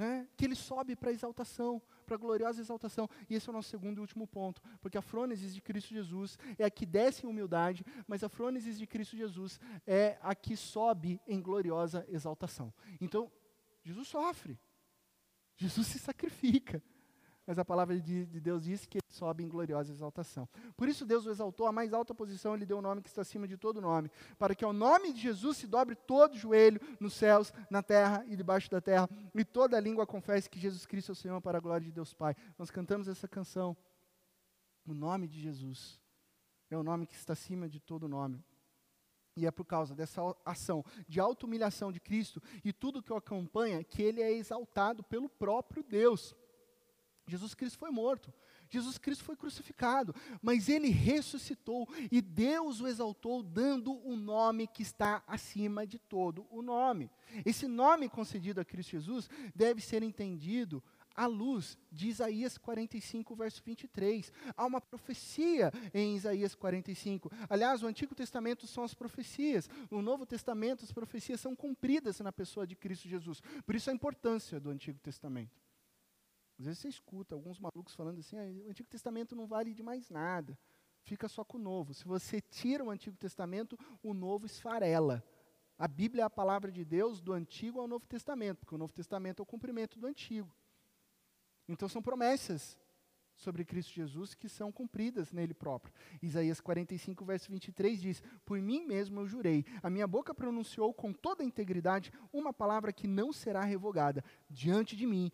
né, 0.01 0.27
que 0.35 0.45
ele 0.45 0.55
sobe 0.55 0.95
para 0.95 1.11
a 1.11 1.13
exaltação, 1.13 1.79
para 2.07 2.15
a 2.15 2.17
gloriosa 2.17 2.59
exaltação. 2.59 3.07
E 3.29 3.35
esse 3.35 3.47
é 3.47 3.51
o 3.51 3.53
nosso 3.53 3.69
segundo 3.69 3.99
e 3.99 4.01
último 4.01 4.25
ponto, 4.25 4.59
porque 4.81 4.97
a 4.97 5.01
frônesis 5.01 5.53
de 5.53 5.61
Cristo 5.61 5.93
Jesus 5.93 6.39
é 6.57 6.65
a 6.65 6.71
que 6.71 6.87
desce 6.87 7.23
em 7.23 7.29
humildade, 7.29 7.85
mas 8.07 8.23
a 8.23 8.29
frônesis 8.29 8.79
de 8.79 8.87
Cristo 8.87 9.15
Jesus 9.15 9.59
é 9.85 10.17
a 10.23 10.33
que 10.33 10.57
sobe 10.57 11.21
em 11.27 11.39
gloriosa 11.39 12.03
exaltação. 12.09 12.73
Então, 12.99 13.31
Jesus 13.83 14.07
sofre, 14.07 14.59
Jesus 15.55 15.85
se 15.85 15.99
sacrifica, 15.99 16.81
mas 17.51 17.59
a 17.59 17.65
palavra 17.65 17.99
de, 17.99 18.25
de, 18.27 18.39
Deus 18.39 18.63
diz 18.63 18.85
que 18.85 18.99
ele 18.99 19.09
sobe 19.09 19.43
em 19.43 19.49
gloriosa 19.49 19.91
exaltação. 19.91 20.47
Por 20.77 20.87
isso 20.87 21.05
Deus 21.05 21.25
o 21.25 21.29
exaltou 21.29 21.67
à 21.67 21.71
mais 21.73 21.91
alta 21.91 22.15
posição, 22.15 22.55
ele 22.55 22.65
deu 22.65 22.77
o 22.77 22.81
nome 22.81 23.01
que 23.01 23.09
está 23.09 23.23
acima 23.23 23.45
de 23.45 23.57
todo 23.57 23.81
nome, 23.81 24.09
para 24.39 24.55
que 24.55 24.63
ao 24.63 24.71
nome 24.71 25.11
de 25.11 25.19
Jesus 25.19 25.57
se 25.57 25.67
dobre 25.67 25.93
todo 25.93 26.37
joelho 26.37 26.79
nos 26.97 27.13
céus, 27.13 27.51
na 27.69 27.83
terra 27.83 28.23
e 28.25 28.37
debaixo 28.37 28.71
da 28.71 28.79
terra, 28.79 29.09
e 29.35 29.43
toda 29.43 29.77
língua 29.81 30.07
confesse 30.07 30.49
que 30.49 30.57
Jesus 30.57 30.85
Cristo 30.85 31.09
é 31.09 31.11
o 31.11 31.15
Senhor 31.15 31.41
para 31.41 31.57
a 31.57 31.61
glória 31.61 31.85
de 31.85 31.91
Deus 31.91 32.13
Pai. 32.13 32.37
Nós 32.57 32.71
cantamos 32.71 33.09
essa 33.09 33.27
canção, 33.27 33.75
o 34.87 34.93
nome 34.93 35.27
de 35.27 35.37
Jesus 35.37 35.99
é 36.69 36.77
o 36.77 36.83
nome 36.83 37.05
que 37.05 37.15
está 37.15 37.33
acima 37.33 37.67
de 37.67 37.81
todo 37.81 38.07
nome. 38.07 38.41
E 39.35 39.45
é 39.45 39.51
por 39.51 39.65
causa 39.65 39.93
dessa 39.93 40.21
ação 40.45 40.85
de 41.05 41.19
auto-humilhação 41.19 41.91
de 41.91 41.99
Cristo 41.99 42.41
e 42.63 42.71
tudo 42.71 43.03
que 43.03 43.11
o 43.11 43.17
acompanha 43.17 43.83
que 43.83 44.01
ele 44.01 44.21
é 44.21 44.31
exaltado 44.31 45.03
pelo 45.03 45.27
próprio 45.27 45.83
Deus. 45.83 46.33
Jesus 47.31 47.53
Cristo 47.53 47.79
foi 47.79 47.89
morto, 47.89 48.33
Jesus 48.69 48.97
Cristo 48.97 49.23
foi 49.23 49.37
crucificado, 49.37 50.13
mas 50.41 50.67
ele 50.67 50.89
ressuscitou 50.89 51.87
e 52.11 52.21
Deus 52.21 52.81
o 52.81 52.87
exaltou, 52.87 53.41
dando 53.41 53.93
o 53.93 54.11
um 54.11 54.17
nome 54.17 54.67
que 54.67 54.81
está 54.81 55.23
acima 55.25 55.87
de 55.87 55.97
todo 55.97 56.45
o 56.51 56.61
nome. 56.61 57.09
Esse 57.45 57.67
nome 57.67 58.09
concedido 58.09 58.59
a 58.59 58.65
Cristo 58.65 58.91
Jesus 58.91 59.29
deve 59.55 59.81
ser 59.81 60.03
entendido 60.03 60.83
à 61.15 61.25
luz 61.25 61.77
de 61.89 62.09
Isaías 62.09 62.57
45, 62.57 63.33
verso 63.33 63.61
23. 63.63 64.31
Há 64.55 64.65
uma 64.65 64.81
profecia 64.81 65.71
em 65.93 66.15
Isaías 66.17 66.53
45. 66.53 67.31
Aliás, 67.49 67.83
o 67.83 67.87
Antigo 67.87 68.13
Testamento 68.13 68.67
são 68.67 68.83
as 68.83 68.93
profecias. 68.93 69.69
No 69.89 70.01
Novo 70.01 70.25
Testamento, 70.25 70.83
as 70.83 70.91
profecias 70.91 71.39
são 71.39 71.55
cumpridas 71.55 72.19
na 72.19 72.31
pessoa 72.31 72.67
de 72.67 72.75
Cristo 72.75 73.07
Jesus. 73.07 73.41
Por 73.65 73.75
isso 73.75 73.89
a 73.89 73.93
importância 73.93 74.59
do 74.59 74.69
Antigo 74.69 74.99
Testamento. 74.99 75.70
Às 76.61 76.65
vezes 76.65 76.79
você 76.79 76.89
escuta 76.89 77.33
alguns 77.33 77.59
malucos 77.59 77.95
falando 77.95 78.19
assim: 78.19 78.37
ah, 78.37 78.67
o 78.67 78.69
Antigo 78.69 78.87
Testamento 78.87 79.35
não 79.35 79.47
vale 79.47 79.73
de 79.73 79.81
mais 79.81 80.11
nada, 80.11 80.55
fica 81.01 81.27
só 81.27 81.43
com 81.43 81.57
o 81.57 81.61
Novo. 81.61 81.91
Se 81.91 82.05
você 82.05 82.39
tira 82.39 82.83
o 82.83 82.91
Antigo 82.91 83.17
Testamento, 83.17 83.75
o 84.03 84.13
Novo 84.13 84.45
esfarela. 84.45 85.23
A 85.75 85.87
Bíblia 85.87 86.21
é 86.21 86.25
a 86.25 86.29
palavra 86.29 86.71
de 86.71 86.85
Deus 86.85 87.19
do 87.19 87.33
Antigo 87.33 87.79
ao 87.79 87.87
Novo 87.87 88.05
Testamento, 88.05 88.59
porque 88.59 88.75
o 88.75 88.77
Novo 88.77 88.93
Testamento 88.93 89.39
é 89.39 89.43
o 89.43 89.45
cumprimento 89.45 89.97
do 89.97 90.05
Antigo. 90.05 90.55
Então 91.67 91.89
são 91.89 91.99
promessas 91.99 92.77
sobre 93.35 93.65
Cristo 93.65 93.91
Jesus 93.91 94.35
que 94.35 94.47
são 94.47 94.71
cumpridas 94.71 95.31
nele 95.31 95.55
próprio. 95.55 95.91
Isaías 96.21 96.61
45, 96.61 97.25
verso 97.25 97.51
23 97.51 97.99
diz: 97.99 98.21
Por 98.45 98.61
mim 98.61 98.85
mesmo 98.85 99.19
eu 99.19 99.27
jurei, 99.27 99.65
a 99.81 99.89
minha 99.89 100.05
boca 100.05 100.31
pronunciou 100.31 100.93
com 100.93 101.11
toda 101.11 101.41
a 101.41 101.45
integridade 101.45 102.13
uma 102.31 102.53
palavra 102.53 102.93
que 102.93 103.07
não 103.07 103.33
será 103.33 103.63
revogada. 103.63 104.23
Diante 104.47 104.95
de 104.95 105.07
mim 105.07 105.31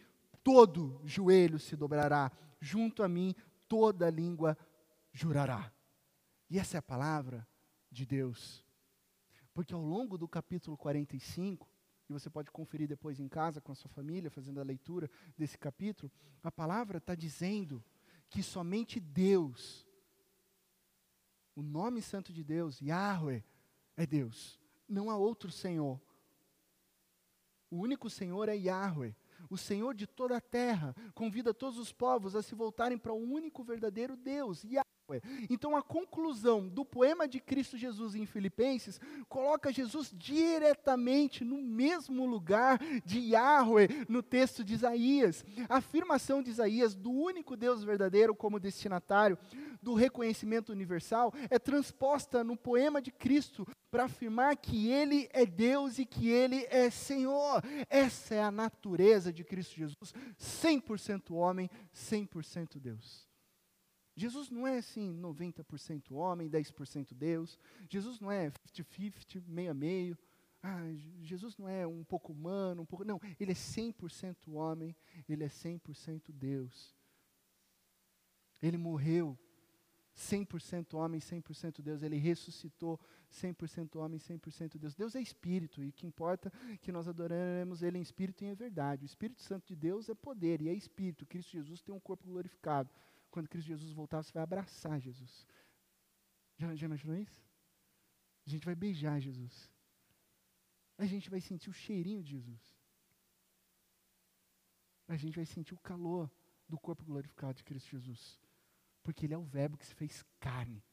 todo 0.48 1.02
joelho 1.04 1.60
se 1.60 1.76
dobrará, 1.76 2.32
junto 2.62 3.04
a 3.04 3.10
mim 3.10 3.36
toda 3.68 4.10
língua 4.10 4.58
jurará. 5.12 5.74
E 6.50 6.58
essa 6.58 6.78
é 6.78 6.80
a 6.80 6.82
palavra 6.82 7.46
de 7.92 8.06
Deus. 8.06 8.66
Porque 9.54 9.74
ao 9.74 9.82
longo 9.82 10.18
do 10.18 10.26
capítulo 10.26 10.78
45, 10.78 11.70
e 12.08 12.14
você 12.14 12.30
pode 12.30 12.50
conferir 12.50 12.88
depois 12.88 13.20
em 13.20 13.28
casa 13.28 13.60
com 13.60 13.74
a 13.74 13.76
sua 13.76 13.90
família, 13.90 14.32
fazendo 14.32 14.62
a 14.62 14.64
leitura 14.64 15.12
desse 15.38 15.58
capítulo, 15.58 16.10
a 16.42 16.50
palavra 16.50 17.00
está 17.00 17.14
dizendo 17.14 17.84
que 18.30 18.42
somente 18.42 19.02
Deus, 19.02 19.86
o 21.58 21.62
nome 21.62 22.02
santo 22.02 22.32
de 22.32 22.42
Deus, 22.42 22.80
Yahweh, 22.80 23.44
é 23.98 24.06
Deus. 24.06 24.58
Não 24.88 25.10
há 25.10 25.18
outro 25.18 25.52
Senhor. 25.52 26.00
O 27.70 27.80
único 27.80 28.10
Senhor 28.10 28.48
é 28.48 28.56
Yahweh. 28.56 29.14
O 29.50 29.58
Senhor 29.58 29.94
de 29.94 30.08
toda 30.08 30.38
a 30.38 30.42
terra 30.42 30.96
convida 31.14 31.54
todos 31.54 31.78
os 31.78 31.92
povos 31.92 32.36
a 32.36 32.42
se 32.42 32.56
voltarem 32.56 32.98
para 32.98 33.14
o 33.14 33.22
único 33.22 33.64
verdadeiro 33.64 34.16
Deus, 34.16 34.64
Yahweh. 34.64 35.22
Então 35.50 35.76
a 35.76 35.82
conclusão 35.82 36.68
do 36.68 36.84
poema 36.84 37.28
de 37.28 37.40
Cristo 37.40 37.78
Jesus 37.78 38.14
em 38.14 38.26
Filipenses 38.26 39.00
coloca 39.30 39.72
Jesus 39.72 40.12
diretamente 40.14 41.46
no 41.46 41.62
mesmo 41.62 42.26
lugar 42.26 42.78
de 43.06 43.20
Yahweh 43.20 43.88
no 44.10 44.22
texto 44.22 44.64
de 44.64 44.74
Isaías. 44.74 45.46
A 45.70 45.78
afirmação 45.78 46.44
de 46.44 46.50
Isaías 46.50 46.94
do 46.94 47.12
único 47.12 47.56
Deus 47.56 47.84
verdadeiro 47.84 48.36
como 48.36 48.60
destinatário 48.60 49.38
do 49.88 49.94
reconhecimento 49.94 50.74
universal 50.74 51.34
é 51.50 51.58
transposta 51.58 52.44
no 52.44 52.58
poema 52.58 53.02
de 53.02 53.10
Cristo 53.10 53.66
para 53.90 54.04
afirmar 54.04 54.58
que 54.58 54.90
ele 54.90 55.30
é 55.32 55.46
Deus 55.46 55.98
e 55.98 56.06
que 56.06 56.28
ele 56.28 56.66
é 56.70 56.90
Senhor. 56.90 57.64
Essa 57.90 58.36
é 58.36 58.44
a 58.44 58.52
natureza 58.52 59.32
de 59.32 59.46
Cristo 59.46 59.76
Jesus, 59.76 60.14
100% 60.38 61.34
homem, 61.34 61.70
100% 61.96 62.78
Deus. 62.82 63.26
Jesus 64.14 64.50
não 64.50 64.68
é 64.68 64.80
assim 64.80 65.18
90% 65.22 66.12
homem, 66.12 66.50
10% 66.50 67.14
Deus. 67.14 67.58
Jesus 67.88 68.20
não 68.20 68.30
é 68.30 68.52
50-50, 68.76 69.42
meio 69.48 69.72
a 69.72 69.74
meio. 69.74 70.18
Ah, 70.62 70.82
Jesus 71.22 71.56
não 71.56 71.70
é 71.70 71.88
um 71.88 72.04
pouco 72.04 72.34
humano, 72.34 72.82
um 72.82 72.86
pouco. 72.86 73.06
Não, 73.06 73.22
ele 73.40 73.54
é 73.54 73.56
100% 73.56 74.52
homem, 74.54 74.94
ele 75.30 75.46
é 75.46 75.48
100% 75.48 76.24
Deus. 76.34 76.94
Ele 78.62 78.78
morreu 78.78 79.40
100% 80.18 80.96
homem, 80.96 81.20
100% 81.20 81.82
Deus. 81.82 82.02
Ele 82.02 82.18
ressuscitou 82.18 83.00
100% 83.32 83.98
homem, 83.98 84.20
100% 84.20 84.78
Deus. 84.78 84.96
Deus 84.96 85.16
é 85.16 85.22
espírito 85.22 85.84
e 85.84 85.90
o 85.90 85.94
que 85.94 86.08
importa 86.08 86.52
é 86.72 86.78
que 86.78 86.92
nós 86.92 87.08
adoraremos 87.08 87.84
ele 87.84 87.98
em 87.98 88.02
espírito 88.02 88.44
e 88.44 88.48
em 88.48 88.56
verdade. 88.56 89.04
O 89.04 89.06
Espírito 89.06 89.42
Santo 89.42 89.68
de 89.68 89.76
Deus 89.76 90.10
é 90.10 90.16
poder 90.16 90.62
e 90.62 90.70
é 90.70 90.74
espírito. 90.74 91.26
Cristo 91.26 91.52
Jesus 91.52 91.82
tem 91.82 91.94
um 91.94 92.00
corpo 92.00 92.28
glorificado 92.28 92.90
quando 93.30 93.50
Cristo 93.50 93.68
Jesus 93.68 93.92
voltar, 93.92 94.24
você 94.24 94.32
vai 94.32 94.44
abraçar 94.44 95.00
Jesus. 95.00 95.46
Já, 96.58 96.74
já 96.76 96.86
imaginou 96.88 97.16
isso? 97.16 97.46
A 98.46 98.50
gente 98.50 98.66
vai 98.66 98.74
beijar 98.74 99.20
Jesus. 99.20 99.70
A 100.98 101.06
gente 101.06 101.30
vai 101.30 101.40
sentir 101.40 101.70
o 101.70 101.74
cheirinho 101.74 102.24
de 102.24 102.32
Jesus. 102.32 102.76
A 105.08 105.16
gente 105.16 105.36
vai 105.36 105.46
sentir 105.46 105.74
o 105.74 105.80
calor 105.80 106.32
do 106.68 106.80
corpo 106.80 107.06
glorificado 107.06 107.58
de 107.58 107.64
Cristo 107.64 107.92
Jesus. 107.92 108.40
Porque 109.08 109.26
Ele 109.26 109.34
é 109.34 109.38
o 109.38 109.44
Verbo 109.44 109.78
que 109.78 109.86
se 109.86 109.96
fez 109.96 110.26
carne. 110.38 110.84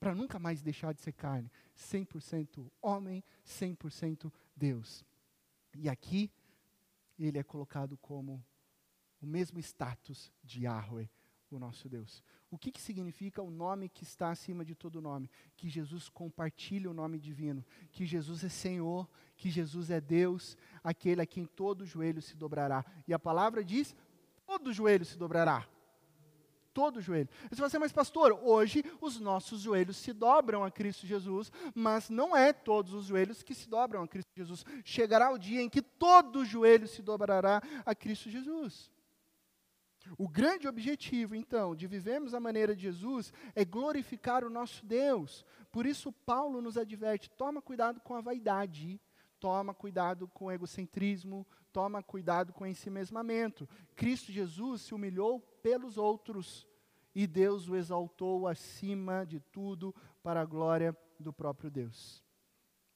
Para 0.00 0.14
nunca 0.14 0.38
mais 0.38 0.62
deixar 0.62 0.94
de 0.94 1.02
ser 1.02 1.12
carne. 1.12 1.52
100% 1.76 2.66
homem, 2.80 3.22
100% 3.46 4.32
Deus. 4.56 5.04
E 5.76 5.86
aqui, 5.86 6.32
Ele 7.18 7.36
é 7.36 7.42
colocado 7.42 7.98
como 7.98 8.42
o 9.20 9.26
mesmo 9.26 9.58
status 9.58 10.32
de 10.42 10.62
Yahweh, 10.62 11.10
o 11.50 11.58
nosso 11.58 11.90
Deus. 11.90 12.24
O 12.50 12.56
que, 12.56 12.72
que 12.72 12.80
significa 12.80 13.42
o 13.42 13.50
nome 13.50 13.90
que 13.90 14.02
está 14.02 14.30
acima 14.30 14.64
de 14.64 14.74
todo 14.74 15.02
nome? 15.02 15.30
Que 15.58 15.68
Jesus 15.68 16.08
compartilha 16.08 16.90
o 16.90 16.94
nome 16.94 17.18
divino, 17.18 17.62
que 17.92 18.06
Jesus 18.06 18.44
é 18.44 18.48
Senhor, 18.48 19.06
que 19.36 19.50
Jesus 19.50 19.90
é 19.90 20.00
Deus, 20.00 20.56
aquele 20.82 21.20
a 21.20 21.26
quem 21.26 21.44
todo 21.44 21.84
joelho 21.84 22.22
se 22.22 22.34
dobrará. 22.34 22.82
E 23.06 23.12
a 23.12 23.18
palavra 23.18 23.62
diz: 23.62 23.94
todo 24.46 24.72
joelho 24.72 25.04
se 25.04 25.18
dobrará. 25.18 25.68
Todo 26.76 27.00
joelho. 27.00 27.30
Você 27.48 27.56
vai 27.56 27.68
assim, 27.68 27.78
mas 27.78 27.90
pastor, 27.90 28.38
hoje 28.42 28.84
os 29.00 29.18
nossos 29.18 29.62
joelhos 29.62 29.96
se 29.96 30.12
dobram 30.12 30.62
a 30.62 30.70
Cristo 30.70 31.06
Jesus, 31.06 31.50
mas 31.74 32.10
não 32.10 32.36
é 32.36 32.52
todos 32.52 32.92
os 32.92 33.06
joelhos 33.06 33.42
que 33.42 33.54
se 33.54 33.66
dobram 33.66 34.02
a 34.02 34.06
Cristo 34.06 34.28
Jesus. 34.36 34.62
Chegará 34.84 35.32
o 35.32 35.38
dia 35.38 35.62
em 35.62 35.70
que 35.70 35.80
todo 35.80 36.44
joelho 36.44 36.86
se 36.86 37.00
dobrará 37.00 37.62
a 37.86 37.94
Cristo 37.94 38.28
Jesus. 38.28 38.92
O 40.18 40.28
grande 40.28 40.68
objetivo, 40.68 41.34
então, 41.34 41.74
de 41.74 41.86
vivermos 41.86 42.34
a 42.34 42.40
maneira 42.40 42.76
de 42.76 42.82
Jesus 42.82 43.32
é 43.54 43.64
glorificar 43.64 44.44
o 44.44 44.50
nosso 44.50 44.84
Deus. 44.84 45.46
Por 45.72 45.86
isso, 45.86 46.12
Paulo 46.12 46.60
nos 46.60 46.76
adverte: 46.76 47.30
toma 47.30 47.62
cuidado 47.62 48.02
com 48.02 48.14
a 48.14 48.20
vaidade, 48.20 49.00
toma 49.40 49.72
cuidado 49.72 50.28
com 50.28 50.44
o 50.44 50.52
egocentrismo, 50.52 51.46
toma 51.72 52.02
cuidado 52.02 52.52
com 52.52 52.64
o 52.64 52.66
ensimesmamento. 52.66 53.66
Cristo 53.94 54.30
Jesus 54.30 54.82
se 54.82 54.94
humilhou 54.94 55.40
pelos 55.66 55.98
outros 55.98 56.64
e 57.12 57.26
Deus 57.26 57.68
o 57.68 57.74
exaltou 57.74 58.46
acima 58.46 59.26
de 59.26 59.40
tudo 59.40 59.92
para 60.22 60.40
a 60.40 60.44
glória 60.44 60.96
do 61.18 61.32
próprio 61.32 61.68
Deus. 61.68 62.22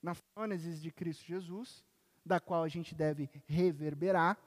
Na 0.01 0.14
fônesis 0.14 0.81
de 0.81 0.93
Cristo 0.93 1.25
Jesus, 1.25 1.83
da 2.25 2.39
qual 2.39 2.62
a 2.62 2.68
gente 2.68 2.95
deve 2.95 3.29
reverberar, 3.45 4.39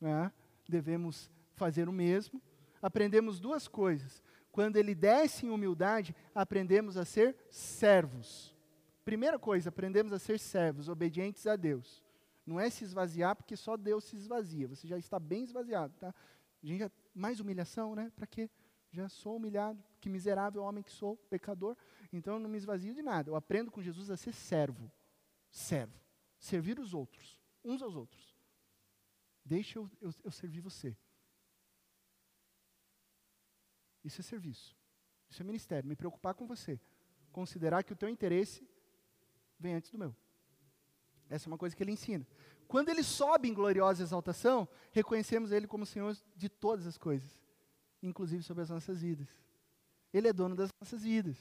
né, 0.00 0.30
devemos 0.68 1.28
fazer 1.56 1.88
o 1.88 1.92
mesmo. 1.92 2.40
Aprendemos 2.80 3.40
duas 3.40 3.66
coisas. 3.66 4.22
Quando 4.52 4.76
ele 4.76 4.94
desce 4.94 5.44
em 5.44 5.50
humildade, 5.50 6.14
aprendemos 6.32 6.96
a 6.96 7.04
ser 7.04 7.36
servos. 7.50 8.54
Primeira 9.04 9.40
coisa, 9.40 9.70
aprendemos 9.70 10.12
a 10.12 10.20
ser 10.20 10.38
servos, 10.38 10.88
obedientes 10.88 11.48
a 11.48 11.56
Deus. 11.56 12.00
Não 12.46 12.60
é 12.60 12.70
se 12.70 12.84
esvaziar, 12.84 13.34
porque 13.34 13.56
só 13.56 13.76
Deus 13.76 14.04
se 14.04 14.14
esvazia. 14.14 14.68
Você 14.68 14.86
já 14.86 14.96
está 14.96 15.18
bem 15.18 15.42
esvaziado, 15.42 15.92
tá? 15.98 16.14
A 16.62 16.66
gente 16.66 16.78
já, 16.78 16.90
mais 17.14 17.40
humilhação, 17.40 17.94
né? 17.94 18.10
Para 18.16 18.26
quê? 18.26 18.50
Já 18.90 19.08
sou 19.08 19.36
humilhado, 19.36 19.82
que 20.00 20.08
miserável 20.08 20.62
homem 20.62 20.82
que 20.82 20.90
sou, 20.90 21.16
pecador. 21.16 21.76
Então 22.12 22.34
eu 22.34 22.40
não 22.40 22.48
me 22.48 22.56
esvazio 22.56 22.94
de 22.94 23.02
nada. 23.02 23.30
Eu 23.30 23.36
aprendo 23.36 23.70
com 23.70 23.82
Jesus 23.82 24.10
a 24.10 24.16
ser 24.16 24.32
servo. 24.32 24.90
Servo. 25.50 25.98
Servir 26.38 26.78
os 26.78 26.94
outros, 26.94 27.40
uns 27.64 27.82
aos 27.82 27.96
outros. 27.96 28.36
Deixa 29.44 29.78
eu, 29.78 29.90
eu, 30.00 30.12
eu 30.22 30.30
servir 30.30 30.60
você. 30.60 30.96
Isso 34.04 34.20
é 34.20 34.24
serviço. 34.24 34.76
Isso 35.28 35.42
é 35.42 35.44
ministério. 35.44 35.88
Me 35.88 35.96
preocupar 35.96 36.34
com 36.34 36.46
você. 36.46 36.80
Considerar 37.32 37.82
que 37.82 37.92
o 37.92 37.96
teu 37.96 38.08
interesse 38.08 38.68
vem 39.58 39.74
antes 39.74 39.90
do 39.90 39.98
meu. 39.98 40.14
Essa 41.28 41.48
é 41.48 41.50
uma 41.50 41.58
coisa 41.58 41.74
que 41.74 41.82
ele 41.82 41.92
ensina. 41.92 42.26
Quando 42.74 42.88
ele 42.88 43.04
sobe 43.04 43.48
em 43.48 43.54
gloriosa 43.54 44.02
exaltação, 44.02 44.68
reconhecemos 44.90 45.52
ele 45.52 45.64
como 45.64 45.86
Senhor 45.86 46.12
de 46.34 46.48
todas 46.48 46.88
as 46.88 46.98
coisas, 46.98 47.30
inclusive 48.02 48.42
sobre 48.42 48.64
as 48.64 48.68
nossas 48.68 49.00
vidas. 49.00 49.28
Ele 50.12 50.26
é 50.26 50.32
dono 50.32 50.56
das 50.56 50.70
nossas 50.80 51.04
vidas. 51.04 51.36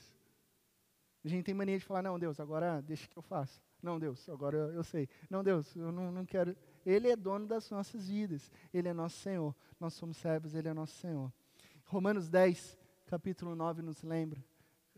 A 1.26 1.28
gente 1.28 1.44
tem 1.44 1.56
mania 1.56 1.80
de 1.80 1.84
falar: 1.84 2.04
não, 2.04 2.20
Deus, 2.20 2.40
agora 2.40 2.84
deixa 2.84 3.08
que 3.08 3.18
eu 3.18 3.24
faça. 3.24 3.60
Não, 3.82 4.00
Deus, 4.00 4.30
agora 4.30 4.58
eu, 4.58 4.74
eu 4.74 4.84
sei. 4.84 5.10
Não, 5.28 5.44
Deus, 5.44 5.76
eu 5.76 5.92
não, 5.92 6.12
não 6.12 6.24
quero. 6.24 6.56
Ele 6.86 7.10
é 7.10 7.16
dono 7.16 7.48
das 7.48 7.68
nossas 7.72 8.08
vidas. 8.08 8.52
Ele 8.72 8.90
é 8.90 8.94
nosso 8.94 9.18
Senhor. 9.18 9.56
Nós 9.80 9.96
somos 9.96 10.18
servos, 10.18 10.54
Ele 10.54 10.68
é 10.68 10.74
nosso 10.74 10.96
Senhor. 11.00 11.34
Romanos 11.86 12.30
10, 12.30 12.78
capítulo 13.08 13.56
9 13.56 13.82
nos 13.82 14.04
lembra. 14.04 14.40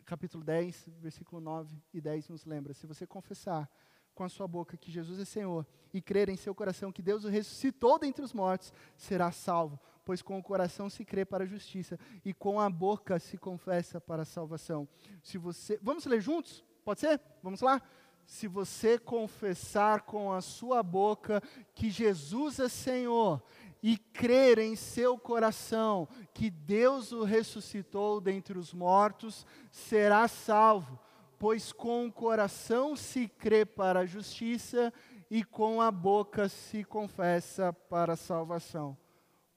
Capítulo 0.03 0.43
10, 0.43 0.89
versículo 0.99 1.39
9 1.39 1.81
e 1.93 2.01
10 2.01 2.27
nos 2.27 2.43
lembra. 2.43 2.73
Se 2.73 2.85
você 2.85 3.07
confessar 3.07 3.71
com 4.15 4.23
a 4.23 4.29
sua 4.29 4.47
boca 4.47 4.77
que 4.77 4.89
Jesus 4.89 5.19
é 5.19 5.25
Senhor 5.25 5.67
e 5.93 6.01
crer 6.01 6.29
em 6.29 6.37
seu 6.37 6.55
coração 6.55 6.91
que 6.91 7.01
Deus 7.01 7.25
o 7.25 7.29
ressuscitou 7.29 7.99
dentre 7.99 8.23
os 8.23 8.33
mortos, 8.33 8.73
será 8.95 9.31
salvo, 9.31 9.79
pois 10.05 10.21
com 10.21 10.39
o 10.39 10.43
coração 10.43 10.89
se 10.89 11.03
crê 11.03 11.25
para 11.25 11.43
a 11.43 11.47
justiça 11.47 11.99
e 12.23 12.33
com 12.33 12.59
a 12.59 12.69
boca 12.69 13.19
se 13.19 13.37
confessa 13.37 13.99
para 13.99 14.23
a 14.23 14.25
salvação. 14.25 14.87
Se 15.21 15.37
você, 15.37 15.77
vamos 15.81 16.05
ler 16.05 16.21
juntos? 16.21 16.63
Pode 16.83 17.01
ser? 17.01 17.19
Vamos 17.43 17.61
lá? 17.61 17.81
Se 18.25 18.47
você 18.47 18.97
confessar 18.97 20.01
com 20.01 20.31
a 20.31 20.41
sua 20.41 20.81
boca 20.81 21.41
que 21.75 21.89
Jesus 21.89 22.59
é 22.59 22.69
Senhor 22.69 23.43
e 23.83 23.97
crer 23.97 24.57
em 24.57 24.75
seu 24.75 25.17
coração 25.17 26.07
que 26.33 26.49
Deus 26.49 27.11
o 27.11 27.23
ressuscitou 27.23 28.19
dentre 28.19 28.57
os 28.57 28.73
mortos, 28.73 29.45
será 29.69 30.27
salvo, 30.27 30.99
pois 31.37 31.71
com 31.71 32.07
o 32.07 32.11
coração 32.11 32.95
se 32.95 33.27
crê 33.27 33.65
para 33.65 34.01
a 34.01 34.05
justiça 34.05 34.93
e 35.29 35.43
com 35.43 35.81
a 35.81 35.91
boca 35.91 36.47
se 36.47 36.83
confessa 36.83 37.73
para 37.73 38.13
a 38.13 38.17
salvação. 38.17 38.97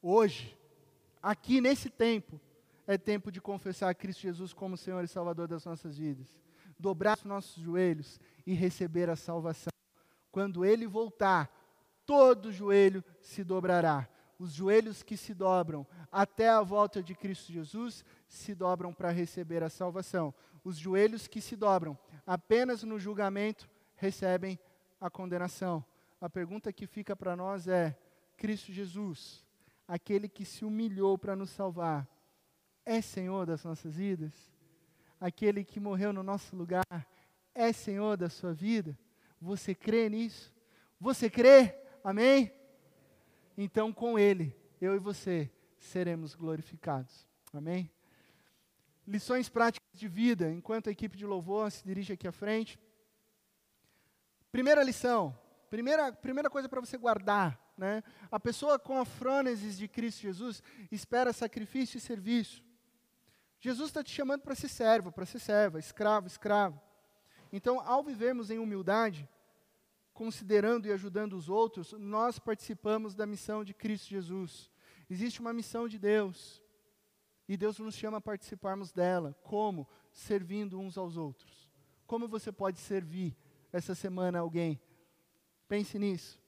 Hoje, 0.03 0.59
aqui 1.22 1.61
nesse 1.61 1.91
tempo, 1.91 2.41
é 2.87 2.97
tempo 2.97 3.31
de 3.31 3.41
confessar 3.41 3.95
Cristo 3.95 4.22
Jesus 4.22 4.53
como 4.53 4.76
Senhor 4.76 5.05
e 5.05 5.09
Salvador 5.09 5.47
das 5.47 5.64
nossas 5.64 5.99
vidas, 5.99 6.39
dobrar 6.79 7.16
os 7.18 7.24
nossos 7.24 7.62
joelhos 7.62 8.20
e 8.47 8.55
receber 8.55 9.11
a 9.11 9.16
salvação. 9.16 9.72
Quando 10.31 10.64
Ele 10.64 10.87
voltar, 10.87 11.51
todo 12.07 12.53
joelho 12.53 13.05
se 13.20 13.45
dobrará 13.45 14.09
os 14.39 14.53
joelhos 14.53 15.03
que 15.03 15.16
se 15.16 15.34
dobram 15.34 15.86
até 16.12 16.49
a 16.49 16.62
volta 16.62 17.03
de 17.03 17.14
Cristo 17.14 17.53
Jesus 17.53 18.05
se 18.28 18.55
dobram 18.55 18.93
para 18.93 19.11
receber 19.11 19.62
a 19.62 19.68
salvação. 19.68 20.32
Os 20.62 20.76
joelhos 20.76 21.26
que 21.26 21.41
se 21.41 21.57
dobram 21.57 21.99
apenas 22.26 22.82
no 22.82 22.99
julgamento 22.99 23.68
recebem 23.97 24.59
a 25.01 25.11
condenação. 25.11 25.84
A 26.20 26.30
pergunta 26.30 26.72
que 26.72 26.86
fica 26.86 27.16
para 27.16 27.34
nós 27.34 27.66
é: 27.66 27.99
Cristo 28.36 28.72
Jesus, 28.72 29.45
aquele 29.86 30.28
que 30.28 30.45
se 30.45 30.64
humilhou 30.64 31.18
para 31.18 31.34
nos 31.34 31.51
salvar, 31.51 32.07
é 32.84 33.01
Senhor 33.01 33.47
das 33.47 33.64
nossas 33.64 33.97
vidas? 33.97 34.32
Aquele 35.20 35.64
que 35.64 35.80
morreu 35.80 36.12
no 36.12 36.22
nosso 36.22 36.55
lugar, 36.55 36.84
é 37.55 37.72
Senhor 37.72 38.16
da 38.16 38.28
sua 38.28 38.53
vida? 38.53 38.97
Você 39.41 39.74
crê 39.74 40.09
nisso? 40.09 40.55
Você 41.01 41.28
crê? 41.28 41.74
Amém? 42.05 42.53
Então, 43.61 43.92
com 43.92 44.16
Ele, 44.16 44.56
eu 44.80 44.94
e 44.94 45.00
você 45.00 45.50
seremos 45.80 46.36
glorificados. 46.36 47.26
Amém? 47.52 47.90
Lições 49.04 49.48
práticas 49.48 49.98
de 49.98 50.06
vida, 50.06 50.48
enquanto 50.48 50.88
a 50.88 50.92
equipe 50.92 51.16
de 51.16 51.26
louvor 51.26 51.68
se 51.72 51.84
dirige 51.84 52.12
aqui 52.12 52.28
à 52.28 52.30
frente. 52.30 52.78
Primeira 54.52 54.84
lição, 54.84 55.36
primeira, 55.68 56.12
primeira 56.12 56.48
coisa 56.48 56.68
para 56.68 56.80
você 56.80 56.96
guardar, 56.96 57.61
né? 57.76 58.04
A 58.30 58.38
pessoa 58.38 58.78
com 58.78 59.00
a 59.00 59.04
frônesis 59.04 59.76
de 59.76 59.88
Cristo 59.88 60.20
Jesus 60.20 60.62
espera 60.92 61.32
sacrifício 61.32 61.98
e 61.98 62.00
serviço. 62.00 62.62
Jesus 63.59 63.88
está 63.88 64.04
te 64.04 64.12
chamando 64.12 64.42
para 64.42 64.54
ser 64.54 64.68
servo, 64.68 65.11
para 65.11 65.26
ser 65.26 65.40
serva, 65.40 65.80
escravo, 65.80 66.28
escravo. 66.28 66.80
Então, 67.52 67.80
ao 67.80 68.04
vivermos 68.04 68.52
em 68.52 68.61
humildade, 68.61 69.28
considerando 70.18 70.86
e 70.86 70.92
ajudando 70.92 71.34
os 71.34 71.48
outros, 71.48 71.92
nós 71.92 72.40
participamos 72.40 73.14
da 73.14 73.24
missão 73.24 73.62
de 73.62 73.72
Cristo 73.72 74.08
Jesus. 74.08 74.68
Existe 75.08 75.38
uma 75.38 75.52
missão 75.52 75.86
de 75.86 75.96
Deus. 75.96 76.60
E 77.48 77.56
Deus 77.56 77.78
nos 77.78 77.94
chama 77.94 78.16
a 78.16 78.20
participarmos 78.20 78.90
dela. 78.90 79.38
Como? 79.44 79.88
Servindo 80.10 80.76
uns 80.76 80.98
aos 80.98 81.16
outros. 81.16 81.70
Como 82.04 82.26
você 82.26 82.50
pode 82.50 82.80
servir 82.80 83.36
essa 83.72 83.94
semana 83.94 84.40
alguém? 84.40 84.80
Pense 85.68 85.96
nisso. 86.00 86.42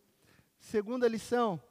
Segunda 0.59 1.07
lição: 1.07 1.63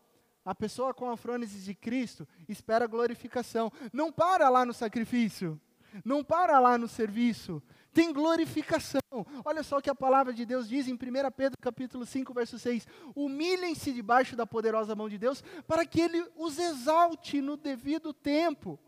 a 0.46 0.56
pessoa 0.56 0.94
com 0.94 1.10
a 1.10 1.18
frônese 1.18 1.60
de 1.60 1.76
Cristo 1.76 2.26
espera 2.48 2.88
glorificação. 2.88 3.70
Não 3.92 4.10
para 4.10 4.48
lá 4.48 4.66
no 4.66 4.74
sacrifício. 4.74 5.60
Não 6.06 6.24
para 6.24 6.62
lá 6.62 6.78
no 6.78 6.88
serviço. 6.88 7.62
Tem 8.00 8.14
glorificação. 8.14 9.02
Olha 9.44 9.62
só 9.62 9.78
o 9.78 9.82
que 9.82 9.90
a 9.90 9.94
palavra 9.94 10.32
de 10.32 10.46
Deus 10.46 10.70
diz 10.70 10.88
em 10.88 10.94
1 10.94 10.98
Pedro 11.36 11.58
capítulo 11.60 12.06
5, 12.06 12.34
verso 12.34 12.58
6. 12.58 12.88
Humilhem-se 13.14 13.92
debaixo 13.92 14.38
da 14.38 14.48
poderosa 14.48 14.96
mão 14.96 15.10
de 15.10 15.18
Deus, 15.18 15.44
para 15.68 15.86
que 15.86 16.00
Ele 16.00 16.26
os 16.38 16.58
exalte 16.58 17.42
no 17.42 17.58
devido 17.58 18.14
tempo. 18.14 18.80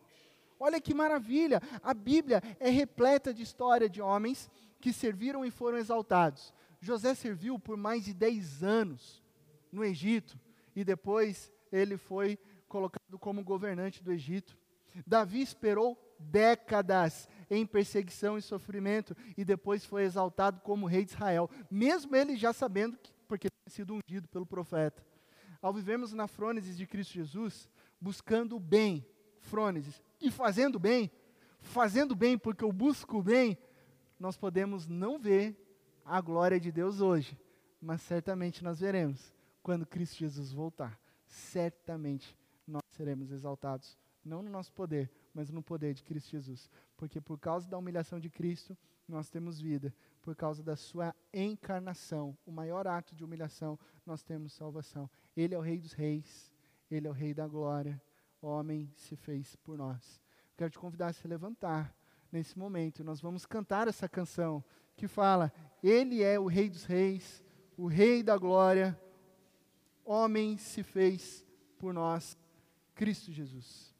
Olha 0.57 0.79
que 0.79 0.93
maravilha! 0.93 1.61
A 1.83 1.93
Bíblia 1.93 2.41
é 2.57 2.69
repleta 2.69 3.33
de 3.33 3.43
história 3.43 3.89
de 3.89 4.01
homens 4.01 4.49
que 4.79 4.93
serviram 4.93 5.43
e 5.43 5.51
foram 5.51 5.77
exaltados. 5.77 6.53
José 6.79 7.13
serviu 7.13 7.59
por 7.59 7.75
mais 7.75 8.05
de 8.05 8.13
10 8.13 8.63
anos 8.63 9.21
no 9.73 9.83
Egito 9.83 10.39
e 10.73 10.85
depois 10.85 11.51
ele 11.69 11.97
foi 11.97 12.39
colocado 12.65 13.19
como 13.19 13.43
governante 13.43 14.01
do 14.01 14.13
Egito. 14.13 14.57
Davi 15.05 15.41
esperou 15.41 15.97
décadas 16.17 17.27
em 17.51 17.65
perseguição 17.65 18.37
e 18.37 18.41
sofrimento 18.41 19.15
e 19.37 19.43
depois 19.43 19.85
foi 19.85 20.03
exaltado 20.03 20.61
como 20.61 20.87
rei 20.87 21.03
de 21.03 21.11
Israel, 21.11 21.49
mesmo 21.69 22.15
ele 22.15 22.37
já 22.37 22.53
sabendo 22.53 22.97
que 22.97 23.11
porque 23.27 23.47
tinha 23.49 23.73
sido 23.73 23.93
ungido 23.93 24.27
pelo 24.27 24.45
profeta. 24.45 25.05
Ao 25.61 25.73
vivermos 25.73 26.11
na 26.11 26.27
frônesis 26.27 26.77
de 26.77 26.87
Cristo 26.87 27.13
Jesus, 27.13 27.69
buscando 27.99 28.55
o 28.55 28.59
bem, 28.59 29.05
frônesis, 29.39 30.01
e 30.19 30.29
fazendo 30.29 30.79
bem, 30.79 31.11
fazendo 31.59 32.15
bem 32.15 32.37
porque 32.37 32.63
eu 32.63 32.71
busco 32.71 33.19
o 33.19 33.23
bem, 33.23 33.57
nós 34.19 34.35
podemos 34.35 34.87
não 34.87 35.19
ver 35.19 35.55
a 36.03 36.19
glória 36.19 36.59
de 36.59 36.71
Deus 36.71 36.99
hoje, 36.99 37.39
mas 37.81 38.01
certamente 38.01 38.63
nós 38.63 38.79
veremos 38.79 39.33
quando 39.63 39.85
Cristo 39.85 40.17
Jesus 40.17 40.51
voltar. 40.51 40.99
Certamente 41.25 42.37
nós 42.67 42.81
seremos 42.91 43.31
exaltados, 43.31 43.97
não 44.25 44.41
no 44.41 44.49
nosso 44.49 44.73
poder, 44.73 45.09
mas 45.33 45.49
no 45.49 45.63
poder 45.63 45.93
de 45.93 46.03
Cristo 46.03 46.31
Jesus. 46.31 46.69
Porque 46.97 47.21
por 47.21 47.39
causa 47.39 47.69
da 47.69 47.77
humilhação 47.77 48.19
de 48.19 48.29
Cristo, 48.29 48.77
nós 49.07 49.29
temos 49.29 49.59
vida. 49.59 49.93
Por 50.21 50.35
causa 50.35 50.63
da 50.63 50.75
sua 50.75 51.15
encarnação, 51.33 52.37
o 52.45 52.51
maior 52.51 52.87
ato 52.87 53.15
de 53.15 53.23
humilhação, 53.23 53.77
nós 54.05 54.23
temos 54.23 54.53
salvação. 54.53 55.09
Ele 55.35 55.55
é 55.55 55.57
o 55.57 55.61
Rei 55.61 55.79
dos 55.79 55.93
Reis, 55.93 56.53
ele 56.89 57.07
é 57.07 57.09
o 57.09 57.13
Rei 57.13 57.33
da 57.33 57.47
glória. 57.47 58.01
O 58.41 58.47
homem 58.47 58.91
se 58.95 59.15
fez 59.15 59.55
por 59.57 59.77
nós. 59.77 60.21
Quero 60.57 60.71
te 60.71 60.79
convidar 60.79 61.07
a 61.07 61.13
se 61.13 61.27
levantar 61.27 61.95
nesse 62.31 62.57
momento. 62.57 63.03
Nós 63.03 63.19
vamos 63.19 63.45
cantar 63.45 63.87
essa 63.87 64.07
canção 64.07 64.63
que 64.95 65.07
fala: 65.07 65.51
Ele 65.83 66.23
é 66.23 66.39
o 66.39 66.47
Rei 66.47 66.69
dos 66.69 66.85
Reis, 66.85 67.43
o 67.77 67.87
Rei 67.87 68.23
da 68.23 68.37
glória. 68.37 68.99
Homem 70.03 70.57
se 70.57 70.83
fez 70.83 71.45
por 71.77 71.93
nós, 71.93 72.37
Cristo 72.93 73.31
Jesus. 73.31 73.90